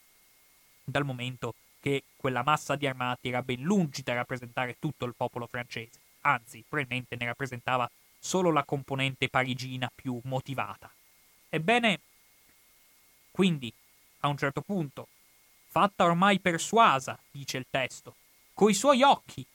dal 0.84 1.06
momento 1.06 1.54
che 1.80 2.04
quella 2.16 2.44
massa 2.44 2.76
di 2.76 2.88
armati 2.88 3.30
era 3.30 3.42
ben 3.42 3.62
lungi 3.62 4.02
da 4.02 4.14
rappresentare 4.14 4.78
tutto 4.80 5.06
il 5.06 5.14
popolo 5.16 5.48
francese, 5.48 6.00
anzi, 6.22 6.64
probabilmente 6.68 7.16
ne 7.16 7.26
rappresentava 7.26 7.90
solo 8.20 8.52
la 8.52 8.64
componente 8.64 9.30
parigina 9.30 9.90
più 9.94 10.20
motivata. 10.26 10.92
Ebbene, 11.50 12.00
quindi, 13.32 13.74
a 14.20 14.28
un 14.28 14.38
certo 14.38 14.62
punto, 14.62 15.08
fatta 15.68 16.04
ormai 16.04 16.40
persuasa, 16.40 17.18
dice 17.32 17.58
il 17.58 17.66
testo, 17.70 18.16
coi 18.54 18.74
suoi 18.74 19.02
occhi 19.04 19.46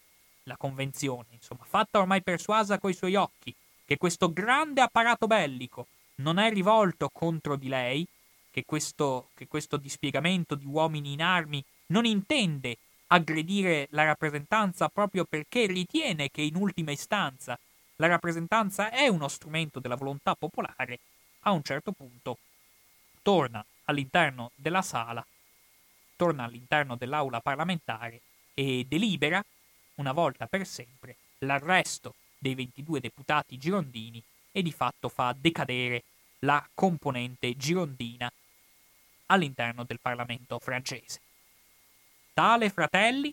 la 0.45 0.57
convenzione, 0.57 1.27
insomma, 1.33 1.65
fatta 1.65 1.99
ormai 1.99 2.23
persuasa 2.23 2.79
coi 2.79 2.95
suoi 2.95 3.15
occhi 3.15 3.55
che 3.85 3.97
questo 3.97 4.32
grande 4.32 4.80
apparato 4.80 5.26
bellico 5.26 5.87
non 6.16 6.39
è 6.39 6.51
rivolto 6.51 7.11
contro 7.12 7.57
di 7.57 7.68
lei, 7.68 8.07
che 8.51 8.64
questo, 8.64 9.30
che 9.35 9.47
questo 9.47 9.76
dispiegamento 9.76 10.55
di 10.55 10.64
uomini 10.64 11.12
in 11.12 11.22
armi 11.22 11.62
non 11.87 12.05
intende 12.05 12.78
aggredire 13.09 13.89
la 13.91 14.05
rappresentanza 14.05 14.89
proprio 14.89 15.24
perché 15.24 15.66
ritiene 15.66 16.30
che 16.30 16.43
in 16.43 16.57
ultima 16.57 16.93
istanza 16.93 17.59
la 17.97 18.07
rappresentanza 18.07 18.91
è 18.91 19.07
uno 19.09 19.28
strumento 19.28 19.78
della 19.80 19.97
volontà 19.97 20.35
popolare, 20.35 20.99
a 21.41 21.51
un 21.51 21.62
certo 21.62 21.93
punto 21.93 22.39
torna 23.22 23.64
all'interno 23.85 24.51
della 24.55 24.82
sala, 24.82 25.24
torna 26.16 26.45
all'interno 26.45 26.97
dell'aula 26.97 27.41
parlamentare 27.41 28.20
e 28.55 28.85
delibera, 28.89 29.45
una 29.97 30.12
volta 30.12 30.47
per 30.47 30.66
sempre, 30.66 31.16
l'arresto 31.39 32.14
dei 32.45 32.55
22 32.55 33.01
deputati 33.01 33.57
girondini 33.57 34.22
e 34.53 34.61
di 34.61 34.70
fatto 34.70 35.09
fa 35.09 35.34
decadere 35.34 36.03
la 36.40 36.62
componente 36.74 37.57
girondina 37.57 38.30
all'interno 39.26 39.84
del 39.84 39.99
Parlamento 39.99 40.59
francese. 40.59 41.20
Tale, 42.34 42.68
fratelli, 42.68 43.32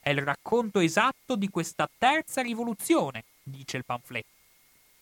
è 0.00 0.10
il 0.10 0.22
racconto 0.22 0.80
esatto 0.80 1.36
di 1.36 1.48
questa 1.50 1.88
terza 1.96 2.42
rivoluzione, 2.42 3.22
dice 3.44 3.76
il 3.76 3.84
pamphlet. 3.84 4.26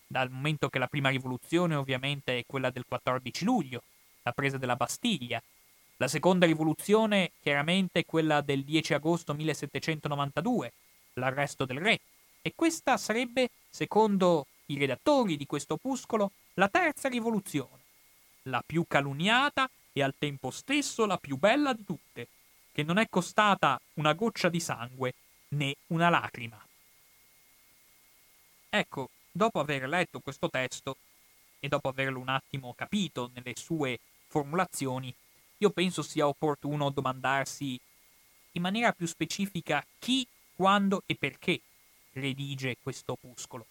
Dal 0.06 0.28
momento 0.28 0.68
che 0.68 0.78
la 0.78 0.88
prima 0.88 1.08
rivoluzione 1.08 1.76
ovviamente 1.76 2.40
è 2.40 2.44
quella 2.44 2.68
del 2.68 2.84
14 2.86 3.44
luglio, 3.44 3.82
la 4.22 4.32
presa 4.32 4.58
della 4.58 4.76
Bastiglia. 4.76 5.42
La 5.96 6.08
seconda 6.08 6.44
rivoluzione 6.44 7.30
chiaramente 7.40 8.00
è 8.00 8.04
quella 8.04 8.42
del 8.42 8.64
10 8.64 8.92
agosto 8.94 9.32
1792, 9.32 10.72
l'arresto 11.14 11.64
del 11.64 11.78
re. 11.78 12.00
E 12.42 12.52
questa 12.54 12.96
sarebbe, 12.96 13.50
secondo 13.68 14.46
i 14.66 14.78
redattori 14.78 15.36
di 15.36 15.46
questo 15.46 15.74
opuscolo, 15.74 16.32
la 16.54 16.68
terza 16.68 17.08
rivoluzione, 17.08 17.82
la 18.44 18.62
più 18.64 18.84
calunniata 18.88 19.68
e 19.92 20.02
al 20.02 20.14
tempo 20.16 20.50
stesso 20.50 21.04
la 21.06 21.18
più 21.18 21.36
bella 21.36 21.72
di 21.72 21.84
tutte, 21.84 22.28
che 22.72 22.82
non 22.82 22.98
è 22.98 23.08
costata 23.08 23.80
una 23.94 24.14
goccia 24.14 24.48
di 24.48 24.60
sangue 24.60 25.14
né 25.48 25.74
una 25.88 26.08
lacrima. 26.08 26.64
Ecco, 28.70 29.10
dopo 29.30 29.58
aver 29.60 29.88
letto 29.88 30.20
questo 30.20 30.48
testo 30.48 30.96
e 31.58 31.68
dopo 31.68 31.88
averlo 31.88 32.20
un 32.20 32.28
attimo 32.28 32.72
capito 32.74 33.30
nelle 33.34 33.54
sue 33.56 33.98
formulazioni, 34.28 35.14
io 35.58 35.70
penso 35.70 36.02
sia 36.02 36.26
opportuno 36.26 36.88
domandarsi 36.90 37.78
in 38.52 38.62
maniera 38.62 38.92
più 38.92 39.06
specifica 39.06 39.84
chi, 39.98 40.26
quando 40.54 41.02
e 41.06 41.16
perché 41.16 41.60
redige 42.12 42.76
questo 42.82 43.12
opuscolo. 43.12 43.66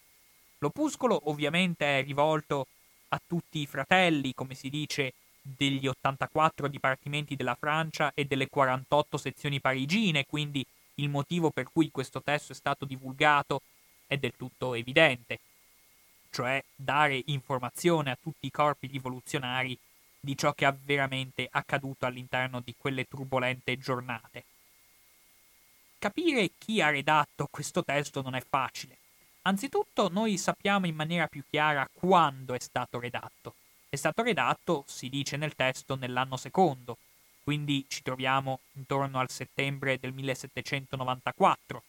L'opuscolo 0.59 1.29
ovviamente 1.29 1.99
è 1.99 2.03
rivolto 2.03 2.67
a 3.09 3.21
tutti 3.25 3.59
i 3.59 3.65
fratelli, 3.65 4.33
come 4.33 4.55
si 4.55 4.69
dice, 4.69 5.13
degli 5.41 5.87
84 5.87 6.67
dipartimenti 6.67 7.35
della 7.35 7.55
Francia 7.55 8.11
e 8.13 8.25
delle 8.25 8.49
48 8.49 9.17
sezioni 9.17 9.59
parigine, 9.59 10.25
quindi 10.25 10.65
il 10.95 11.09
motivo 11.09 11.49
per 11.49 11.69
cui 11.71 11.89
questo 11.91 12.21
testo 12.21 12.51
è 12.51 12.55
stato 12.55 12.85
divulgato 12.85 13.61
è 14.05 14.17
del 14.17 14.33
tutto 14.35 14.73
evidente, 14.73 15.39
cioè 16.31 16.61
dare 16.75 17.21
informazione 17.27 18.11
a 18.11 18.17
tutti 18.21 18.47
i 18.47 18.51
corpi 18.51 18.87
rivoluzionari 18.87 19.77
di 20.19 20.35
ciò 20.35 20.53
che 20.53 20.67
è 20.67 20.73
veramente 20.73 21.47
accaduto 21.49 22.05
all'interno 22.05 22.59
di 22.59 22.75
quelle 22.77 23.05
turbolente 23.05 23.77
giornate. 23.77 24.43
Capire 25.99 26.51
chi 26.57 26.81
ha 26.81 26.89
redatto 26.89 27.49
questo 27.51 27.83
testo 27.83 28.21
non 28.21 28.33
è 28.33 28.39
facile. 28.39 28.97
Anzitutto 29.41 30.07
noi 30.07 30.37
sappiamo 30.37 30.87
in 30.87 30.95
maniera 30.95 31.27
più 31.27 31.43
chiara 31.49 31.89
quando 31.91 32.53
è 32.53 32.59
stato 32.59 33.01
redatto. 33.01 33.55
È 33.89 33.97
stato 33.97 34.23
redatto, 34.23 34.85
si 34.87 35.09
dice 35.09 35.35
nel 35.35 35.55
testo, 35.55 35.95
nell'anno 35.95 36.37
secondo, 36.37 36.97
quindi 37.43 37.83
ci 37.89 38.01
troviamo 38.01 38.61
intorno 38.73 39.19
al 39.19 39.29
settembre 39.29 39.99
del 39.99 40.13
1794. 40.13 41.83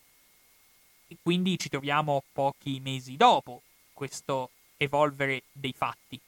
E 1.06 1.16
quindi 1.22 1.56
ci 1.56 1.68
troviamo 1.68 2.24
pochi 2.32 2.80
mesi 2.80 3.16
dopo 3.16 3.62
questo 3.92 4.50
evolvere 4.76 5.44
dei 5.52 5.72
fatti. 5.72 6.20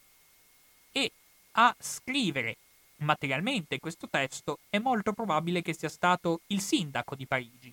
E 0.92 1.10
a 1.52 1.74
scrivere 1.80 2.58
materialmente 3.02 3.78
questo 3.78 4.08
testo 4.08 4.60
è 4.70 4.78
molto 4.78 5.12
probabile 5.12 5.62
che 5.62 5.74
sia 5.74 5.88
stato 5.88 6.40
il 6.48 6.60
sindaco 6.60 7.14
di 7.14 7.26
Parigi, 7.26 7.72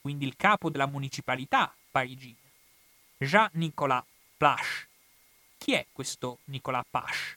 quindi 0.00 0.26
il 0.26 0.36
capo 0.36 0.70
della 0.70 0.86
municipalità 0.86 1.74
parigina, 1.90 2.36
Jean-Nicolas 3.18 4.04
Plache. 4.36 4.86
Chi 5.58 5.72
è 5.72 5.86
questo 5.92 6.38
Nicolas 6.44 6.84
Pache? 6.88 7.36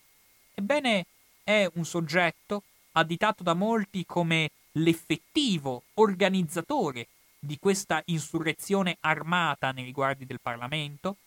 Ebbene, 0.53 1.05
è 1.43 1.67
un 1.73 1.85
soggetto 1.85 2.63
additato 2.93 3.41
da 3.43 3.53
molti 3.53 4.05
come 4.05 4.51
l'effettivo 4.73 5.83
organizzatore 5.95 7.07
di 7.39 7.57
questa 7.59 8.01
insurrezione 8.05 8.97
armata 9.01 9.71
nei 9.71 9.83
riguardi 9.83 10.25
del 10.25 10.39
Parlamento, 10.39 11.17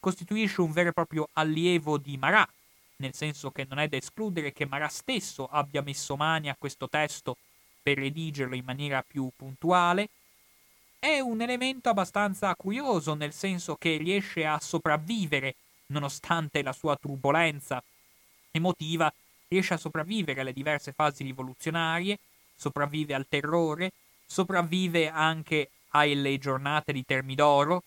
costituisce 0.00 0.62
un 0.62 0.72
vero 0.72 0.88
e 0.88 0.92
proprio 0.92 1.28
allievo 1.34 1.98
di 1.98 2.16
Marat, 2.16 2.50
nel 3.02 3.14
senso 3.14 3.50
che 3.50 3.66
non 3.68 3.80
è 3.80 3.88
da 3.88 3.96
escludere 3.96 4.52
che 4.52 4.64
Marat 4.64 4.90
stesso 4.90 5.46
abbia 5.46 5.82
messo 5.82 6.16
mani 6.16 6.48
a 6.48 6.56
questo 6.56 6.88
testo 6.88 7.36
per 7.82 7.98
redigerlo 7.98 8.54
in 8.54 8.64
maniera 8.64 9.02
più 9.02 9.28
puntuale, 9.34 10.08
è 11.00 11.18
un 11.18 11.40
elemento 11.40 11.88
abbastanza 11.88 12.54
curioso, 12.54 13.14
nel 13.14 13.32
senso 13.32 13.74
che 13.74 13.96
riesce 13.96 14.46
a 14.46 14.60
sopravvivere 14.60 15.56
nonostante 15.86 16.62
la 16.62 16.72
sua 16.72 16.96
turbolenza 16.96 17.82
emotiva, 18.52 19.12
riesce 19.48 19.74
a 19.74 19.78
sopravvivere 19.78 20.40
alle 20.40 20.52
diverse 20.52 20.92
fasi 20.92 21.24
rivoluzionarie, 21.24 22.18
sopravvive 22.54 23.14
al 23.14 23.26
terrore, 23.28 23.90
sopravvive 24.24 25.08
anche 25.08 25.70
alle 25.88 26.38
giornate 26.38 26.92
di 26.92 27.04
Termidoro, 27.04 27.82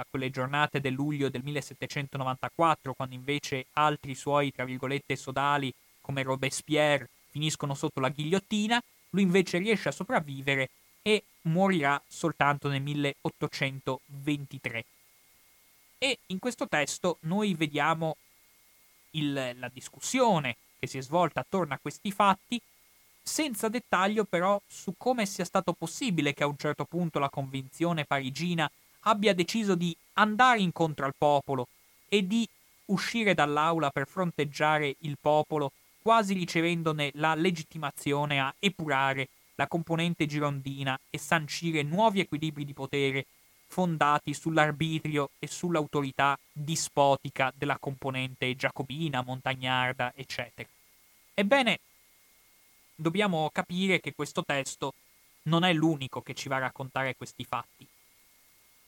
a 0.00 0.06
quelle 0.08 0.30
giornate 0.30 0.80
del 0.80 0.92
luglio 0.92 1.28
del 1.28 1.42
1794, 1.44 2.94
quando 2.94 3.14
invece 3.14 3.66
altri 3.74 4.14
suoi, 4.14 4.52
tra 4.52 4.64
virgolette, 4.64 5.14
sodali 5.14 5.72
come 6.00 6.22
Robespierre 6.22 7.08
finiscono 7.30 7.74
sotto 7.74 8.00
la 8.00 8.08
ghigliottina, 8.08 8.82
lui 9.10 9.22
invece 9.22 9.58
riesce 9.58 9.88
a 9.88 9.92
sopravvivere 9.92 10.70
e 11.02 11.22
morirà 11.42 12.02
soltanto 12.08 12.68
nel 12.68 12.82
1823. 12.82 14.84
E 15.98 16.18
in 16.26 16.40
questo 16.40 16.66
testo 16.66 17.18
noi 17.20 17.54
vediamo 17.54 18.16
il, 19.10 19.54
la 19.58 19.70
discussione 19.72 20.56
che 20.78 20.88
si 20.88 20.98
è 20.98 21.02
svolta 21.02 21.40
attorno 21.40 21.74
a 21.74 21.78
questi 21.80 22.10
fatti, 22.10 22.60
senza 23.22 23.68
dettaglio 23.68 24.24
però 24.24 24.60
su 24.66 24.94
come 24.98 25.24
sia 25.24 25.44
stato 25.44 25.72
possibile 25.72 26.34
che 26.34 26.42
a 26.42 26.48
un 26.48 26.58
certo 26.58 26.84
punto 26.84 27.20
la 27.20 27.30
convinzione 27.30 28.04
parigina 28.04 28.68
abbia 29.04 29.34
deciso 29.34 29.74
di 29.74 29.96
andare 30.14 30.60
incontro 30.60 31.06
al 31.06 31.14
popolo 31.16 31.68
e 32.08 32.26
di 32.26 32.48
uscire 32.86 33.34
dall'aula 33.34 33.90
per 33.90 34.06
fronteggiare 34.06 34.96
il 35.00 35.16
popolo, 35.20 35.72
quasi 36.02 36.34
ricevendone 36.34 37.10
la 37.14 37.34
legittimazione 37.34 38.40
a 38.40 38.54
epurare 38.58 39.28
la 39.56 39.66
componente 39.66 40.26
girondina 40.26 40.98
e 41.10 41.18
sancire 41.18 41.82
nuovi 41.82 42.20
equilibri 42.20 42.64
di 42.64 42.74
potere 42.74 43.26
fondati 43.66 44.34
sull'arbitrio 44.34 45.30
e 45.38 45.46
sull'autorità 45.46 46.38
dispotica 46.52 47.52
della 47.56 47.78
componente 47.78 48.54
giacobina, 48.54 49.22
montagnarda, 49.22 50.12
eccetera. 50.14 50.68
Ebbene, 51.34 51.80
dobbiamo 52.94 53.50
capire 53.52 54.00
che 54.00 54.14
questo 54.14 54.44
testo 54.44 54.94
non 55.44 55.64
è 55.64 55.72
l'unico 55.72 56.20
che 56.20 56.34
ci 56.34 56.48
va 56.48 56.56
a 56.56 56.60
raccontare 56.60 57.16
questi 57.16 57.44
fatti. 57.44 57.86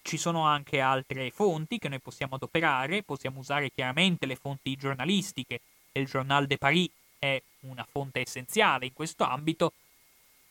Ci 0.07 0.19
sono 0.19 0.43
anche 0.43 0.79
altre 0.79 1.33
fonti 1.33 1.79
che 1.79 1.89
noi 1.89 1.99
possiamo 1.99 2.37
adoperare, 2.37 3.03
possiamo 3.03 3.41
usare 3.41 3.73
chiaramente 3.73 4.25
le 4.25 4.37
fonti 4.37 4.77
giornalistiche, 4.77 5.61
il 5.91 6.07
Journal 6.07 6.47
de 6.47 6.59
Paris 6.59 6.89
è 7.19 7.43
una 7.63 7.85
fonte 7.91 8.21
essenziale 8.21 8.87
in 8.87 8.93
questo 8.93 9.25
ambito, 9.25 9.73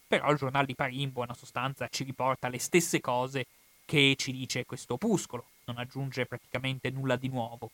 però 0.06 0.30
il 0.30 0.38
Journal 0.38 0.66
di 0.66 0.76
Paris 0.76 0.99
in 0.99 1.14
buona 1.14 1.34
sostanza 1.34 1.88
ci 1.88 2.03
riporta 2.03 2.49
le 2.49 2.60
stesse 2.60 2.99
cose 2.99 3.45
che 3.86 4.16
ci 4.18 4.34
dice 4.34 4.66
questo 4.66 4.95
opuscolo, 4.95 5.45
non 5.68 5.78
aggiunge 5.78 6.26
praticamente 6.26 6.89
nulla 6.89 7.16
di 7.16 7.30
nuovo. 7.30 7.72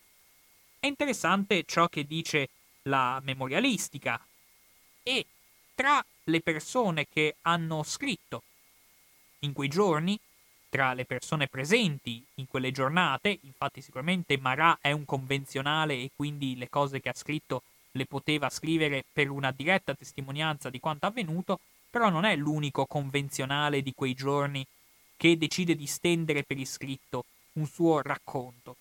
È 0.79 0.86
interessante 0.86 1.63
ciò 1.65 1.88
che 1.88 2.05
dice 2.05 2.49
la 2.84 3.19
memorialistica 3.23 4.23
e 5.01 5.25
tra 5.73 6.05
le 6.25 6.41
persone 6.41 7.07
che 7.11 7.38
hanno 7.41 7.82
scritto 7.82 8.43
in 9.39 9.53
quei 9.53 9.67
giorni, 9.67 10.19
tra 10.72 10.93
le 10.93 11.03
persone 11.03 11.49
presenti 11.49 12.24
in 12.36 12.47
quelle 12.47 12.72
giornate, 12.72 13.39
infatti 13.41 13.82
sicuramente 13.82 14.38
Marat 14.38 14.78
è 14.80 14.93
un 14.93 15.03
convenzionale 15.03 15.95
e 15.95 16.11
quindi 16.15 16.55
le 16.55 16.69
cose 16.69 17.01
che 17.01 17.09
ha 17.09 17.13
scritto 17.13 17.63
le 17.91 18.05
poteva 18.05 18.49
scrivere 18.49 19.03
per 19.11 19.30
una 19.30 19.51
diretta 19.51 19.93
testimonianza 19.93 20.69
di 20.69 20.80
quanto 20.80 21.07
avvenuto, 21.07 21.59
però 21.89 22.07
non 22.07 22.24
è 22.24 22.38
l'unico 22.38 22.86
convenzionale 22.86 23.82
di 23.82 23.93
quei 23.93 24.13
giorni 24.13 24.65
che 25.17 25.38
decide 25.38 25.76
di 25.76 25.88
stendere 25.88 26.43
per 26.43 26.57
iscritto 26.57 27.26
un 27.53 27.67
suo 27.67 28.01
racconto. 28.01 28.78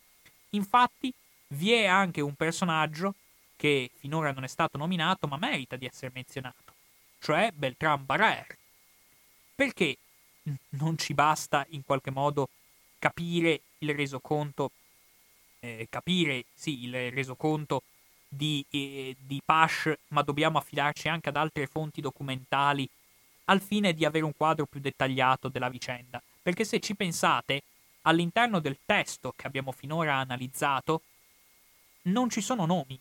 Infatti, 0.51 1.13
vi 1.49 1.73
è 1.73 1.87
anche 1.87 2.21
un 2.21 2.35
personaggio 2.35 3.15
che 3.57 3.91
finora 3.99 4.31
non 4.31 4.45
è 4.45 4.49
stato 4.49 4.79
nominato 4.79 5.27
ma 5.27 5.39
merita 5.39 5.75
di 5.75 5.87
essere 5.87 6.13
menzionato, 6.15 6.73
cioè 7.19 7.51
Beltran 7.53 8.05
Barrère. 8.07 8.57
Perché 9.57 9.99
non 10.71 10.99
ci 10.99 11.15
basta 11.15 11.67
in 11.71 11.85
qualche 11.85 12.11
modo 12.11 12.49
capire 12.99 13.61
il 13.79 13.95
resoconto, 13.95 14.71
eh, 15.61 15.87
capire 15.91 16.45
sì, 16.55 16.85
il 16.85 17.11
resoconto 17.11 17.83
di, 18.29 18.65
eh, 18.71 19.17
di 19.19 19.41
Pash, 19.45 19.93
ma 20.09 20.23
dobbiamo 20.23 20.59
affidarci 20.59 21.09
anche 21.09 21.29
ad 21.29 21.37
altre 21.37 21.67
fonti 21.67 22.01
documentali 22.01 22.89
al 23.47 23.61
fine 23.61 23.93
di 23.93 24.05
avere 24.05 24.25
un 24.25 24.35
quadro 24.37 24.67
più 24.67 24.81
dettagliato 24.81 25.49
della 25.49 25.69
vicenda. 25.69 26.23
Perché 26.43 26.65
se 26.65 26.79
ci 26.79 26.95
pensate, 26.95 27.63
all'interno 28.03 28.61
del 28.61 28.79
testo 28.85 29.33
che 29.37 29.47
abbiamo 29.47 29.73
finora 29.73 30.17
analizzato, 30.17 31.03
non 32.03 32.31
ci 32.31 32.41
sono 32.41 32.65
nomi. 32.65 32.99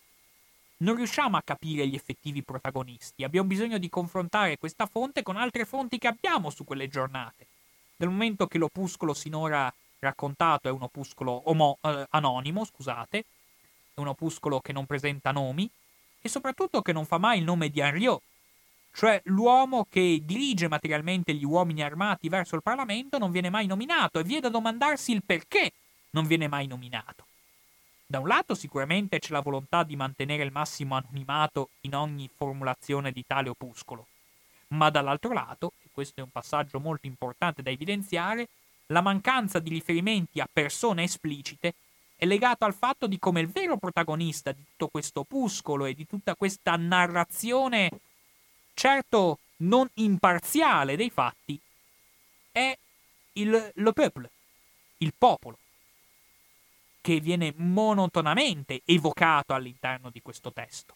Non 0.81 0.95
riusciamo 0.95 1.37
a 1.37 1.41
capire 1.43 1.87
gli 1.87 1.95
effettivi 1.95 2.43
protagonisti. 2.43 3.23
Abbiamo 3.23 3.47
bisogno 3.47 3.77
di 3.77 3.89
confrontare 3.89 4.57
questa 4.57 4.85
fonte 4.85 5.23
con 5.23 5.35
altre 5.35 5.65
fonti 5.65 5.97
che 5.97 6.07
abbiamo 6.07 6.49
su 6.49 6.63
quelle 6.63 6.87
giornate. 6.87 7.47
Dal 7.95 8.09
momento 8.09 8.47
che 8.47 8.57
l'opuscolo 8.57 9.13
sinora 9.13 9.73
raccontato 9.99 10.69
è 10.69 10.71
un 10.71 10.83
opuscolo 10.83 11.49
omo- 11.49 11.77
eh, 11.81 12.05
anonimo, 12.11 12.63
scusate, 12.63 13.25
è 13.93 13.99
un 13.99 14.07
opuscolo 14.07 14.61
che 14.61 14.71
non 14.71 14.85
presenta 14.85 15.31
nomi 15.31 15.69
e 16.21 16.29
soprattutto 16.29 16.81
che 16.81 16.93
non 16.93 17.05
fa 17.05 17.17
mai 17.17 17.39
il 17.39 17.43
nome 17.43 17.69
di 17.69 17.81
Henriot, 17.81 18.21
cioè 18.93 19.21
l'uomo 19.25 19.85
che 19.89 20.21
dirige 20.23 20.67
materialmente 20.67 21.33
gli 21.33 21.45
uomini 21.45 21.83
armati 21.83 22.29
verso 22.29 22.55
il 22.55 22.63
Parlamento 22.63 23.17
non 23.17 23.31
viene 23.31 23.49
mai 23.49 23.67
nominato 23.67 24.19
e 24.19 24.23
viene 24.23 24.41
da 24.41 24.49
domandarsi 24.49 25.11
il 25.11 25.23
perché 25.25 25.73
non 26.11 26.25
viene 26.25 26.47
mai 26.47 26.67
nominato. 26.67 27.27
Da 28.11 28.17
un 28.17 28.27
lato 28.27 28.55
sicuramente 28.55 29.19
c'è 29.19 29.31
la 29.31 29.39
volontà 29.39 29.83
di 29.83 29.95
mantenere 29.95 30.41
il 30.41 30.51
massimo 30.51 30.95
anonimato 30.95 31.69
in 31.81 31.93
ogni 31.93 32.27
formulazione 32.33 33.11
di 33.11 33.23
tale 33.23 33.49
opuscolo, 33.49 34.07
ma 34.69 34.89
dall'altro 34.89 35.31
lato, 35.31 35.73
e 35.83 35.89
questo 35.91 36.19
è 36.19 36.23
un 36.23 36.31
passaggio 36.31 36.79
molto 36.79 37.05
importante 37.05 37.61
da 37.61 37.69
evidenziare, 37.69 38.47
la 38.87 39.01
mancanza 39.01 39.59
di 39.59 39.69
riferimenti 39.69 40.39
a 40.39 40.49
persone 40.51 41.03
esplicite 41.03 41.75
è 42.15 42.25
legato 42.25 42.65
al 42.65 42.73
fatto 42.73 43.05
di 43.05 43.19
come 43.19 43.41
il 43.41 43.47
vero 43.47 43.77
protagonista 43.77 44.53
di 44.53 44.63
tutto 44.71 44.87
questo 44.87 45.19
opuscolo 45.19 45.85
e 45.85 45.93
di 45.93 46.07
tutta 46.07 46.33
questa 46.33 46.75
narrazione, 46.77 47.91
certo 48.73 49.37
non 49.57 49.87
imparziale 49.93 50.95
dei 50.95 51.11
fatti, 51.11 51.59
è 52.51 52.75
il 53.33 53.71
le 53.71 53.93
peuple, 53.93 54.31
il 54.97 55.13
popolo 55.15 55.59
che 57.01 57.19
viene 57.19 57.53
monotonamente 57.55 58.81
evocato 58.85 59.53
all'interno 59.53 60.09
di 60.09 60.21
questo 60.21 60.51
testo. 60.51 60.95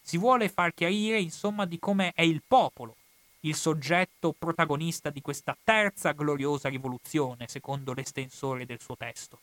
Si 0.00 0.18
vuole 0.18 0.48
far 0.48 0.74
chiarire, 0.74 1.20
insomma, 1.20 1.64
di 1.66 1.78
come 1.78 2.12
è 2.14 2.22
il 2.22 2.42
popolo 2.46 2.96
il 3.40 3.54
soggetto 3.54 4.34
protagonista 4.36 5.10
di 5.10 5.20
questa 5.20 5.56
terza 5.62 6.12
gloriosa 6.12 6.68
rivoluzione, 6.68 7.46
secondo 7.46 7.92
l'estensore 7.92 8.66
del 8.66 8.80
suo 8.80 8.96
testo. 8.96 9.38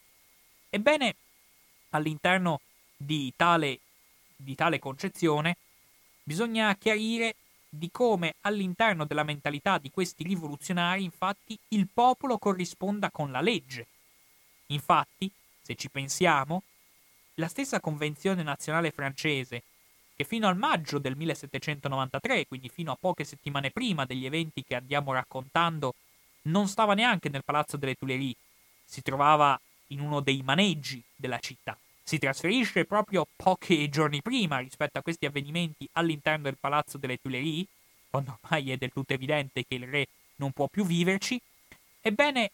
Ebbene, 0.70 1.16
all'interno 1.92 2.60
di 2.98 3.32
tale, 3.36 3.80
di 4.36 4.54
tale 4.56 4.80
concezione, 4.80 5.56
bisogna 6.24 6.76
chiarire 6.76 7.36
di 7.70 7.90
come 7.92 8.36
all'interno 8.42 9.06
della 9.06 9.24
mentalità 9.24 9.78
di 9.78 9.92
questi 9.92 10.24
rivoluzionari, 10.24 11.04
infatti, 11.04 11.58
il 11.70 11.88
popolo 11.92 12.38
corrisponda 12.38 13.12
con 13.12 13.32
la 13.32 13.42
legge. 13.42 13.88
Infatti, 14.68 15.32
se 15.66 15.74
ci 15.74 15.90
pensiamo, 15.90 16.62
la 17.36 17.48
stessa 17.48 17.80
Convenzione 17.80 18.44
nazionale 18.44 18.92
francese, 18.92 19.64
che 20.16 20.24
fino 20.24 20.48
al 20.48 20.56
maggio 20.56 21.00
del 21.00 21.16
1793, 21.16 22.46
quindi 22.46 22.70
fino 22.70 22.92
a 22.92 22.98
poche 23.00 23.24
settimane 23.24 23.72
prima 23.72 24.06
degli 24.06 24.28
eventi 24.28 24.64
che 24.64 24.76
andiamo 24.76 25.12
raccontando, 25.12 25.96
non 26.44 26.68
stava 26.68 26.94
neanche 26.94 27.30
nel 27.30 27.44
Palazzo 27.44 27.78
delle 27.78 27.96
Tuileries, 27.96 28.36
si 28.86 29.02
trovava 29.02 29.60
in 29.88 30.02
uno 30.02 30.20
dei 30.20 30.44
maneggi 30.44 31.02
della 31.16 31.40
città. 31.40 31.76
Si 32.04 32.20
trasferisce 32.20 32.86
proprio 32.86 33.26
pochi 33.36 33.90
giorni 33.90 34.22
prima 34.22 34.60
rispetto 34.60 35.00
a 35.00 35.02
questi 35.02 35.26
avvenimenti 35.26 35.90
all'interno 35.94 36.44
del 36.44 36.58
Palazzo 36.60 37.00
delle 37.00 37.18
Tuileries, 37.18 37.66
quando 38.08 38.38
ormai 38.40 38.72
è 38.72 38.78
del 38.78 38.94
tutto 38.94 39.14
evidente 39.14 39.66
che 39.66 39.76
il 39.76 39.88
re 39.88 40.08
non 40.36 40.52
può 40.52 40.68
più 40.68 40.86
viverci. 40.86 41.42
Ebbene, 42.02 42.52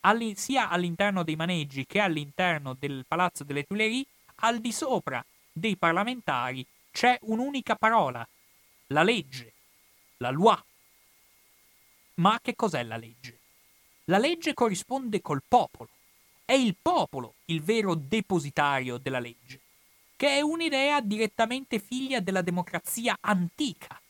alli- 0.00 0.34
sia 0.36 0.68
all'interno 0.68 1.22
dei 1.22 1.36
maneggi 1.36 1.86
che 1.86 2.00
all'interno 2.00 2.74
del 2.74 3.04
Palazzo 3.06 3.44
delle 3.44 3.64
Tuileries, 3.64 4.06
al 4.42 4.60
di 4.60 4.72
sopra 4.72 5.24
dei 5.52 5.76
parlamentari 5.76 6.64
c'è 6.90 7.18
un'unica 7.22 7.74
parola, 7.76 8.26
la 8.88 9.02
legge, 9.02 9.52
la 10.18 10.30
loi. 10.30 10.58
Ma 12.14 12.38
che 12.42 12.54
cos'è 12.54 12.82
la 12.82 12.96
legge? 12.96 13.38
La 14.04 14.18
legge 14.18 14.54
corrisponde 14.54 15.20
col 15.20 15.42
popolo. 15.46 15.88
È 16.44 16.52
il 16.52 16.74
popolo 16.80 17.34
il 17.46 17.62
vero 17.62 17.94
depositario 17.94 18.98
della 18.98 19.20
legge, 19.20 19.60
che 20.16 20.36
è 20.36 20.40
un'idea 20.40 21.00
direttamente 21.00 21.78
figlia 21.78 22.20
della 22.20 22.42
democrazia 22.42 23.16
antica. 23.20 24.00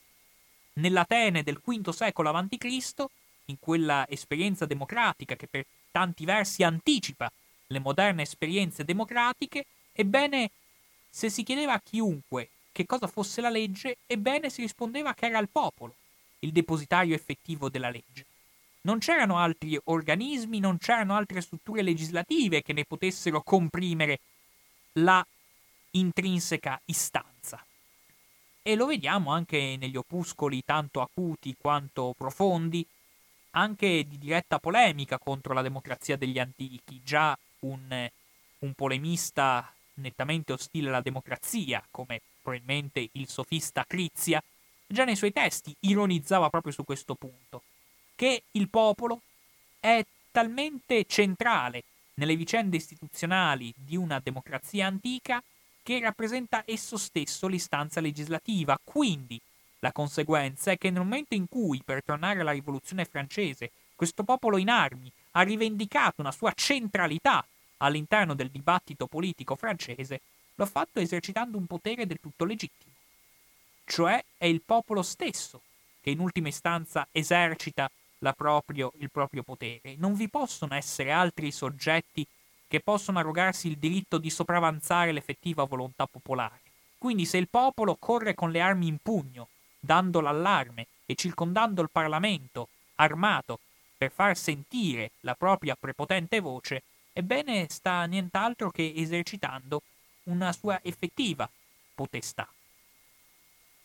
Nell'Atene 0.73 1.43
del 1.43 1.61
V 1.63 1.89
secolo 1.89 2.29
a.C., 2.29 3.05
in 3.45 3.59
quella 3.59 4.07
esperienza 4.07 4.65
democratica 4.65 5.35
che 5.35 5.47
per 5.47 5.65
tanti 5.91 6.25
versi 6.25 6.63
anticipa 6.63 7.31
le 7.67 7.79
moderne 7.79 8.23
esperienze 8.23 8.83
democratiche, 8.83 9.65
ebbene, 9.93 10.51
se 11.09 11.29
si 11.29 11.43
chiedeva 11.43 11.73
a 11.73 11.81
chiunque 11.81 12.49
che 12.71 12.85
cosa 12.85 13.07
fosse 13.07 13.41
la 13.41 13.49
legge, 13.49 13.97
ebbene 14.05 14.49
si 14.49 14.61
rispondeva 14.61 15.13
che 15.13 15.25
era 15.27 15.39
il 15.39 15.49
popolo, 15.49 15.95
il 16.39 16.51
depositario 16.51 17.15
effettivo 17.15 17.69
della 17.69 17.89
legge. 17.89 18.25
Non 18.81 18.99
c'erano 18.99 19.37
altri 19.37 19.79
organismi, 19.83 20.59
non 20.59 20.77
c'erano 20.77 21.15
altre 21.15 21.41
strutture 21.41 21.81
legislative 21.81 22.63
che 22.63 22.73
ne 22.73 22.85
potessero 22.85 23.41
comprimere 23.41 24.19
la 24.93 25.25
intrinseca 25.91 26.79
istanza. 26.85 27.63
E 28.63 28.75
lo 28.75 28.85
vediamo 28.85 29.31
anche 29.31 29.75
negli 29.79 29.97
opuscoli 29.97 30.63
tanto 30.63 31.01
acuti 31.01 31.55
quanto 31.59 32.13
profondi 32.17 32.85
anche 33.51 34.05
di 34.07 34.17
diretta 34.17 34.59
polemica 34.59 35.17
contro 35.17 35.53
la 35.53 35.61
democrazia 35.61 36.17
degli 36.17 36.39
antichi. 36.39 37.01
Già 37.03 37.37
un, 37.59 38.09
un 38.59 38.73
polemista 38.73 39.73
nettamente 39.95 40.53
ostile 40.53 40.89
alla 40.89 41.01
democrazia, 41.01 41.83
come 41.91 42.21
probabilmente 42.41 43.09
il 43.13 43.27
sofista 43.27 43.85
Crizia, 43.87 44.41
già 44.87 45.05
nei 45.05 45.15
suoi 45.15 45.31
testi 45.31 45.75
ironizzava 45.81 46.49
proprio 46.49 46.73
su 46.73 46.83
questo 46.83 47.15
punto, 47.15 47.63
che 48.15 48.43
il 48.51 48.69
popolo 48.69 49.21
è 49.79 50.03
talmente 50.31 51.05
centrale 51.05 51.83
nelle 52.15 52.35
vicende 52.35 52.77
istituzionali 52.77 53.73
di 53.75 53.95
una 53.95 54.19
democrazia 54.19 54.87
antica 54.87 55.41
che 55.83 55.99
rappresenta 55.99 56.63
esso 56.65 56.97
stesso 56.97 57.47
l'istanza 57.47 57.99
legislativa, 57.99 58.79
quindi 58.83 59.39
la 59.81 59.91
conseguenza 59.91 60.71
è 60.71 60.77
che 60.77 60.91
nel 60.91 61.01
momento 61.01 61.33
in 61.33 61.47
cui, 61.47 61.81
per 61.83 62.03
tornare 62.03 62.39
alla 62.39 62.51
rivoluzione 62.51 63.05
francese, 63.05 63.71
questo 63.95 64.23
popolo 64.23 64.57
in 64.57 64.69
armi 64.69 65.11
ha 65.31 65.41
rivendicato 65.41 66.21
una 66.21 66.31
sua 66.31 66.53
centralità 66.53 67.43
all'interno 67.77 68.35
del 68.35 68.49
dibattito 68.49 69.07
politico 69.07 69.55
francese, 69.55 70.21
lo 70.55 70.65
ha 70.65 70.67
fatto 70.67 70.99
esercitando 70.99 71.57
un 71.57 71.65
potere 71.65 72.05
del 72.05 72.19
tutto 72.21 72.45
legittimo. 72.45 72.91
Cioè 73.85 74.23
è 74.37 74.45
il 74.45 74.61
popolo 74.61 75.01
stesso 75.01 75.61
che 75.99 76.11
in 76.11 76.19
ultima 76.19 76.47
istanza 76.47 77.07
esercita 77.11 77.89
proprio, 78.35 78.93
il 78.99 79.09
proprio 79.09 79.41
potere. 79.41 79.95
Non 79.97 80.13
vi 80.13 80.29
possono 80.29 80.75
essere 80.75 81.11
altri 81.11 81.51
soggetti 81.51 82.25
che 82.67 82.81
possono 82.81 83.17
arrogarsi 83.17 83.67
il 83.67 83.77
diritto 83.77 84.19
di 84.19 84.29
sopravanzare 84.29 85.11
l'effettiva 85.11 85.63
volontà 85.63 86.05
popolare. 86.05 86.59
Quindi 86.99 87.25
se 87.25 87.37
il 87.37 87.49
popolo 87.49 87.95
corre 87.95 88.35
con 88.35 88.51
le 88.51 88.61
armi 88.61 88.85
in 88.87 88.97
pugno 89.01 89.47
dando 89.81 90.21
l'allarme 90.21 90.87
e 91.05 91.15
circondando 91.15 91.81
il 91.81 91.89
Parlamento, 91.91 92.69
armato, 92.95 93.59
per 93.97 94.11
far 94.11 94.37
sentire 94.37 95.11
la 95.21 95.35
propria 95.35 95.75
prepotente 95.75 96.39
voce, 96.39 96.83
ebbene 97.11 97.67
sta 97.69 98.05
nient'altro 98.05 98.71
che 98.71 98.93
esercitando 98.95 99.81
una 100.23 100.53
sua 100.53 100.79
effettiva 100.83 101.49
potestà. 101.93 102.47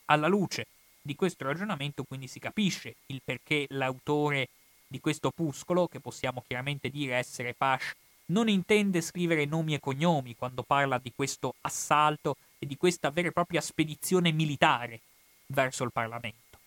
Alla 0.07 0.28
luce 0.28 0.66
di 1.03 1.16
questo 1.16 1.44
ragionamento 1.44 2.05
quindi 2.05 2.28
si 2.28 2.38
capisce 2.38 2.97
il 3.07 3.20
perché 3.24 3.66
l'autore 3.70 4.49
di 4.86 5.01
questo 5.01 5.28
opuscolo, 5.28 5.88
che 5.88 6.01
possiamo 6.01 6.44
chiaramente 6.47 6.90
dire 6.90 7.16
essere 7.16 7.55
Pash, 7.55 7.92
non 8.26 8.49
intende 8.49 9.01
scrivere 9.01 9.44
nomi 9.44 9.74
e 9.74 9.80
cognomi 9.80 10.36
quando 10.36 10.62
parla 10.62 10.99
di 10.99 11.12
questo 11.14 11.55
assalto 11.62 12.36
e 12.59 12.66
di 12.66 12.76
questa 12.76 13.11
vera 13.11 13.28
e 13.28 13.32
propria 13.32 13.61
spedizione 13.61 14.32
militare 14.32 15.01
verso 15.47 15.84
il 15.84 15.92
Parlamento. 15.92 16.59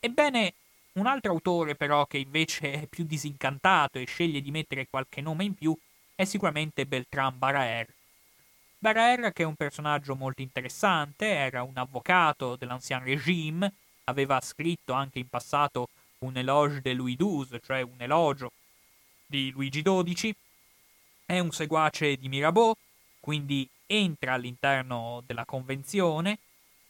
Ebbene, 0.00 0.54
un 0.92 1.06
altro 1.06 1.32
autore 1.32 1.74
però 1.74 2.06
che 2.06 2.18
invece 2.18 2.72
è 2.72 2.86
più 2.86 3.04
disincantato 3.04 3.98
e 3.98 4.06
sceglie 4.06 4.40
di 4.40 4.50
mettere 4.50 4.88
qualche 4.88 5.20
nome 5.20 5.44
in 5.44 5.54
più 5.54 5.76
è 6.14 6.24
sicuramente 6.24 6.86
Beltran 6.86 7.38
Baraer. 7.38 7.86
Baraer, 8.80 9.32
che 9.32 9.42
è 9.42 9.46
un 9.46 9.56
personaggio 9.56 10.14
molto 10.14 10.42
interessante, 10.42 11.26
era 11.26 11.62
un 11.62 11.76
avvocato 11.76 12.56
dell'Ancien 12.56 13.02
Régime, 13.02 13.72
aveva 14.04 14.40
scritto 14.40 14.92
anche 14.92 15.18
in 15.18 15.28
passato 15.28 15.88
un 16.18 16.36
éloge 16.36 16.80
de 16.80 16.92
Louis 16.94 17.16
XII, 17.16 17.60
cioè 17.64 17.80
un 17.82 17.96
elogio 17.98 18.52
di 19.26 19.50
Luigi 19.50 19.82
XII, 19.82 20.34
è 21.26 21.38
un 21.38 21.50
seguace 21.50 22.16
di 22.16 22.28
Mirabeau, 22.28 22.74
quindi 23.20 23.68
entra 23.86 24.34
all'interno 24.34 25.22
della 25.26 25.44
convenzione, 25.44 26.38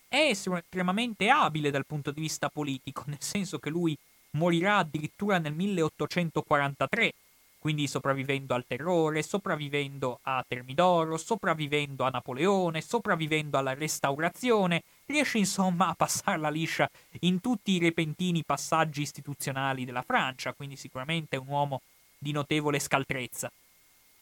è 0.08 0.16
estremamente 0.16 1.28
abile 1.28 1.70
dal 1.70 1.86
punto 1.86 2.10
di 2.10 2.20
vista 2.20 2.48
politico, 2.48 3.04
nel 3.06 3.20
senso 3.20 3.58
che 3.58 3.70
lui 3.70 3.96
morirà 4.30 4.78
addirittura 4.78 5.38
nel 5.38 5.52
1843, 5.52 7.12
quindi 7.58 7.86
sopravvivendo 7.86 8.54
al 8.54 8.64
terrore, 8.66 9.22
sopravvivendo 9.22 10.20
a 10.22 10.44
Termidoro, 10.46 11.16
sopravvivendo 11.16 12.04
a 12.04 12.10
Napoleone, 12.10 12.80
sopravvivendo 12.80 13.58
alla 13.58 13.74
restaurazione, 13.74 14.82
riesce 15.06 15.38
insomma 15.38 15.88
a 15.88 15.94
passarla 15.94 16.48
liscia 16.50 16.88
in 17.20 17.40
tutti 17.40 17.72
i 17.72 17.78
repentini 17.78 18.44
passaggi 18.44 19.02
istituzionali 19.02 19.84
della 19.84 20.02
Francia, 20.02 20.52
quindi 20.52 20.76
sicuramente 20.76 21.36
un 21.36 21.48
uomo 21.48 21.82
di 22.16 22.32
notevole 22.32 22.78
scaltrezza. 22.78 23.50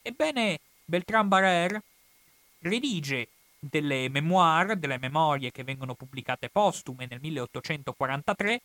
Ebbene, 0.03 0.59
Beltran 0.85 1.29
Barrère 1.29 1.83
redige 2.61 3.29
delle 3.71 4.09
memoir, 4.09 4.77
delle 4.77 4.99
memorie 4.99 5.51
che 5.51 5.65
vengono 5.65 5.95
pubblicate 5.95 6.49
postume 6.49 7.07
nel 7.09 7.21
1843 7.21 8.61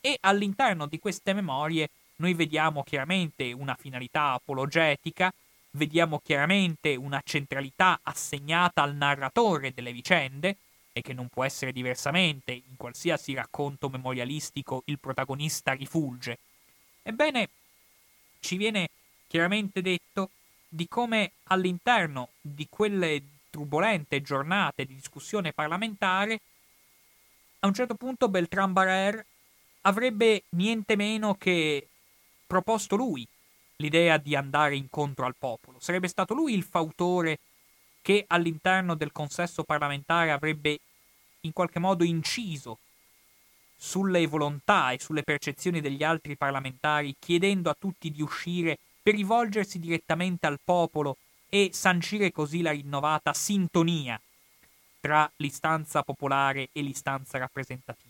e 0.00 0.16
all'interno 0.20 0.86
di 0.86 0.98
queste 0.98 1.32
memorie 1.32 1.90
noi 2.16 2.34
vediamo 2.34 2.82
chiaramente 2.82 3.52
una 3.52 3.74
finalità 3.74 4.32
apologetica, 4.32 5.32
vediamo 5.72 6.20
chiaramente 6.22 6.94
una 6.94 7.20
centralità 7.24 8.00
assegnata 8.02 8.82
al 8.82 8.94
narratore 8.94 9.72
delle 9.72 9.92
vicende, 9.92 10.56
e 10.92 11.02
che 11.02 11.12
non 11.12 11.28
può 11.28 11.44
essere 11.44 11.72
diversamente, 11.72 12.52
in 12.52 12.76
qualsiasi 12.76 13.34
racconto 13.34 13.88
memorialistico 13.88 14.82
il 14.86 14.98
protagonista 14.98 15.72
rifulge. 15.72 16.38
Ebbene, 17.02 17.48
ci 18.40 18.56
viene 18.56 18.88
chiaramente 19.26 19.80
detto 19.82 20.30
di 20.68 20.88
come 20.88 21.32
all'interno 21.44 22.30
di 22.40 22.66
quelle 22.68 23.22
turbolente 23.50 24.22
giornate 24.22 24.84
di 24.84 24.94
discussione 24.94 25.52
parlamentare, 25.52 26.40
a 27.60 27.66
un 27.66 27.74
certo 27.74 27.94
punto 27.94 28.28
Beltran 28.28 28.72
Barrère 28.72 29.26
avrebbe 29.82 30.44
niente 30.50 30.96
meno 30.96 31.34
che 31.34 31.88
proposto 32.46 32.96
lui 32.96 33.26
l'idea 33.76 34.16
di 34.16 34.34
andare 34.34 34.76
incontro 34.76 35.26
al 35.26 35.36
popolo. 35.36 35.78
Sarebbe 35.80 36.08
stato 36.08 36.34
lui 36.34 36.54
il 36.54 36.62
fautore 36.62 37.38
che 38.02 38.24
all'interno 38.26 38.94
del 38.94 39.12
consesso 39.12 39.64
parlamentare 39.64 40.30
avrebbe 40.30 40.80
in 41.42 41.52
qualche 41.52 41.78
modo 41.78 42.04
inciso 42.04 42.78
sulle 43.76 44.26
volontà 44.26 44.92
e 44.92 44.98
sulle 44.98 45.22
percezioni 45.22 45.80
degli 45.80 46.02
altri 46.02 46.36
parlamentari, 46.36 47.16
chiedendo 47.18 47.70
a 47.70 47.76
tutti 47.78 48.10
di 48.10 48.20
uscire 48.20 48.78
per 49.02 49.14
rivolgersi 49.14 49.78
direttamente 49.78 50.46
al 50.46 50.60
popolo 50.62 51.16
e 51.50 51.70
sancire 51.72 52.32
così 52.32 52.62
la 52.62 52.70
rinnovata 52.70 53.34
sintonia 53.34 54.18
tra 55.00 55.30
l'istanza 55.36 56.02
popolare 56.02 56.68
e 56.72 56.80
l'istanza 56.80 57.36
rappresentativa. 57.38 58.08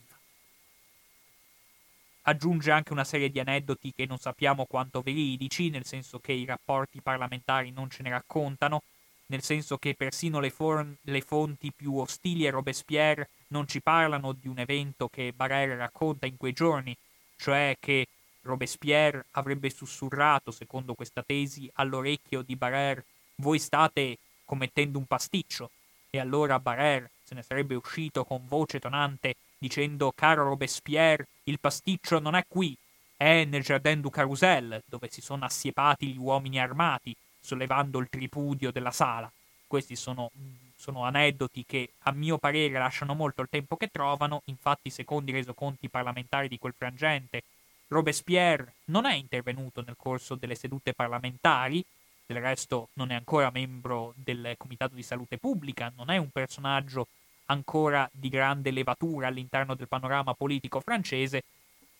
Aggiunge 2.22 2.70
anche 2.70 2.92
una 2.92 3.04
serie 3.04 3.30
di 3.30 3.40
aneddoti 3.40 3.92
che 3.96 4.06
non 4.06 4.18
sappiamo 4.18 4.66
quanto 4.66 5.00
veridici, 5.00 5.70
nel 5.70 5.86
senso 5.86 6.18
che 6.20 6.32
i 6.32 6.44
rapporti 6.44 7.00
parlamentari 7.00 7.70
non 7.70 7.88
ce 7.88 8.02
ne 8.02 8.10
raccontano, 8.10 8.82
nel 9.26 9.42
senso 9.42 9.78
che 9.78 9.94
persino 9.94 10.38
le, 10.38 10.50
for- 10.50 10.86
le 11.00 11.20
fonti 11.22 11.72
più 11.72 11.96
ostili 11.96 12.46
a 12.46 12.50
Robespierre 12.50 13.30
non 13.48 13.66
ci 13.66 13.80
parlano 13.80 14.32
di 14.32 14.48
un 14.48 14.58
evento 14.58 15.08
che 15.08 15.32
Barrère 15.34 15.76
racconta 15.76 16.26
in 16.26 16.36
quei 16.36 16.52
giorni, 16.52 16.94
cioè 17.36 17.76
che 17.80 18.06
Robespierre 18.42 19.24
avrebbe 19.32 19.70
sussurrato, 19.70 20.50
secondo 20.50 20.94
questa 20.94 21.22
tesi, 21.22 21.70
all'orecchio 21.74 22.42
di 22.42 22.56
Barrère 22.56 23.02
voi 23.40 23.58
state 23.58 24.18
commettendo 24.44 24.98
un 24.98 25.06
pasticcio. 25.06 25.70
E 26.10 26.18
allora 26.18 26.58
Barrère 26.58 27.08
se 27.30 27.36
ne 27.36 27.42
sarebbe 27.42 27.76
uscito 27.76 28.24
con 28.24 28.40
voce 28.48 28.80
tonante 28.80 29.36
dicendo 29.56 30.10
caro 30.12 30.42
Robespierre, 30.42 31.26
il 31.44 31.60
pasticcio 31.60 32.18
non 32.18 32.34
è 32.34 32.44
qui, 32.48 32.76
è 33.16 33.44
nel 33.44 33.62
Jardin 33.62 34.00
du 34.00 34.10
Carrousel, 34.10 34.82
dove 34.84 35.08
si 35.10 35.20
sono 35.20 35.44
assiepati 35.44 36.08
gli 36.08 36.18
uomini 36.18 36.58
armati, 36.58 37.14
sollevando 37.38 38.00
il 38.00 38.08
tripudio 38.08 38.72
della 38.72 38.90
sala. 38.90 39.30
Questi 39.66 39.94
sono, 39.94 40.30
sono, 40.74 41.04
aneddoti 41.04 41.64
che 41.66 41.90
a 42.04 42.10
mio 42.10 42.38
parere 42.38 42.78
lasciano 42.78 43.14
molto 43.14 43.42
il 43.42 43.48
tempo 43.48 43.76
che 43.76 43.90
trovano, 43.92 44.42
infatti 44.46 44.90
secondo 44.90 45.30
i 45.30 45.34
resoconti 45.34 45.88
parlamentari 45.88 46.48
di 46.48 46.58
quel 46.58 46.74
frangente, 46.76 47.44
Robespierre 47.86 48.74
non 48.86 49.06
è 49.06 49.14
intervenuto 49.14 49.82
nel 49.86 49.96
corso 49.96 50.34
delle 50.34 50.56
sedute 50.56 50.94
parlamentari, 50.94 51.84
del 52.32 52.40
resto 52.40 52.90
non 52.92 53.10
è 53.10 53.14
ancora 53.14 53.50
membro 53.50 54.14
del 54.14 54.54
Comitato 54.56 54.94
di 54.94 55.02
Salute 55.02 55.36
Pubblica, 55.36 55.92
non 55.96 56.10
è 56.10 56.16
un 56.16 56.30
personaggio 56.30 57.08
ancora 57.46 58.08
di 58.12 58.28
grande 58.28 58.70
levatura 58.70 59.26
all'interno 59.26 59.74
del 59.74 59.88
panorama 59.88 60.34
politico 60.34 60.78
francese, 60.80 61.42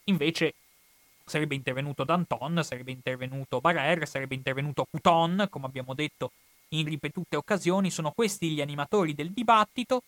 invece 0.04 0.54
sarebbe 1.24 1.56
intervenuto 1.56 2.04
Danton, 2.04 2.62
sarebbe 2.62 2.92
intervenuto 2.92 3.60
Barrère, 3.60 4.06
sarebbe 4.06 4.36
intervenuto 4.36 4.86
Couton, 4.88 5.48
come 5.50 5.66
abbiamo 5.66 5.94
detto 5.94 6.30
in 6.68 6.86
ripetute 6.86 7.34
occasioni, 7.34 7.90
sono 7.90 8.12
questi 8.12 8.50
gli 8.50 8.60
animatori 8.60 9.14
del 9.14 9.32
dibattito 9.32 10.04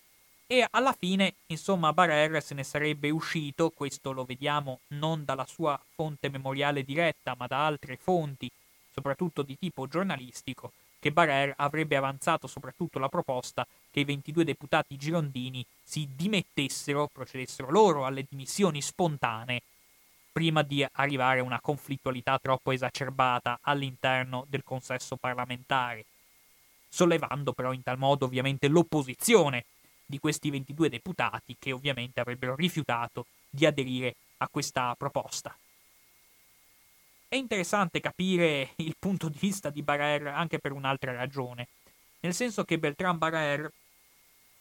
e 0.47 0.65
alla 0.69 0.95
fine, 0.97 1.33
insomma, 1.47 1.91
Barrère 1.91 2.39
se 2.39 2.53
ne 2.53 2.63
sarebbe 2.63 3.09
uscito, 3.09 3.71
questo 3.71 4.13
lo 4.13 4.23
vediamo 4.23 4.79
non 4.89 5.25
dalla 5.25 5.45
sua 5.45 5.77
fonte 5.95 6.29
memoriale 6.29 6.83
diretta, 6.83 7.35
ma 7.37 7.47
da 7.47 7.65
altre 7.65 7.97
fonti, 7.97 8.49
soprattutto 8.93 9.41
di 9.41 9.57
tipo 9.57 9.87
giornalistico, 9.87 10.71
che 10.99 11.11
Barrère 11.11 11.53
avrebbe 11.57 11.97
avanzato 11.97 12.47
soprattutto 12.47 12.99
la 12.99 13.09
proposta 13.09 13.67
che 13.91 13.99
i 13.99 14.05
22 14.05 14.45
deputati 14.45 14.95
girondini 14.95 15.65
si 15.83 16.07
dimettessero, 16.15 17.09
procedessero 17.11 17.69
loro 17.69 18.05
alle 18.05 18.25
dimissioni 18.27 18.81
spontanee 18.81 19.61
prima 20.31 20.61
di 20.63 20.85
arrivare 20.93 21.41
a 21.41 21.43
una 21.43 21.59
conflittualità 21.59 22.39
troppo 22.39 22.71
esacerbata 22.71 23.59
all'interno 23.61 24.45
del 24.47 24.63
consesso 24.63 25.15
parlamentare, 25.15 26.05
sollevando 26.89 27.53
però 27.53 27.73
in 27.73 27.83
tal 27.83 27.97
modo 27.97 28.25
ovviamente 28.25 28.67
l'opposizione 28.67 29.65
di 30.05 30.19
questi 30.19 30.49
22 30.49 30.89
deputati 30.89 31.55
che 31.59 31.71
ovviamente 31.71 32.19
avrebbero 32.19 32.55
rifiutato 32.55 33.25
di 33.49 33.65
aderire 33.65 34.15
a 34.37 34.47
questa 34.47 34.95
proposta. 34.97 35.55
È 37.33 37.37
interessante 37.37 37.99
capire 37.99 38.73
il 38.77 38.95
punto 38.99 39.27
di 39.27 39.39
vista 39.39 39.71
di 39.71 39.81
Barrère 39.81 40.29
anche 40.29 40.59
per 40.59 40.71
un'altra 40.71 41.13
ragione, 41.13 41.67
nel 42.19 42.35
senso 42.35 42.63
che 42.63 42.77
Beltran 42.77 43.17
Barrère, 43.17 43.71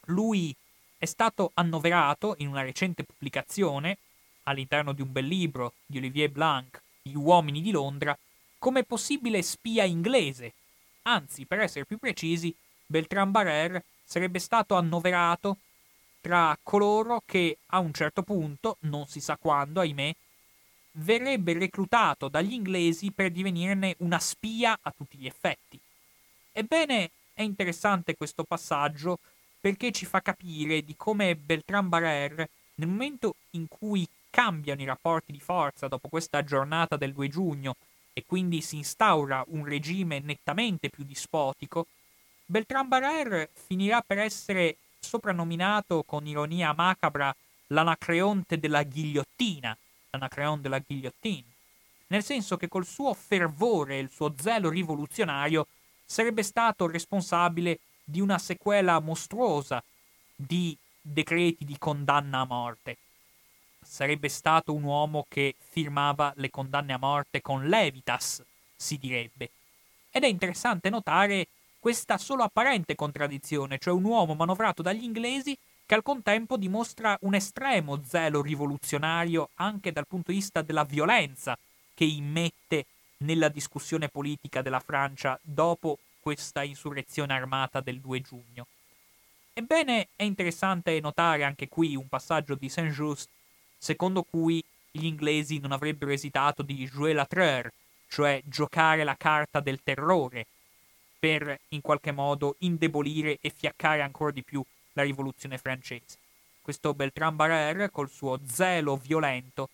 lui 0.07 0.57
è 0.97 1.05
stato 1.05 1.51
annoverato 1.53 2.35
in 2.39 2.49
una 2.49 2.63
recente 2.63 3.05
pubblicazione 3.05 3.99
all'interno 4.45 4.95
di 4.95 5.03
un 5.03 5.13
bel 5.13 5.27
libro 5.27 5.75
di 5.85 5.99
Olivier 5.99 6.31
Blanc, 6.31 6.81
Gli 7.03 7.15
uomini 7.15 7.61
di 7.61 7.73
Londra, 7.73 8.17
come 8.59 8.85
possibile 8.85 9.43
spia 9.43 9.85
inglese. 9.85 10.55
Anzi, 11.03 11.45
per 11.45 11.61
essere 11.61 11.85
più 11.85 11.99
precisi, 11.99 12.57
Beltran 12.87 13.31
Barrère 13.31 13.85
sarebbe 14.03 14.39
stato 14.39 14.77
annoverato 14.77 15.59
tra 16.23 16.57
coloro 16.63 17.23
che 17.27 17.59
a 17.67 17.81
un 17.81 17.93
certo 17.93 18.23
punto, 18.23 18.79
non 18.81 19.07
si 19.09 19.21
sa 19.21 19.37
quando, 19.37 19.81
ahimè, 19.81 20.15
verrebbe 20.93 21.53
reclutato 21.55 22.29
dagli 22.29 22.53
inglesi 22.53 23.11
per 23.13 23.31
divenirne 23.31 23.97
una 23.99 24.19
spia 24.19 24.79
a 24.81 24.93
tutti 24.97 25.17
gli 25.17 25.27
effetti. 25.27 25.79
Ebbene, 26.53 27.11
è 27.33 27.43
interessante 27.43 28.17
questo 28.17 28.45
passaggio 28.45 29.19
perché 29.61 29.93
ci 29.93 30.05
fa 30.05 30.21
capire 30.21 30.83
di 30.83 30.95
come 30.97 31.37
Beltran 31.37 31.89
Barrère, 31.89 32.49
nel 32.75 32.89
momento 32.89 33.37
in 33.51 33.69
cui 33.69 34.07
cambiano 34.29 34.83
i 34.83 34.87
rapporti 34.87 35.31
di 35.31 35.41
forza 35.41 35.89
dopo 35.89 36.09
questa 36.09 36.43
giornata 36.43 36.97
del 36.97 37.13
2 37.13 37.29
giugno 37.29 37.77
e 38.13 38.25
quindi 38.27 38.61
si 38.61 38.77
instaura 38.77 39.45
un 39.49 39.65
regime 39.65 40.19
nettamente 40.21 40.91
più 40.91 41.05
dispotico, 41.05 41.87
Beltran 42.45 42.89
Barrère 42.89 43.51
finirà 43.53 44.03
per 44.03 44.19
essere 44.19 44.77
soprannominato 44.99 46.03
con 46.03 46.27
ironia 46.27 46.73
macabra 46.75 47.35
l'anacreonte 47.69 48.59
della 48.59 48.83
ghigliottina, 48.83 49.77
l'anacreon 50.13 50.61
della 50.61 50.79
ghigliottina, 50.79 51.49
nel 52.09 52.23
senso 52.23 52.59
che 52.59 52.69
col 52.69 52.85
suo 52.85 53.15
fervore 53.15 53.97
e 53.97 54.01
il 54.01 54.11
suo 54.11 54.35
zelo 54.39 54.69
rivoluzionario 54.69 55.67
sarebbe 56.05 56.43
stato 56.43 56.87
responsabile 56.87 57.79
di 58.05 58.21
una 58.21 58.39
sequela 58.39 59.01
mostruosa 59.01 59.83
di 60.35 60.77
decreti 61.01 61.65
di 61.65 61.79
condanna 61.79 62.41
a 62.41 62.45
morte, 62.45 62.99
sarebbe 63.83 64.29
stato 64.29 64.75
un 64.75 64.83
uomo 64.83 65.25
che 65.29 65.55
firmava 65.59 66.33
le 66.37 66.51
condanne 66.51 66.93
a 66.93 66.99
morte 66.99 67.41
con 67.41 67.67
levitas, 67.67 68.43
si 68.77 68.99
direbbe. 68.99 69.51
Ed 70.11 70.25
è 70.25 70.27
interessante 70.27 70.91
notare 70.91 71.47
questa 71.81 72.19
solo 72.19 72.43
apparente 72.43 72.95
contraddizione, 72.95 73.79
cioè 73.79 73.95
un 73.95 74.05
uomo 74.05 74.35
manovrato 74.35 74.83
dagli 74.83 75.05
inglesi 75.05 75.57
che 75.87 75.95
al 75.95 76.03
contempo 76.03 76.57
dimostra 76.57 77.17
un 77.23 77.35
estremo 77.35 78.03
zelo 78.05 78.41
rivoluzionario 78.41 79.51
anche 79.55 79.93
dal 79.93 80.07
punto 80.07 80.31
di 80.31 80.39
vista 80.39 80.63
della 80.63 80.85
violenza 80.85 81.57
che 81.95 82.05
immette 82.05 82.87
nella 83.19 83.49
discussione 83.49 84.09
politica 84.09 84.63
della 84.63 84.81
Francia 84.81 85.39
dopo 85.43 85.99
questa 86.21 86.63
insurrezione 86.63 87.33
armata 87.33 87.81
del 87.81 88.01
2 88.01 88.21
giugno. 88.21 88.67
Ebbene, 89.53 90.09
è 90.17 90.23
interessante 90.23 90.99
notare 91.01 91.45
anche 91.45 91.69
qui 91.69 91.95
un 91.95 92.09
passaggio 92.09 92.55
di 92.55 92.69
Saint-Just 92.69 93.29
secondo 93.77 94.23
cui 94.23 94.63
gli 94.91 95.05
inglesi 95.05 95.59
non 95.59 95.73
avrebbero 95.73 96.13
esitato 96.13 96.63
di 96.63 96.87
jouer 96.87 97.15
la 97.15 97.27
treur, 97.27 97.71
cioè 98.09 98.41
giocare 98.45 99.05
la 99.05 99.17
carta 99.17 99.61
del 99.61 99.81
terrore 99.83 100.47
per 101.19 101.59
in 101.69 101.81
qualche 101.81 102.13
modo 102.13 102.57
indebolire 102.61 103.39
e 103.41 103.51
fiaccare 103.51 104.03
ancora 104.03 104.31
di 104.31 104.43
più 104.43 104.63
la 104.93 105.03
rivoluzione 105.03 105.59
francese. 105.59 106.19
Questo 106.61 106.95
Beltran 106.95 107.37
Barrère, 107.37 107.91
col 107.91 108.11
suo 108.11 108.41
zelo 108.47 108.97
violento, 108.97 109.69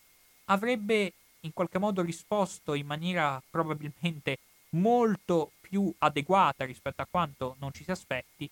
avrebbe 0.47 1.13
in 1.41 1.53
qualche 1.53 1.79
modo 1.79 2.03
risposto 2.03 2.75
in 2.75 2.87
maniera 2.87 3.41
probabilmente 3.51 4.39
molto 4.71 5.53
più 5.61 5.93
adeguata 5.99 6.65
rispetto 6.65 7.03
a 7.03 7.07
quanto 7.11 7.57
non 7.59 7.73
ci 7.73 7.85
si 7.85 7.91
aspetti, 7.91 8.49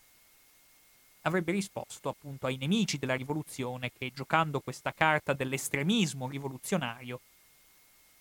avrebbe 1.22 1.52
risposto 1.52 2.09
appunto 2.09 2.47
ai 2.47 2.56
nemici 2.56 2.98
della 2.98 3.14
rivoluzione 3.14 3.90
che 3.97 4.12
giocando 4.14 4.60
questa 4.60 4.93
carta 4.93 5.32
dell'estremismo 5.32 6.28
rivoluzionario 6.28 7.20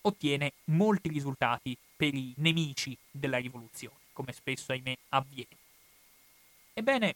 ottiene 0.02 0.54
molti 0.66 1.10
risultati 1.10 1.78
per 1.96 2.14
i 2.14 2.34
nemici 2.38 2.98
della 3.10 3.38
rivoluzione, 3.38 3.96
come 4.14 4.34
spesso 4.34 4.72
ahimè 4.72 4.96
avviene. 5.10 5.58
Ebbene, 6.74 7.16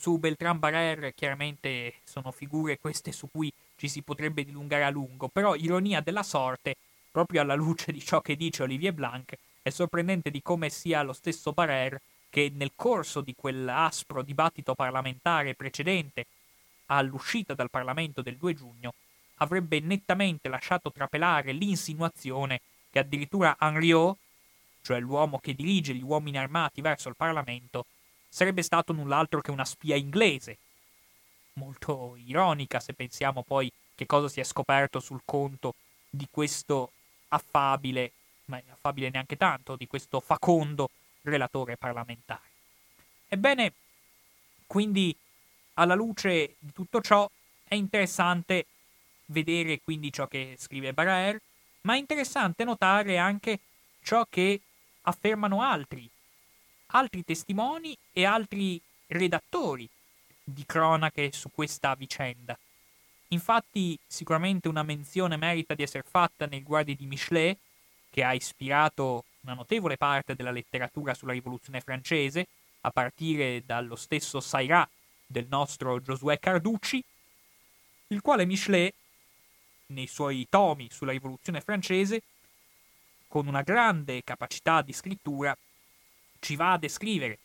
su 0.00 0.16
Beltran 0.16 0.58
Barrer 0.58 1.12
chiaramente 1.14 1.96
sono 2.04 2.32
figure 2.32 2.78
queste 2.78 3.12
su 3.12 3.28
cui 3.30 3.52
ci 3.76 3.86
si 3.86 4.00
potrebbe 4.00 4.44
dilungare 4.44 4.84
a 4.84 4.88
lungo, 4.88 5.28
però 5.28 5.54
ironia 5.54 6.00
della 6.00 6.22
sorte, 6.22 6.76
proprio 7.10 7.42
alla 7.42 7.54
luce 7.54 7.92
di 7.92 8.00
ciò 8.00 8.22
che 8.22 8.34
dice 8.34 8.62
Olivier 8.62 8.94
Blanc, 8.94 9.36
è 9.60 9.68
sorprendente 9.68 10.30
di 10.30 10.40
come 10.40 10.70
sia 10.70 11.02
lo 11.02 11.12
stesso 11.12 11.52
Barrer 11.52 12.00
che 12.30 12.50
nel 12.54 12.72
corso 12.74 13.20
di 13.20 13.34
quell'aspro 13.36 14.22
dibattito 14.22 14.74
parlamentare 14.74 15.54
precedente 15.54 16.24
all'uscita 16.86 17.52
dal 17.52 17.68
Parlamento 17.68 18.22
del 18.22 18.38
2 18.38 18.54
giugno 18.54 18.94
avrebbe 19.34 19.80
nettamente 19.80 20.48
lasciato 20.48 20.90
trapelare 20.90 21.52
l'insinuazione 21.52 22.62
che 22.90 23.00
addirittura 23.00 23.54
Henriot, 23.60 24.16
cioè 24.80 24.98
l'uomo 24.98 25.38
che 25.40 25.52
dirige 25.52 25.94
gli 25.94 26.02
uomini 26.02 26.38
armati 26.38 26.80
verso 26.80 27.10
il 27.10 27.16
Parlamento, 27.16 27.84
sarebbe 28.30 28.62
stato 28.62 28.92
null'altro 28.92 29.40
che 29.40 29.50
una 29.50 29.64
spia 29.64 29.96
inglese. 29.96 30.56
Molto 31.54 32.16
ironica 32.24 32.78
se 32.80 32.94
pensiamo 32.94 33.42
poi 33.42 33.70
che 33.94 34.06
cosa 34.06 34.28
si 34.28 34.40
è 34.40 34.44
scoperto 34.44 35.00
sul 35.00 35.20
conto 35.24 35.74
di 36.08 36.26
questo 36.30 36.92
affabile, 37.28 38.12
ma 38.46 38.62
affabile 38.70 39.10
neanche 39.10 39.36
tanto, 39.36 39.76
di 39.76 39.86
questo 39.86 40.20
facondo 40.20 40.88
relatore 41.22 41.76
parlamentare. 41.76 42.48
Ebbene, 43.28 43.72
quindi, 44.66 45.14
alla 45.74 45.94
luce 45.94 46.54
di 46.58 46.72
tutto 46.72 47.00
ciò, 47.00 47.28
è 47.64 47.74
interessante 47.74 48.66
vedere 49.26 49.80
quindi 49.82 50.12
ciò 50.12 50.26
che 50.26 50.56
scrive 50.58 50.92
Barrère, 50.92 51.40
ma 51.82 51.94
è 51.94 51.98
interessante 51.98 52.64
notare 52.64 53.18
anche 53.18 53.58
ciò 54.02 54.26
che 54.28 54.60
affermano 55.02 55.62
altri, 55.62 56.08
altri 56.92 57.24
testimoni 57.24 57.96
e 58.12 58.24
altri 58.24 58.80
redattori 59.06 59.88
di 60.42 60.64
cronache 60.66 61.32
su 61.32 61.50
questa 61.52 61.94
vicenda. 61.94 62.58
Infatti, 63.28 63.98
sicuramente 64.06 64.68
una 64.68 64.82
menzione 64.82 65.36
merita 65.36 65.74
di 65.74 65.82
essere 65.82 66.04
fatta 66.08 66.46
nei 66.46 66.62
guardi 66.62 66.96
di 66.96 67.06
Michelet, 67.06 67.56
che 68.10 68.24
ha 68.24 68.34
ispirato 68.34 69.24
una 69.42 69.54
notevole 69.54 69.96
parte 69.96 70.34
della 70.34 70.50
letteratura 70.50 71.14
sulla 71.14 71.32
rivoluzione 71.32 71.80
francese, 71.80 72.48
a 72.82 72.90
partire 72.90 73.62
dallo 73.64 73.94
stesso 73.94 74.40
Sairà 74.40 74.88
del 75.26 75.46
nostro 75.48 76.00
Giosuè 76.00 76.38
Carducci, 76.40 77.02
il 78.08 78.20
quale 78.20 78.44
Michelet 78.46 78.94
nei 79.86 80.08
suoi 80.08 80.46
tomi 80.48 80.88
sulla 80.90 81.12
rivoluzione 81.12 81.60
francese, 81.60 82.22
con 83.28 83.46
una 83.46 83.62
grande 83.62 84.24
capacità 84.24 84.82
di 84.82 84.92
scrittura, 84.92 85.56
ci 86.40 86.56
va 86.56 86.72
a 86.72 86.78
descrivere 86.78 87.38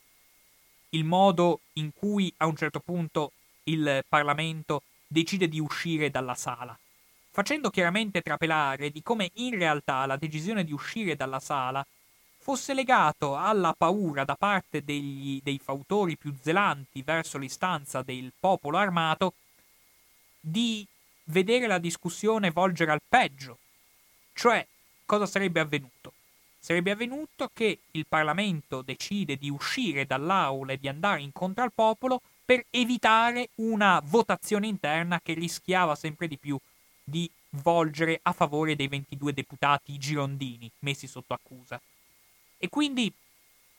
il 0.90 1.04
modo 1.04 1.60
in 1.74 1.92
cui 1.94 2.34
a 2.38 2.46
un 2.46 2.56
certo 2.56 2.80
punto 2.80 3.34
il 3.64 4.04
Parlamento 4.08 4.84
decide 5.08 5.48
di 5.48 5.60
uscire 5.60 6.10
dalla 6.10 6.36
sala, 6.36 6.78
facendo 7.32 7.70
chiaramente 7.70 8.22
trapelare 8.22 8.90
di 8.90 9.04
come 9.04 9.32
in 9.36 9.58
realtà 9.58 10.06
la 10.06 10.18
decisione 10.18 10.64
di 10.64 10.72
uscire 10.72 11.16
dalla 11.16 11.40
sala 11.40 11.86
fosse 12.38 12.74
legato 12.74 13.36
alla 13.36 13.74
paura 13.76 14.24
da 14.24 14.36
parte 14.36 14.84
degli, 14.84 15.42
dei 15.44 15.58
fautori 15.58 16.16
più 16.16 16.34
zelanti 16.42 17.02
verso 17.02 17.38
l'istanza 17.38 18.04
del 18.04 18.32
popolo 18.40 18.78
armato 18.78 19.34
di 20.40 20.86
vedere 21.26 21.66
la 21.66 21.80
discussione 21.80 22.52
volgere 22.52 22.92
al 22.92 23.02
peggio. 23.08 23.58
Cioè, 24.34 24.66
cosa 25.06 25.26
sarebbe 25.26 25.60
avvenuto? 25.60 26.14
Sarebbe 26.66 26.90
avvenuto 26.90 27.52
che 27.54 27.78
il 27.92 28.08
Parlamento 28.08 28.82
decide 28.82 29.38
di 29.38 29.52
uscire 29.52 30.08
dall'aula 30.08 30.74
e 30.74 30.80
di 30.80 30.88
andare 30.88 31.22
incontro 31.22 31.64
al 31.64 31.72
popolo 31.72 32.24
per 32.44 32.66
evitare 32.72 33.50
una 33.58 34.02
votazione 34.04 34.66
interna 34.66 35.22
che 35.22 35.36
rischiava 35.36 35.94
sempre 35.94 36.28
di 36.28 36.40
più 36.40 36.58
di 37.04 37.30
volgere 37.62 38.20
a 38.20 38.32
favore 38.32 38.76
dei 38.76 38.88
22 38.88 39.32
deputati 39.32 39.96
girondini 40.00 40.68
messi 40.80 41.06
sotto 41.06 41.36
accusa. 41.36 41.80
E 42.58 42.68
quindi 42.68 43.14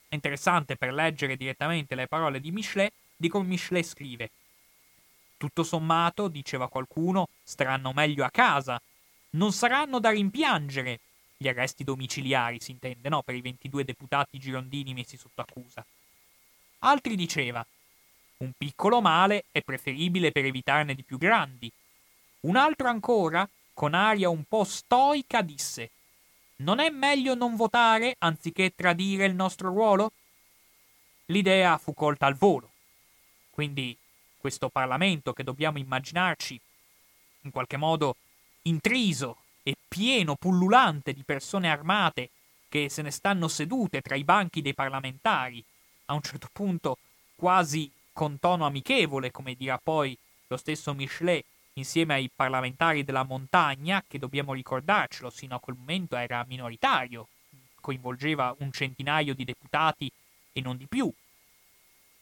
è 0.08 0.14
interessante 0.14 0.76
per 0.76 0.92
leggere 0.92 1.36
direttamente 1.36 1.96
le 1.96 2.06
parole 2.06 2.38
di 2.38 2.52
Michelet 2.52 2.92
di 3.16 3.28
come 3.28 3.48
Michelet 3.48 3.84
scrive 3.84 4.30
tutto 5.36 5.64
sommato, 5.64 6.28
diceva 6.28 6.68
qualcuno, 6.68 7.30
staranno 7.42 7.90
meglio 7.92 8.24
a 8.24 8.30
casa. 8.30 8.80
Non 9.30 9.52
saranno 9.52 9.98
da 9.98 10.10
rimpiangere. 10.10 11.00
Gli 11.36 11.48
arresti 11.48 11.84
domiciliari, 11.84 12.60
si 12.60 12.70
intende, 12.70 13.08
no? 13.08 13.22
Per 13.22 13.34
i 13.34 13.40
22 13.40 13.84
deputati 13.84 14.38
girondini 14.38 14.94
messi 14.94 15.16
sotto 15.16 15.42
accusa. 15.42 15.84
Altri 16.80 17.14
diceva, 17.16 17.64
un 18.38 18.52
piccolo 18.56 19.00
male 19.00 19.44
è 19.50 19.60
preferibile 19.62 20.32
per 20.32 20.44
evitarne 20.44 20.94
di 20.94 21.02
più 21.02 21.18
grandi. 21.18 21.70
Un 22.40 22.56
altro 22.56 22.88
ancora, 22.88 23.48
con 23.74 23.94
aria 23.94 24.28
un 24.28 24.44
po' 24.44 24.64
stoica, 24.64 25.42
disse, 25.42 25.90
non 26.56 26.78
è 26.78 26.88
meglio 26.88 27.34
non 27.34 27.56
votare 27.56 28.16
anziché 28.18 28.72
tradire 28.74 29.26
il 29.26 29.34
nostro 29.34 29.68
ruolo? 29.68 30.12
L'idea 31.26 31.76
fu 31.76 31.92
colta 31.92 32.26
al 32.26 32.34
volo. 32.34 32.70
Quindi 33.50 33.96
questo 34.38 34.68
Parlamento 34.68 35.32
che 35.32 35.42
dobbiamo 35.42 35.78
immaginarci 35.78 36.60
in 37.42 37.50
qualche 37.50 37.76
modo 37.76 38.16
intriso 38.62 39.36
e 39.68 39.74
pieno, 39.88 40.36
pullulante 40.36 41.12
di 41.12 41.24
persone 41.24 41.68
armate 41.68 42.30
che 42.68 42.88
se 42.88 43.02
ne 43.02 43.10
stanno 43.10 43.48
sedute 43.48 44.00
tra 44.00 44.14
i 44.14 44.22
banchi 44.22 44.62
dei 44.62 44.74
parlamentari, 44.74 45.64
a 46.04 46.14
un 46.14 46.22
certo 46.22 46.48
punto 46.52 46.98
quasi 47.34 47.90
con 48.12 48.38
tono 48.38 48.64
amichevole, 48.64 49.32
come 49.32 49.56
dirà 49.56 49.76
poi 49.82 50.16
lo 50.46 50.56
stesso 50.56 50.94
Michelet, 50.94 51.44
insieme 51.72 52.14
ai 52.14 52.30
parlamentari 52.32 53.02
della 53.02 53.24
montagna, 53.24 54.04
che 54.06 54.20
dobbiamo 54.20 54.54
ricordarcelo, 54.54 55.30
sino 55.30 55.56
a 55.56 55.60
quel 55.60 55.74
momento 55.76 56.14
era 56.14 56.44
minoritario, 56.46 57.26
coinvolgeva 57.80 58.54
un 58.60 58.70
centinaio 58.70 59.34
di 59.34 59.44
deputati 59.44 60.08
e 60.52 60.60
non 60.60 60.76
di 60.76 60.86
più. 60.86 61.12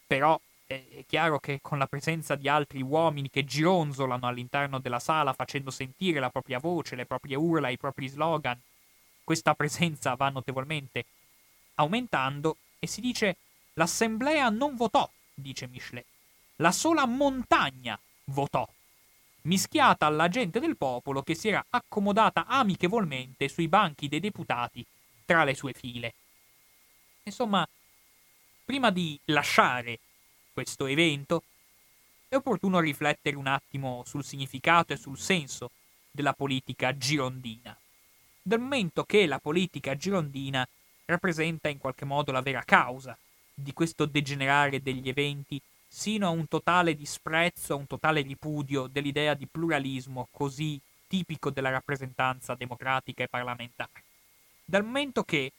Però 0.06 0.40
è 0.66 1.04
chiaro 1.06 1.38
che 1.38 1.60
con 1.60 1.78
la 1.78 1.86
presenza 1.86 2.34
di 2.34 2.48
altri 2.48 2.80
uomini 2.80 3.28
che 3.30 3.44
gironzolano 3.44 4.26
all'interno 4.26 4.78
della 4.78 4.98
sala 4.98 5.32
facendo 5.32 5.70
sentire 5.70 6.20
la 6.20 6.30
propria 6.30 6.58
voce, 6.58 6.96
le 6.96 7.06
proprie 7.06 7.36
urla, 7.36 7.68
i 7.68 7.76
propri 7.76 8.08
slogan, 8.08 8.58
questa 9.22 9.54
presenza 9.54 10.14
va 10.14 10.28
notevolmente 10.30 11.04
aumentando 11.76 12.56
e 12.78 12.86
si 12.86 13.00
dice 13.00 13.36
l'assemblea 13.74 14.48
non 14.48 14.76
votò, 14.76 15.08
dice 15.34 15.66
Michelet, 15.66 16.06
la 16.56 16.72
sola 16.72 17.06
montagna 17.06 17.98
votò, 18.26 18.66
mischiata 19.42 20.06
alla 20.06 20.28
gente 20.28 20.60
del 20.60 20.76
popolo 20.76 21.22
che 21.22 21.34
si 21.34 21.48
era 21.48 21.64
accomodata 21.68 22.46
amichevolmente 22.46 23.48
sui 23.48 23.68
banchi 23.68 24.08
dei 24.08 24.20
deputati 24.20 24.84
tra 25.24 25.44
le 25.44 25.54
sue 25.54 25.72
file. 25.72 26.14
Insomma, 27.24 27.66
prima 28.64 28.90
di 28.90 29.18
lasciare 29.26 29.98
questo 30.54 30.86
evento, 30.86 31.42
è 32.28 32.36
opportuno 32.36 32.80
riflettere 32.80 33.36
un 33.36 33.48
attimo 33.48 34.02
sul 34.06 34.24
significato 34.24 34.92
e 34.92 34.96
sul 34.96 35.18
senso 35.18 35.70
della 36.10 36.32
politica 36.32 36.96
girondina, 36.96 37.76
dal 38.40 38.60
momento 38.60 39.04
che 39.04 39.26
la 39.26 39.38
politica 39.38 39.96
girondina 39.96 40.66
rappresenta 41.06 41.68
in 41.68 41.78
qualche 41.78 42.04
modo 42.04 42.32
la 42.32 42.40
vera 42.40 42.62
causa 42.62 43.16
di 43.52 43.72
questo 43.72 44.06
degenerare 44.06 44.80
degli 44.80 45.08
eventi 45.08 45.60
sino 45.86 46.26
a 46.26 46.30
un 46.30 46.48
totale 46.48 46.96
disprezzo, 46.96 47.74
a 47.74 47.76
un 47.76 47.86
totale 47.86 48.22
ripudio 48.22 48.88
dell'idea 48.88 49.34
di 49.34 49.46
pluralismo 49.46 50.28
così 50.30 50.80
tipico 51.06 51.50
della 51.50 51.70
rappresentanza 51.70 52.54
democratica 52.54 53.22
e 53.22 53.28
parlamentare. 53.28 54.02
Dal 54.64 54.84
momento 54.84 55.22
che 55.22 55.52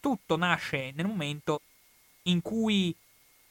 tutto 0.00 0.36
nasce 0.36 0.90
nel 0.94 1.06
momento 1.06 1.60
in 2.22 2.42
cui 2.42 2.94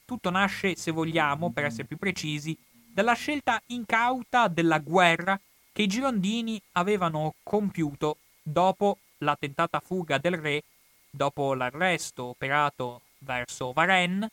tutto 0.06 0.30
nasce, 0.30 0.76
se 0.76 0.90
vogliamo, 0.90 1.50
per 1.50 1.66
essere 1.66 1.84
più 1.84 1.98
precisi, 1.98 2.56
dalla 2.70 3.12
scelta 3.12 3.60
incauta 3.66 4.48
della 4.48 4.78
guerra 4.78 5.38
che 5.72 5.82
i 5.82 5.86
girondini 5.86 6.58
avevano 6.72 7.34
compiuto 7.42 8.16
dopo 8.42 8.98
la 9.18 9.36
tentata 9.38 9.80
fuga 9.80 10.16
del 10.16 10.38
re, 10.38 10.62
dopo 11.10 11.52
l'arresto 11.52 12.24
operato 12.24 13.02
verso 13.18 13.72
Varennes, 13.72 14.30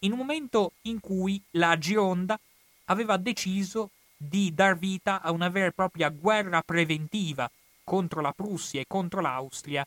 in 0.00 0.12
un 0.12 0.18
momento 0.18 0.72
in 0.82 0.98
cui 0.98 1.40
la 1.52 1.78
Gironda 1.78 2.38
aveva 2.86 3.16
deciso 3.16 3.90
di 4.16 4.52
dar 4.54 4.76
vita 4.76 5.20
a 5.22 5.30
una 5.30 5.48
vera 5.48 5.66
e 5.66 5.72
propria 5.72 6.08
guerra 6.08 6.62
preventiva 6.62 7.50
contro 7.84 8.20
la 8.20 8.32
Prussia 8.32 8.80
e 8.80 8.86
contro 8.88 9.20
l'Austria, 9.20 9.86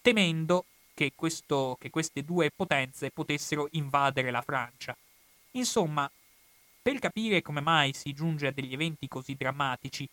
temendo 0.00 0.66
che, 0.94 1.12
questo, 1.14 1.76
che 1.78 1.90
queste 1.90 2.24
due 2.24 2.50
potenze 2.50 3.10
potessero 3.10 3.68
invadere 3.72 4.30
la 4.30 4.40
Francia. 4.40 4.96
Insomma, 5.52 6.10
per 6.80 6.98
capire 6.98 7.42
come 7.42 7.60
mai 7.60 7.92
si 7.92 8.12
giunge 8.12 8.46
a 8.46 8.52
degli 8.52 8.72
eventi 8.72 9.08
così 9.08 9.34
drammatici, 9.34 10.08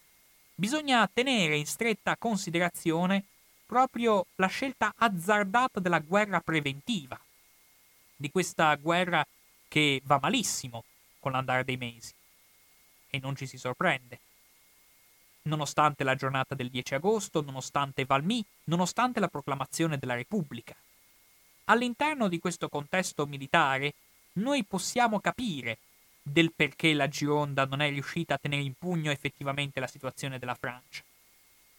bisogna 0.55 1.07
tenere 1.07 1.57
in 1.57 1.65
stretta 1.65 2.17
considerazione 2.17 3.23
proprio 3.65 4.25
la 4.35 4.47
scelta 4.47 4.93
azzardata 4.97 5.79
della 5.79 5.99
guerra 5.99 6.41
preventiva, 6.41 7.19
di 8.15 8.29
questa 8.29 8.75
guerra 8.75 9.25
che 9.67 10.01
va 10.03 10.19
malissimo 10.21 10.83
con 11.19 11.31
l'andare 11.31 11.63
dei 11.63 11.77
mesi. 11.77 12.13
E 13.09 13.19
non 13.19 13.35
ci 13.35 13.45
si 13.45 13.57
sorprende. 13.57 14.19
Nonostante 15.43 16.03
la 16.03 16.15
giornata 16.15 16.53
del 16.53 16.69
10 16.69 16.95
agosto, 16.95 17.41
nonostante 17.41 18.05
Valmy, 18.05 18.43
nonostante 18.65 19.19
la 19.19 19.27
proclamazione 19.27 19.97
della 19.97 20.15
Repubblica. 20.15 20.75
All'interno 21.65 22.27
di 22.27 22.39
questo 22.39 22.69
contesto 22.69 23.25
militare, 23.25 23.93
noi 24.33 24.63
possiamo 24.63 25.19
capire 25.19 25.79
del 26.21 26.51
perché 26.53 26.93
la 26.93 27.07
Gironda 27.07 27.65
non 27.65 27.81
è 27.81 27.89
riuscita 27.89 28.35
a 28.35 28.37
tenere 28.37 28.61
in 28.61 28.73
pugno 28.77 29.09
effettivamente 29.09 29.79
la 29.79 29.87
situazione 29.87 30.37
della 30.37 30.55
Francia. 30.55 31.01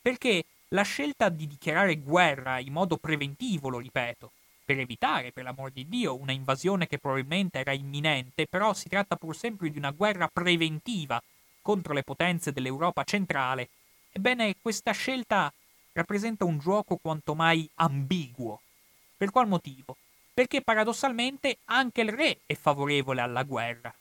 Perché 0.00 0.44
la 0.68 0.82
scelta 0.82 1.28
di 1.28 1.46
dichiarare 1.46 1.98
guerra 1.98 2.58
in 2.58 2.72
modo 2.72 2.96
preventivo, 2.96 3.68
lo 3.68 3.78
ripeto, 3.78 4.32
per 4.64 4.78
evitare, 4.78 5.32
per 5.32 5.44
l'amor 5.44 5.70
di 5.70 5.88
Dio, 5.88 6.16
una 6.16 6.32
invasione 6.32 6.86
che 6.86 6.98
probabilmente 6.98 7.58
era 7.58 7.72
imminente, 7.72 8.46
però 8.46 8.72
si 8.72 8.88
tratta 8.88 9.16
pur 9.16 9.36
sempre 9.36 9.70
di 9.70 9.78
una 9.78 9.90
guerra 9.90 10.28
preventiva 10.32 11.22
contro 11.62 11.94
le 11.94 12.02
potenze 12.02 12.52
dell'Europa 12.52 13.04
centrale, 13.04 13.70
ebbene 14.10 14.56
questa 14.60 14.92
scelta 14.92 15.52
rappresenta 15.92 16.44
un 16.44 16.58
gioco 16.58 16.96
quanto 16.96 17.34
mai 17.34 17.68
ambiguo. 17.76 18.60
Per 19.16 19.30
qual 19.30 19.46
motivo? 19.46 19.96
Perché 20.34 20.62
paradossalmente 20.62 21.58
anche 21.66 22.00
il 22.00 22.10
re 22.10 22.38
è 22.46 22.54
favorevole 22.54 23.20
alla 23.20 23.42
guerra. 23.42 23.94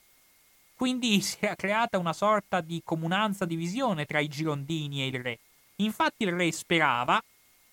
Quindi 0.75 1.21
si 1.21 1.37
era 1.39 1.55
creata 1.55 1.97
una 1.97 2.13
sorta 2.13 2.61
di 2.61 2.81
comunanza 2.83 3.45
divisione 3.45 4.05
tra 4.05 4.19
i 4.19 4.27
girondini 4.27 5.03
e 5.03 5.07
il 5.07 5.21
re. 5.21 5.39
Infatti 5.77 6.23
il 6.23 6.31
re 6.31 6.51
sperava, 6.51 7.21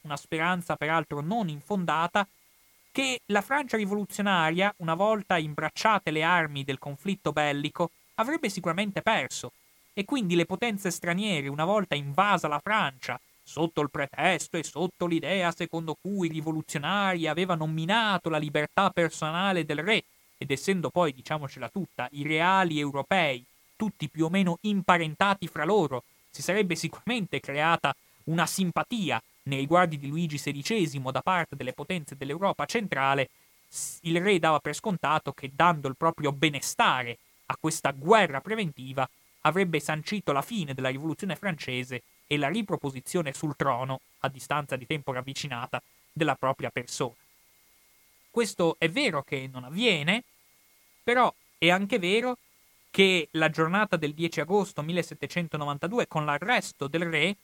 una 0.02 0.16
speranza 0.16 0.76
peraltro 0.76 1.20
non 1.20 1.48
infondata, 1.48 2.26
che 2.90 3.20
la 3.26 3.42
Francia 3.42 3.76
rivoluzionaria, 3.76 4.74
una 4.78 4.94
volta 4.94 5.38
imbracciate 5.38 6.10
le 6.10 6.22
armi 6.22 6.64
del 6.64 6.78
conflitto 6.78 7.32
bellico, 7.32 7.90
avrebbe 8.14 8.48
sicuramente 8.48 9.02
perso, 9.02 9.52
e 9.98 10.04
quindi 10.04 10.36
le 10.36 10.46
potenze 10.46 10.92
straniere, 10.92 11.48
una 11.48 11.64
volta 11.64 11.96
invasa 11.96 12.46
la 12.46 12.60
Francia, 12.60 13.20
sotto 13.42 13.80
il 13.80 13.90
pretesto 13.90 14.56
e 14.56 14.62
sotto 14.62 15.06
l'idea 15.06 15.50
secondo 15.50 15.96
cui 16.00 16.28
i 16.28 16.30
rivoluzionari 16.30 17.26
avevano 17.26 17.66
minato 17.66 18.28
la 18.28 18.38
libertà 18.38 18.90
personale 18.90 19.64
del 19.64 19.82
re, 19.82 20.04
ed 20.36 20.52
essendo 20.52 20.90
poi, 20.90 21.12
diciamocela 21.12 21.68
tutta, 21.68 22.08
i 22.12 22.22
reali 22.22 22.78
europei, 22.78 23.44
tutti 23.74 24.08
più 24.08 24.26
o 24.26 24.28
meno 24.28 24.58
imparentati 24.60 25.48
fra 25.48 25.64
loro, 25.64 26.04
si 26.30 26.42
sarebbe 26.42 26.76
sicuramente 26.76 27.40
creata 27.40 27.92
una 28.26 28.46
simpatia 28.46 29.20
nei 29.46 29.58
riguardi 29.58 29.98
di 29.98 30.06
Luigi 30.06 30.36
XVI 30.36 31.10
da 31.10 31.22
parte 31.22 31.56
delle 31.56 31.72
potenze 31.72 32.16
dell'Europa 32.16 32.66
centrale, 32.66 33.30
il 34.02 34.20
re 34.20 34.38
dava 34.38 34.60
per 34.60 34.76
scontato 34.76 35.32
che 35.32 35.50
dando 35.52 35.88
il 35.88 35.96
proprio 35.96 36.30
benestare 36.30 37.18
a 37.46 37.56
questa 37.58 37.90
guerra 37.90 38.40
preventiva 38.40 39.08
avrebbe 39.48 39.80
sancito 39.80 40.32
la 40.32 40.42
fine 40.42 40.74
della 40.74 40.90
rivoluzione 40.90 41.36
francese 41.36 42.02
e 42.26 42.36
la 42.36 42.48
riproposizione 42.48 43.32
sul 43.32 43.56
trono, 43.56 44.00
a 44.20 44.28
distanza 44.28 44.76
di 44.76 44.86
tempo 44.86 45.12
ravvicinata, 45.12 45.82
della 46.12 46.34
propria 46.34 46.70
persona. 46.70 47.14
Questo 48.30 48.76
è 48.78 48.88
vero 48.88 49.22
che 49.22 49.48
non 49.50 49.64
avviene, 49.64 50.22
però 51.02 51.32
è 51.56 51.70
anche 51.70 51.98
vero 51.98 52.38
che 52.90 53.28
la 53.32 53.50
giornata 53.50 53.96
del 53.96 54.14
10 54.14 54.40
agosto 54.40 54.82
1792, 54.82 56.06
con 56.06 56.24
l'arresto 56.24 56.86
del 56.86 57.06
re, 57.06 57.36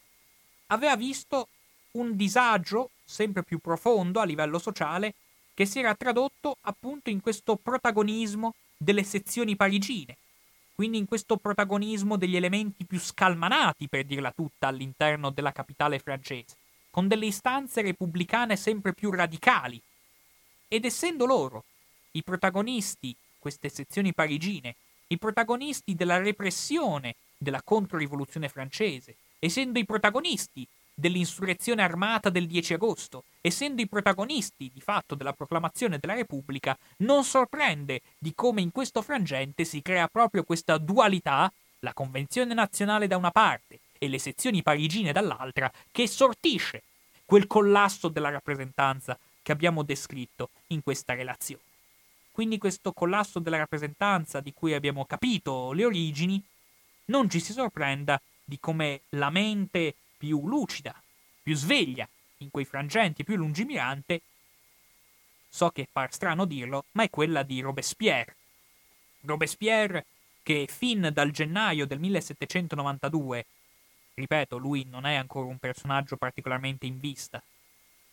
aveva 0.68 0.96
visto 0.96 1.48
un 1.92 2.16
disagio 2.16 2.90
sempre 3.04 3.42
più 3.42 3.58
profondo 3.58 4.20
a 4.20 4.24
livello 4.24 4.58
sociale 4.58 5.14
che 5.54 5.66
si 5.66 5.78
era 5.78 5.94
tradotto 5.94 6.56
appunto 6.62 7.10
in 7.10 7.20
questo 7.20 7.56
protagonismo 7.56 8.54
delle 8.76 9.04
sezioni 9.04 9.54
parigine, 9.56 10.16
quindi 10.74 10.98
in 10.98 11.06
questo 11.06 11.36
protagonismo 11.36 12.16
degli 12.16 12.36
elementi 12.36 12.84
più 12.84 12.98
scalmanati, 12.98 13.88
per 13.88 14.04
dirla 14.04 14.32
tutta, 14.32 14.66
all'interno 14.66 15.30
della 15.30 15.52
capitale 15.52 16.00
francese, 16.00 16.56
con 16.90 17.06
delle 17.06 17.26
istanze 17.26 17.80
repubblicane 17.82 18.56
sempre 18.56 18.92
più 18.92 19.10
radicali. 19.10 19.80
Ed 20.66 20.84
essendo 20.84 21.26
loro 21.26 21.64
i 22.12 22.22
protagonisti, 22.22 23.14
queste 23.38 23.68
sezioni 23.68 24.12
parigine, 24.12 24.74
i 25.08 25.18
protagonisti 25.18 25.94
della 25.94 26.18
repressione 26.18 27.14
della 27.36 27.62
controrivoluzione 27.62 28.48
francese, 28.48 29.16
essendo 29.38 29.78
i 29.78 29.84
protagonisti 29.84 30.66
dell'insurrezione 30.94 31.82
armata 31.82 32.30
del 32.30 32.46
10 32.46 32.74
agosto, 32.74 33.24
essendo 33.40 33.82
i 33.82 33.88
protagonisti 33.88 34.70
di 34.72 34.80
fatto 34.80 35.14
della 35.14 35.32
proclamazione 35.32 35.98
della 35.98 36.14
Repubblica, 36.14 36.76
non 36.98 37.24
sorprende 37.24 38.00
di 38.16 38.32
come 38.34 38.60
in 38.60 38.70
questo 38.70 39.02
frangente 39.02 39.64
si 39.64 39.82
crea 39.82 40.06
proprio 40.08 40.44
questa 40.44 40.78
dualità, 40.78 41.52
la 41.80 41.92
Convenzione 41.92 42.54
nazionale 42.54 43.06
da 43.06 43.16
una 43.16 43.30
parte 43.30 43.80
e 43.98 44.08
le 44.08 44.18
sezioni 44.18 44.62
parigine 44.62 45.12
dall'altra, 45.12 45.70
che 45.90 46.06
sortisce 46.06 46.82
quel 47.24 47.46
collasso 47.46 48.08
della 48.08 48.30
rappresentanza 48.30 49.18
che 49.42 49.52
abbiamo 49.52 49.82
descritto 49.82 50.50
in 50.68 50.82
questa 50.82 51.14
relazione. 51.14 51.62
Quindi 52.30 52.58
questo 52.58 52.92
collasso 52.92 53.38
della 53.38 53.58
rappresentanza 53.58 54.40
di 54.40 54.52
cui 54.52 54.74
abbiamo 54.74 55.04
capito 55.04 55.72
le 55.72 55.84
origini, 55.84 56.42
non 57.06 57.28
ci 57.28 57.38
si 57.38 57.52
sorprenda 57.52 58.20
di 58.42 58.58
come 58.58 59.02
la 59.10 59.30
mente 59.30 59.94
più 60.24 60.46
lucida, 60.48 60.98
più 61.42 61.54
sveglia 61.54 62.08
in 62.38 62.50
quei 62.50 62.64
frangenti, 62.64 63.24
più 63.24 63.36
lungimirante, 63.36 64.22
so 65.46 65.68
che 65.68 65.86
par 65.90 66.14
strano 66.14 66.46
dirlo, 66.46 66.86
ma 66.92 67.02
è 67.02 67.10
quella 67.10 67.42
di 67.42 67.60
Robespierre. 67.60 68.34
Robespierre 69.20 70.06
che 70.42 70.66
fin 70.70 71.10
dal 71.12 71.30
gennaio 71.30 71.86
del 71.86 71.98
1792, 71.98 73.46
ripeto, 74.14 74.56
lui 74.56 74.86
non 74.88 75.04
è 75.04 75.14
ancora 75.14 75.46
un 75.46 75.58
personaggio 75.58 76.16
particolarmente 76.16 76.86
in 76.86 76.98
vista, 76.98 77.42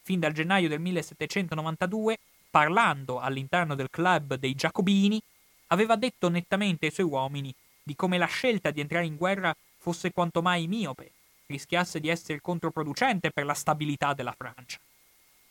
fin 0.01 0.19
dal 0.19 0.33
gennaio 0.33 0.67
del 0.67 0.81
1792, 0.81 2.19
parlando 2.49 3.21
all'interno 3.21 3.73
del 3.73 3.89
club 3.89 4.35
dei 4.35 4.53
Giacobini, 4.53 5.21
aveva 5.67 5.95
detto 5.95 6.27
nettamente 6.27 6.87
ai 6.87 6.91
suoi 6.91 7.05
uomini 7.05 7.55
di 7.81 7.95
come 7.95 8.17
la 8.17 8.25
scelta 8.25 8.69
di 8.71 8.81
entrare 8.81 9.05
in 9.05 9.15
guerra 9.15 9.55
fosse 9.77 10.11
quanto 10.11 10.41
mai 10.41 10.67
miope 10.67 11.11
rischiasse 11.51 11.99
di 11.99 12.09
essere 12.09 12.41
controproducente 12.41 13.31
per 13.31 13.45
la 13.45 13.53
stabilità 13.53 14.13
della 14.13 14.33
Francia. 14.35 14.79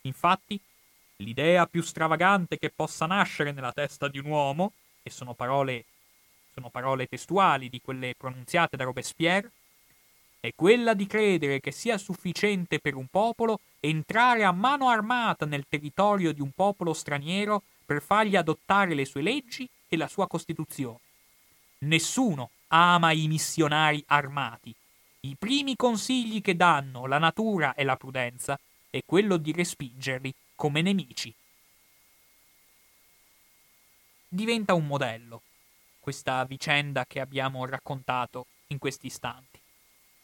Infatti, 0.03 0.61
l'idea 1.17 1.67
più 1.67 1.83
stravagante 1.83 2.59
che 2.59 2.71
possa 2.71 3.07
nascere 3.07 3.53
nella 3.53 3.73
testa 3.73 4.09
di 4.09 4.19
un 4.19 4.27
uomo, 4.27 4.73
e 5.03 5.11
sono 5.11 5.35
parole, 5.35 5.85
sono 6.53 6.69
parole 6.71 7.07
testuali 7.07 7.69
di 7.69 7.81
quelle 7.81 8.15
pronunziate 8.17 8.77
da 8.77 8.85
Robespierre, 8.85 9.51
è 10.41 10.53
quella 10.55 10.95
di 10.95 11.07
credere 11.07 11.61
che 11.61 11.71
sia 11.71 11.99
sufficiente 11.99 12.81
per 12.81 12.95
un 12.95 13.07
popolo 13.09 13.61
entrare 13.79 14.43
a 14.43 14.53
mano 14.53 14.89
armata 14.89 15.45
nel 15.45 15.67
territorio 15.69 16.33
di 16.33 16.41
un 16.41 16.51
popolo 16.53 16.95
straniero 16.95 17.63
per 17.85 18.01
fargli 18.01 18.37
adottare 18.37 18.95
le 18.95 19.05
sue 19.05 19.21
leggi 19.21 19.69
e 19.87 19.97
la 19.99 20.09
sua 20.09 20.27
Costituzione. 20.27 20.99
Nessuno 21.81 22.51
ama 22.69 23.13
i 23.13 23.27
missionari 23.27 24.03
armati, 24.07 24.75
i 25.23 25.37
primi 25.37 25.77
consigli 25.77 26.41
che 26.41 26.57
danno 26.57 27.07
la 27.07 27.19
natura 27.19 27.75
e 27.75 27.85
la 27.85 27.97
prudenza 27.97 28.59
è 28.89 29.01
quello 29.05 29.37
di 29.37 29.53
respingerli 29.53 30.33
come 30.55 30.81
nemici. 30.81 31.33
Diventa 34.27 34.75
un 34.75 34.87
modello 34.87 35.43
questa 36.01 36.43
vicenda 36.45 37.05
che 37.05 37.21
abbiamo 37.21 37.67
raccontato 37.67 38.47
in 38.69 38.79
questi 38.79 39.07
istanti. 39.07 39.61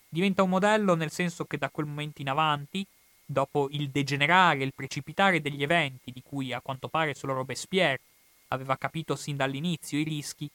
Diventa 0.08 0.42
un 0.42 0.48
modello 0.48 0.94
nel 0.94 1.10
senso 1.10 1.44
che 1.44 1.58
da 1.58 1.68
quel 1.68 1.86
momento 1.86 2.22
in 2.22 2.30
avanti, 2.30 2.86
dopo 3.24 3.68
il 3.72 3.90
degenerare, 3.90 4.64
il 4.64 4.72
precipitare 4.72 5.42
degli 5.42 5.62
eventi 5.62 6.10
di 6.10 6.22
cui 6.22 6.54
a 6.54 6.60
quanto 6.60 6.88
pare 6.88 7.14
solo 7.14 7.34
Robespierre 7.34 8.00
aveva 8.48 8.78
capito 8.78 9.14
sin 9.14 9.36
dall'inizio 9.36 9.98
i 9.98 10.04
rischi, 10.04 10.48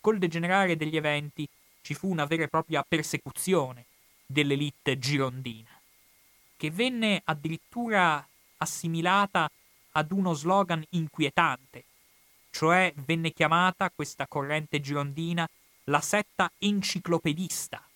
col 0.00 0.18
degenerare 0.18 0.76
degli 0.76 0.96
eventi 0.96 1.46
ci 1.86 1.94
fu 1.94 2.10
una 2.10 2.24
vera 2.24 2.42
e 2.42 2.48
propria 2.48 2.82
persecuzione 2.82 3.84
dell'elite 4.26 4.98
girondina. 4.98 5.70
che 6.56 6.70
venne 6.70 7.20
addirittura 7.22 8.26
assimilata 8.56 9.48
ad 9.92 10.10
uno 10.10 10.32
slogan 10.32 10.82
inquietante, 10.90 11.84
cioè 12.50 12.92
venne 13.04 13.30
chiamata 13.30 13.92
questa 13.94 14.26
corrente 14.26 14.80
girondina 14.80 15.48
la 15.84 16.00
setta 16.00 16.50
enciclopedista. 16.58 17.86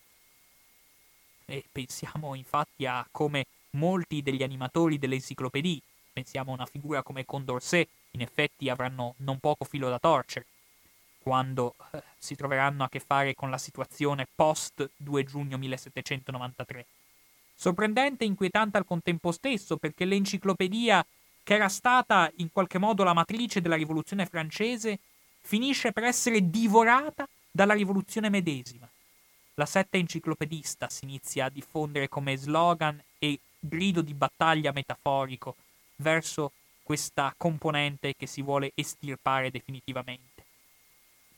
E 1.45 1.65
pensiamo 1.69 2.35
infatti 2.35 2.85
a 2.85 3.05
come 3.11 3.47
molti 3.71 4.21
degli 4.21 4.43
animatori 4.43 4.99
delle 4.99 5.15
enciclopedie, 5.15 5.81
pensiamo 6.13 6.51
a 6.51 6.55
una 6.55 6.65
figura 6.65 7.03
come 7.03 7.25
Condorcet, 7.25 7.89
in 8.11 8.21
effetti 8.21 8.69
avranno 8.69 9.15
non 9.17 9.39
poco 9.39 9.65
filo 9.65 9.89
da 9.89 9.99
torcere 9.99 10.45
quando 11.21 11.75
eh, 11.91 12.01
si 12.17 12.35
troveranno 12.35 12.83
a 12.83 12.89
che 12.89 12.99
fare 12.99 13.35
con 13.35 13.49
la 13.49 13.57
situazione 13.57 14.27
post 14.33 14.89
2 14.97 15.23
giugno 15.23 15.57
1793. 15.57 16.85
Sorprendente 17.55 18.23
e 18.23 18.27
inquietante 18.27 18.77
al 18.77 18.85
contempo 18.85 19.31
stesso 19.31 19.77
perché 19.77 20.05
l'enciclopedia, 20.05 21.05
che 21.43 21.53
era 21.53 21.69
stata 21.69 22.31
in 22.37 22.51
qualche 22.51 22.79
modo 22.79 23.03
la 23.03 23.13
matrice 23.13 23.61
della 23.61 23.75
rivoluzione 23.75 24.25
francese, 24.25 24.99
finisce 25.41 25.91
per 25.91 26.05
essere 26.05 26.49
divorata 26.49 27.27
dalla 27.51 27.73
rivoluzione 27.73 28.29
medesima. 28.29 28.89
La 29.55 29.65
setta 29.65 29.97
enciclopedista 29.97 30.89
si 30.89 31.03
inizia 31.05 31.45
a 31.45 31.49
diffondere 31.49 32.09
come 32.09 32.35
slogan 32.35 32.99
e 33.19 33.39
grido 33.59 34.01
di 34.01 34.13
battaglia 34.13 34.71
metaforico 34.71 35.55
verso 35.97 36.53
questa 36.81 37.33
componente 37.37 38.15
che 38.17 38.25
si 38.25 38.41
vuole 38.41 38.71
estirpare 38.73 39.51
definitivamente. 39.51 40.30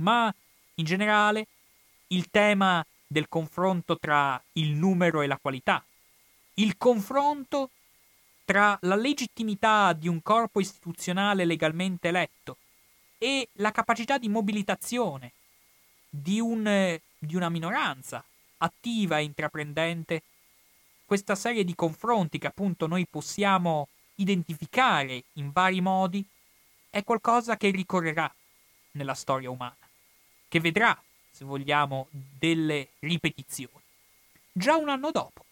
Ma 0.03 0.33
in 0.75 0.85
generale 0.85 1.47
il 2.07 2.29
tema 2.29 2.85
del 3.07 3.27
confronto 3.29 3.97
tra 3.97 4.41
il 4.53 4.71
numero 4.71 5.21
e 5.21 5.27
la 5.27 5.37
qualità, 5.37 5.83
il 6.55 6.77
confronto 6.77 7.69
tra 8.45 8.77
la 8.81 8.95
legittimità 8.95 9.93
di 9.93 10.07
un 10.07 10.21
corpo 10.21 10.59
istituzionale 10.59 11.45
legalmente 11.45 12.09
eletto 12.09 12.57
e 13.17 13.47
la 13.53 13.71
capacità 13.71 14.17
di 14.17 14.27
mobilitazione 14.27 15.31
di, 16.09 16.39
un, 16.39 16.99
di 17.17 17.35
una 17.35 17.49
minoranza 17.49 18.23
attiva 18.57 19.17
e 19.17 19.23
intraprendente, 19.23 20.23
questa 21.05 21.35
serie 21.35 21.63
di 21.63 21.75
confronti 21.75 22.37
che 22.37 22.47
appunto 22.47 22.87
noi 22.87 23.07
possiamo 23.07 23.87
identificare 24.15 25.23
in 25.33 25.51
vari 25.51 25.81
modi, 25.81 26.25
è 26.89 27.03
qualcosa 27.03 27.57
che 27.57 27.69
ricorrerà 27.71 28.31
nella 28.91 29.13
storia 29.13 29.49
umana, 29.49 29.75
che 30.53 30.59
vedrà, 30.59 30.95
se 31.31 31.45
vogliamo, 31.45 32.09
delle 32.11 32.89
ripetizioni. 32.99 33.81
Già 34.51 34.75
un 34.75 34.87
anno 34.87 35.09
dopo, 35.09 35.45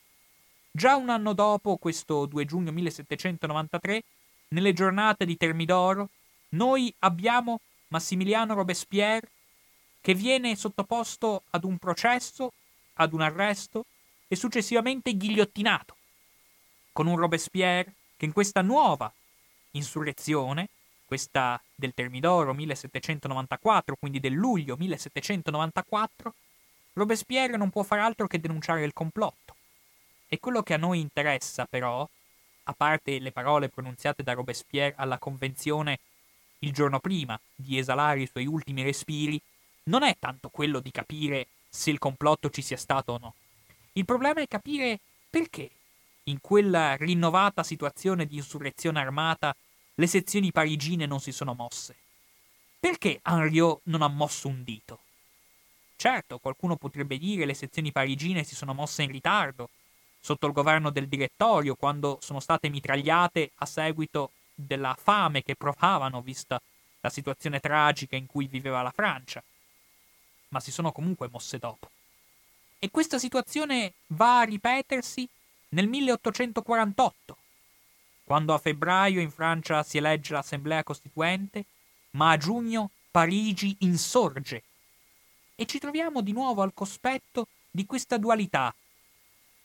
Già 0.69 0.95
un 0.95 1.09
anno 1.09 1.33
dopo, 1.33 1.77
questo 1.77 2.27
2 2.27 2.45
giugno 2.45 2.71
1793, 2.71 4.03
nelle 4.49 4.73
giornate 4.73 5.25
di 5.25 5.37
Termidoro, 5.37 6.09
noi 6.49 6.93
abbiamo 6.99 7.61
Massimiliano 7.87 8.53
Robespierre 8.53 9.27
che 10.01 10.13
viene 10.13 10.55
sottoposto 10.55 11.45
ad 11.49 11.63
un 11.63 11.79
processo, 11.79 12.53
ad 12.93 13.13
un 13.13 13.21
arresto 13.21 13.85
e 14.27 14.35
successivamente 14.35 15.17
ghigliottinato, 15.17 15.95
con 16.91 17.07
un 17.07 17.17
Robespierre 17.17 17.95
che 18.17 18.25
in 18.25 18.33
questa 18.33 18.61
nuova 18.61 19.11
insurrezione, 19.71 20.69
questa 21.11 21.61
del 21.75 21.93
Termidoro 21.93 22.53
1794, 22.53 23.97
quindi 23.99 24.21
del 24.21 24.31
luglio 24.31 24.77
1794, 24.77 26.33
Robespierre 26.93 27.57
non 27.57 27.69
può 27.69 27.83
far 27.83 27.99
altro 27.99 28.27
che 28.27 28.39
denunciare 28.39 28.85
il 28.85 28.93
complotto 28.93 29.53
e 30.29 30.39
quello 30.39 30.63
che 30.63 30.73
a 30.73 30.77
noi 30.77 31.01
interessa, 31.01 31.65
però, 31.65 32.07
a 32.63 32.73
parte 32.73 33.19
le 33.19 33.33
parole 33.33 33.67
pronunziate 33.67 34.23
da 34.23 34.31
Robespierre 34.31 34.93
alla 34.95 35.17
convenzione 35.17 35.99
il 36.59 36.71
giorno 36.71 37.01
prima 37.01 37.37
di 37.53 37.77
esalare 37.77 38.21
i 38.21 38.29
suoi 38.31 38.45
ultimi 38.45 38.81
respiri, 38.81 39.37
non 39.83 40.03
è 40.03 40.15
tanto 40.17 40.47
quello 40.47 40.79
di 40.79 40.91
capire 40.91 41.47
se 41.67 41.89
il 41.89 41.99
complotto 41.99 42.49
ci 42.49 42.61
sia 42.61 42.77
stato 42.77 43.11
o 43.11 43.17
no. 43.17 43.33
Il 43.93 44.05
problema 44.05 44.39
è 44.39 44.47
capire 44.47 44.97
perché, 45.29 45.69
in 46.25 46.39
quella 46.39 46.95
rinnovata 46.95 47.63
situazione 47.63 48.25
di 48.25 48.37
insurrezione 48.37 49.01
armata, 49.01 49.53
le 50.01 50.07
sezioni 50.07 50.51
parigine 50.51 51.05
non 51.05 51.19
si 51.19 51.31
sono 51.31 51.53
mosse. 51.53 51.95
Perché 52.79 53.21
Henriot 53.23 53.81
non 53.83 54.01
ha 54.01 54.07
mosso 54.07 54.47
un 54.47 54.63
dito? 54.63 55.01
Certo, 55.95 56.39
qualcuno 56.39 56.75
potrebbe 56.75 57.19
dire 57.19 57.45
le 57.45 57.53
sezioni 57.53 57.91
parigine 57.91 58.43
si 58.43 58.55
sono 58.55 58.73
mosse 58.73 59.03
in 59.03 59.11
ritardo, 59.11 59.69
sotto 60.19 60.47
il 60.47 60.53
governo 60.53 60.89
del 60.89 61.07
direttorio, 61.07 61.75
quando 61.75 62.17
sono 62.19 62.39
state 62.39 62.67
mitragliate 62.69 63.51
a 63.57 63.65
seguito 63.67 64.31
della 64.55 64.97
fame 64.99 65.43
che 65.43 65.55
provavano, 65.55 66.23
vista 66.23 66.59
la 67.01 67.09
situazione 67.09 67.59
tragica 67.59 68.15
in 68.15 68.25
cui 68.25 68.47
viveva 68.47 68.81
la 68.81 68.89
Francia. 68.89 69.43
Ma 70.47 70.59
si 70.59 70.71
sono 70.71 70.91
comunque 70.91 71.29
mosse 71.31 71.59
dopo. 71.59 71.91
E 72.79 72.89
questa 72.89 73.19
situazione 73.19 73.93
va 74.07 74.39
a 74.39 74.43
ripetersi 74.45 75.29
nel 75.69 75.87
1848, 75.87 77.37
quando 78.23 78.53
a 78.53 78.57
febbraio 78.57 79.19
in 79.19 79.31
Francia 79.31 79.83
si 79.83 79.97
elegge 79.97 80.33
l'Assemblea 80.33 80.83
Costituente, 80.83 81.65
ma 82.11 82.31
a 82.31 82.37
giugno 82.37 82.89
Parigi 83.11 83.75
insorge. 83.79 84.63
E 85.55 85.65
ci 85.65 85.79
troviamo 85.79 86.21
di 86.21 86.31
nuovo 86.31 86.61
al 86.61 86.73
cospetto 86.73 87.47
di 87.69 87.85
questa 87.85 88.17
dualità 88.17 88.73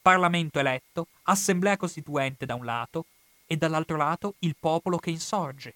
Parlamento 0.07 0.59
eletto, 0.59 1.07
Assemblea 1.23 1.75
Costituente 1.75 2.45
da 2.45 2.55
un 2.55 2.63
lato 2.63 3.07
e 3.45 3.57
dall'altro 3.57 3.97
lato 3.97 4.35
il 4.39 4.55
popolo 4.57 4.99
che 4.99 5.09
insorge. 5.09 5.73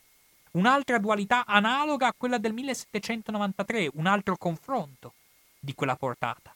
Un'altra 0.52 1.00
dualità 1.00 1.46
analoga 1.46 2.08
a 2.08 2.14
quella 2.16 2.38
del 2.38 2.54
1793, 2.54 3.90
un 3.96 4.06
altro 4.06 4.38
confronto 4.38 5.14
di 5.60 5.74
quella 5.74 5.98
portata. 5.98 6.56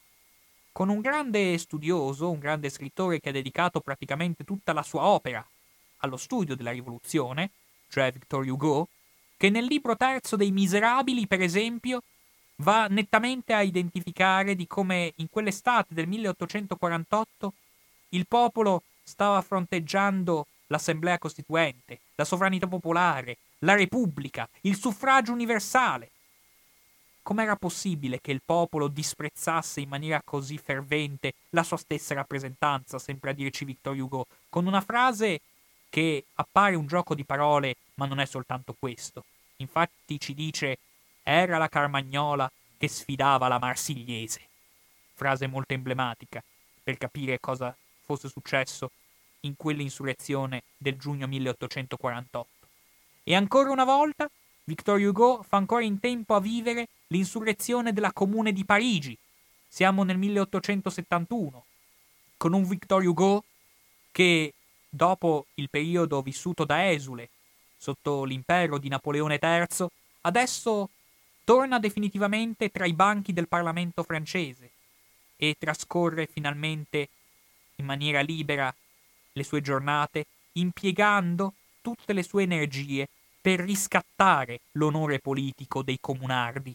Con 0.71 0.87
un 0.87 1.01
grande 1.01 1.57
studioso, 1.57 2.29
un 2.29 2.39
grande 2.39 2.69
scrittore 2.69 3.19
che 3.19 3.29
ha 3.29 3.33
dedicato 3.33 3.81
praticamente 3.81 4.45
tutta 4.45 4.71
la 4.71 4.83
sua 4.83 5.03
opera 5.03 5.45
allo 5.97 6.17
studio 6.17 6.55
della 6.55 6.71
rivoluzione, 6.71 7.51
cioè 7.89 8.11
Victor 8.11 8.45
Hugo, 8.45 8.87
che 9.37 9.49
nel 9.49 9.65
libro 9.65 9.95
terzo 9.97 10.35
dei 10.35 10.51
Miserabili, 10.51 11.27
per 11.27 11.41
esempio, 11.41 12.01
va 12.57 12.87
nettamente 12.87 13.53
a 13.53 13.61
identificare 13.61 14.55
di 14.55 14.67
come 14.67 15.13
in 15.17 15.29
quell'estate 15.29 15.93
del 15.93 16.07
1848 16.07 17.53
il 18.09 18.27
popolo 18.27 18.83
stava 19.03 19.41
fronteggiando 19.41 20.47
l'Assemblea 20.67 21.17
Costituente, 21.17 21.99
la 22.15 22.25
sovranità 22.25 22.67
popolare, 22.67 23.37
la 23.59 23.75
Repubblica, 23.75 24.47
il 24.61 24.77
suffragio 24.77 25.31
universale. 25.31 26.11
Com'era 27.21 27.55
possibile 27.55 28.21
che 28.21 28.31
il 28.31 28.41
popolo 28.43 28.87
disprezzasse 28.87 29.81
in 29.81 29.89
maniera 29.89 30.21
così 30.23 30.57
fervente 30.57 31.33
la 31.49 31.63
sua 31.63 31.77
stessa 31.77 32.13
rappresentanza, 32.13 32.99
sempre 32.99 33.31
a 33.31 33.33
dirci 33.33 33.65
Victor 33.65 33.95
Hugo, 33.97 34.27
con 34.49 34.65
una 34.67 34.81
frase 34.81 35.41
che 35.95 36.25
appare 36.33 36.75
un 36.75 36.87
gioco 36.87 37.15
di 37.15 37.23
parole, 37.23 37.77
ma 37.93 38.05
non 38.05 38.19
è 38.19 38.25
soltanto 38.25 38.75
questo. 38.77 39.23
Infatti 39.59 40.19
ci 40.19 40.33
dice 40.33 40.77
era 41.23 41.57
la 41.57 41.69
Carmagnola 41.69 42.51
che 42.77 42.89
sfidava 42.89 43.47
la 43.47 43.59
Marsigliese. 43.59 44.41
Frase 45.13 45.47
molto 45.47 45.73
emblematica 45.73 46.43
per 46.83 46.97
capire 46.97 47.39
cosa 47.39 47.73
fosse 48.03 48.27
successo 48.27 48.91
in 49.41 49.55
quell'insurrezione 49.55 50.63
del 50.75 50.97
giugno 50.97 51.27
1848. 51.27 52.47
E 53.23 53.33
ancora 53.33 53.71
una 53.71 53.85
volta 53.85 54.29
Victor 54.65 54.99
Hugo 54.99 55.43
fa 55.47 55.55
ancora 55.55 55.85
in 55.85 56.01
tempo 56.01 56.35
a 56.35 56.41
vivere 56.41 56.89
l'insurrezione 57.07 57.93
della 57.93 58.11
Comune 58.11 58.51
di 58.51 58.65
Parigi. 58.65 59.17
Siamo 59.65 60.03
nel 60.03 60.17
1871, 60.17 61.65
con 62.35 62.51
un 62.51 62.67
Victor 62.67 63.01
Hugo 63.01 63.45
che, 64.11 64.53
dopo 64.95 65.47
il 65.55 65.69
periodo 65.69 66.21
vissuto 66.21 66.63
da 66.63 66.89
esule 66.89 67.29
sotto 67.77 68.23
l'impero 68.23 68.77
di 68.77 68.87
Napoleone 68.87 69.39
III, 69.41 69.87
adesso 70.21 70.89
torna 71.43 71.77
definitivamente 71.77 72.69
tra 72.69 72.85
i 72.85 72.93
banchi 72.93 73.33
del 73.33 73.47
Parlamento 73.47 74.03
francese 74.03 74.71
e 75.35 75.55
trascorre 75.59 76.25
finalmente 76.25 77.09
in 77.75 77.85
maniera 77.85 78.21
libera 78.21 78.73
le 79.33 79.43
sue 79.43 79.61
giornate, 79.61 80.25
impiegando 80.53 81.53
tutte 81.81 82.13
le 82.13 82.23
sue 82.23 82.43
energie 82.43 83.07
per 83.41 83.59
riscattare 83.59 84.61
l'onore 84.71 85.19
politico 85.19 85.83
dei 85.83 85.97
comunardi. 85.99 86.73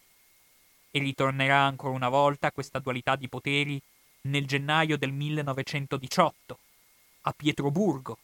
E 0.92 0.98
ritornerà 0.98 1.62
ancora 1.62 1.94
una 1.94 2.08
volta 2.08 2.52
questa 2.52 2.78
dualità 2.78 3.16
di 3.16 3.28
poteri 3.28 3.80
nel 4.22 4.46
gennaio 4.46 4.98
del 4.98 5.12
1918, 5.12 6.58
a 7.22 7.32
Pietroburgo, 7.32 8.18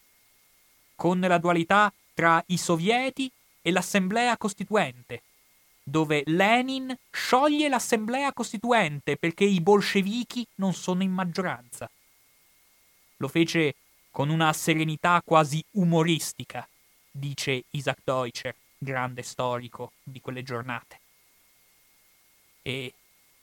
con 0.94 1.20
la 1.20 1.38
dualità 1.38 1.92
tra 2.14 2.42
i 2.46 2.56
sovieti 2.56 3.30
e 3.60 3.70
l'Assemblea 3.70 4.36
Costituente, 4.36 5.22
dove 5.82 6.22
Lenin 6.26 6.96
scioglie 7.10 7.68
l'Assemblea 7.68 8.32
Costituente 8.32 9.16
perché 9.16 9.44
i 9.44 9.60
bolscevichi 9.60 10.46
non 10.56 10.74
sono 10.74 11.02
in 11.02 11.12
maggioranza. 11.12 11.88
Lo 13.18 13.28
fece 13.28 13.74
con 14.10 14.30
una 14.30 14.52
serenità 14.52 15.22
quasi 15.24 15.62
umoristica, 15.72 16.66
dice 17.10 17.64
Isaac 17.70 17.98
Deutscher, 18.02 18.54
grande 18.78 19.22
storico 19.22 19.92
di 20.02 20.20
quelle 20.20 20.42
giornate. 20.42 21.00
E 22.62 22.94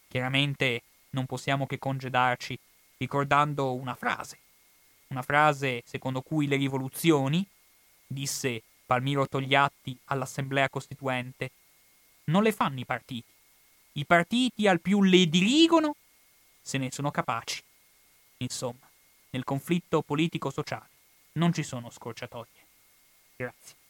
chiaramente 0.08 0.82
non 1.12 1.26
possiamo 1.26 1.66
che 1.66 1.80
congedarci 1.80 2.58
ricordando 2.98 3.74
una 3.74 3.96
frase, 3.96 4.38
una 5.14 5.22
frase 5.22 5.84
secondo 5.86 6.22
cui 6.22 6.48
le 6.48 6.58
rivoluzioni, 6.58 7.48
disse 8.06 8.62
Palmiro 8.86 9.28
Togliatti 9.28 9.98
all'Assemblea 10.06 10.70
Costituente, 10.70 11.52
non 12.26 12.44
le 12.44 12.52
fanno 12.52 12.80
i 12.80 12.86
partiti. 12.86 13.32
I 13.94 14.06
partiti 14.06 14.68
al 14.68 14.82
più 14.82 15.02
le 15.04 15.28
dirigono 15.28 15.96
se 16.62 16.78
ne 16.78 16.92
sono 16.92 17.12
capaci. 17.12 17.62
Insomma, 18.38 18.90
nel 19.30 19.44
conflitto 19.44 20.02
politico-sociale 20.02 20.90
non 21.34 21.54
ci 21.54 21.64
sono 21.64 21.90
scorciatoie. 21.90 22.48
Grazie. 23.36 23.83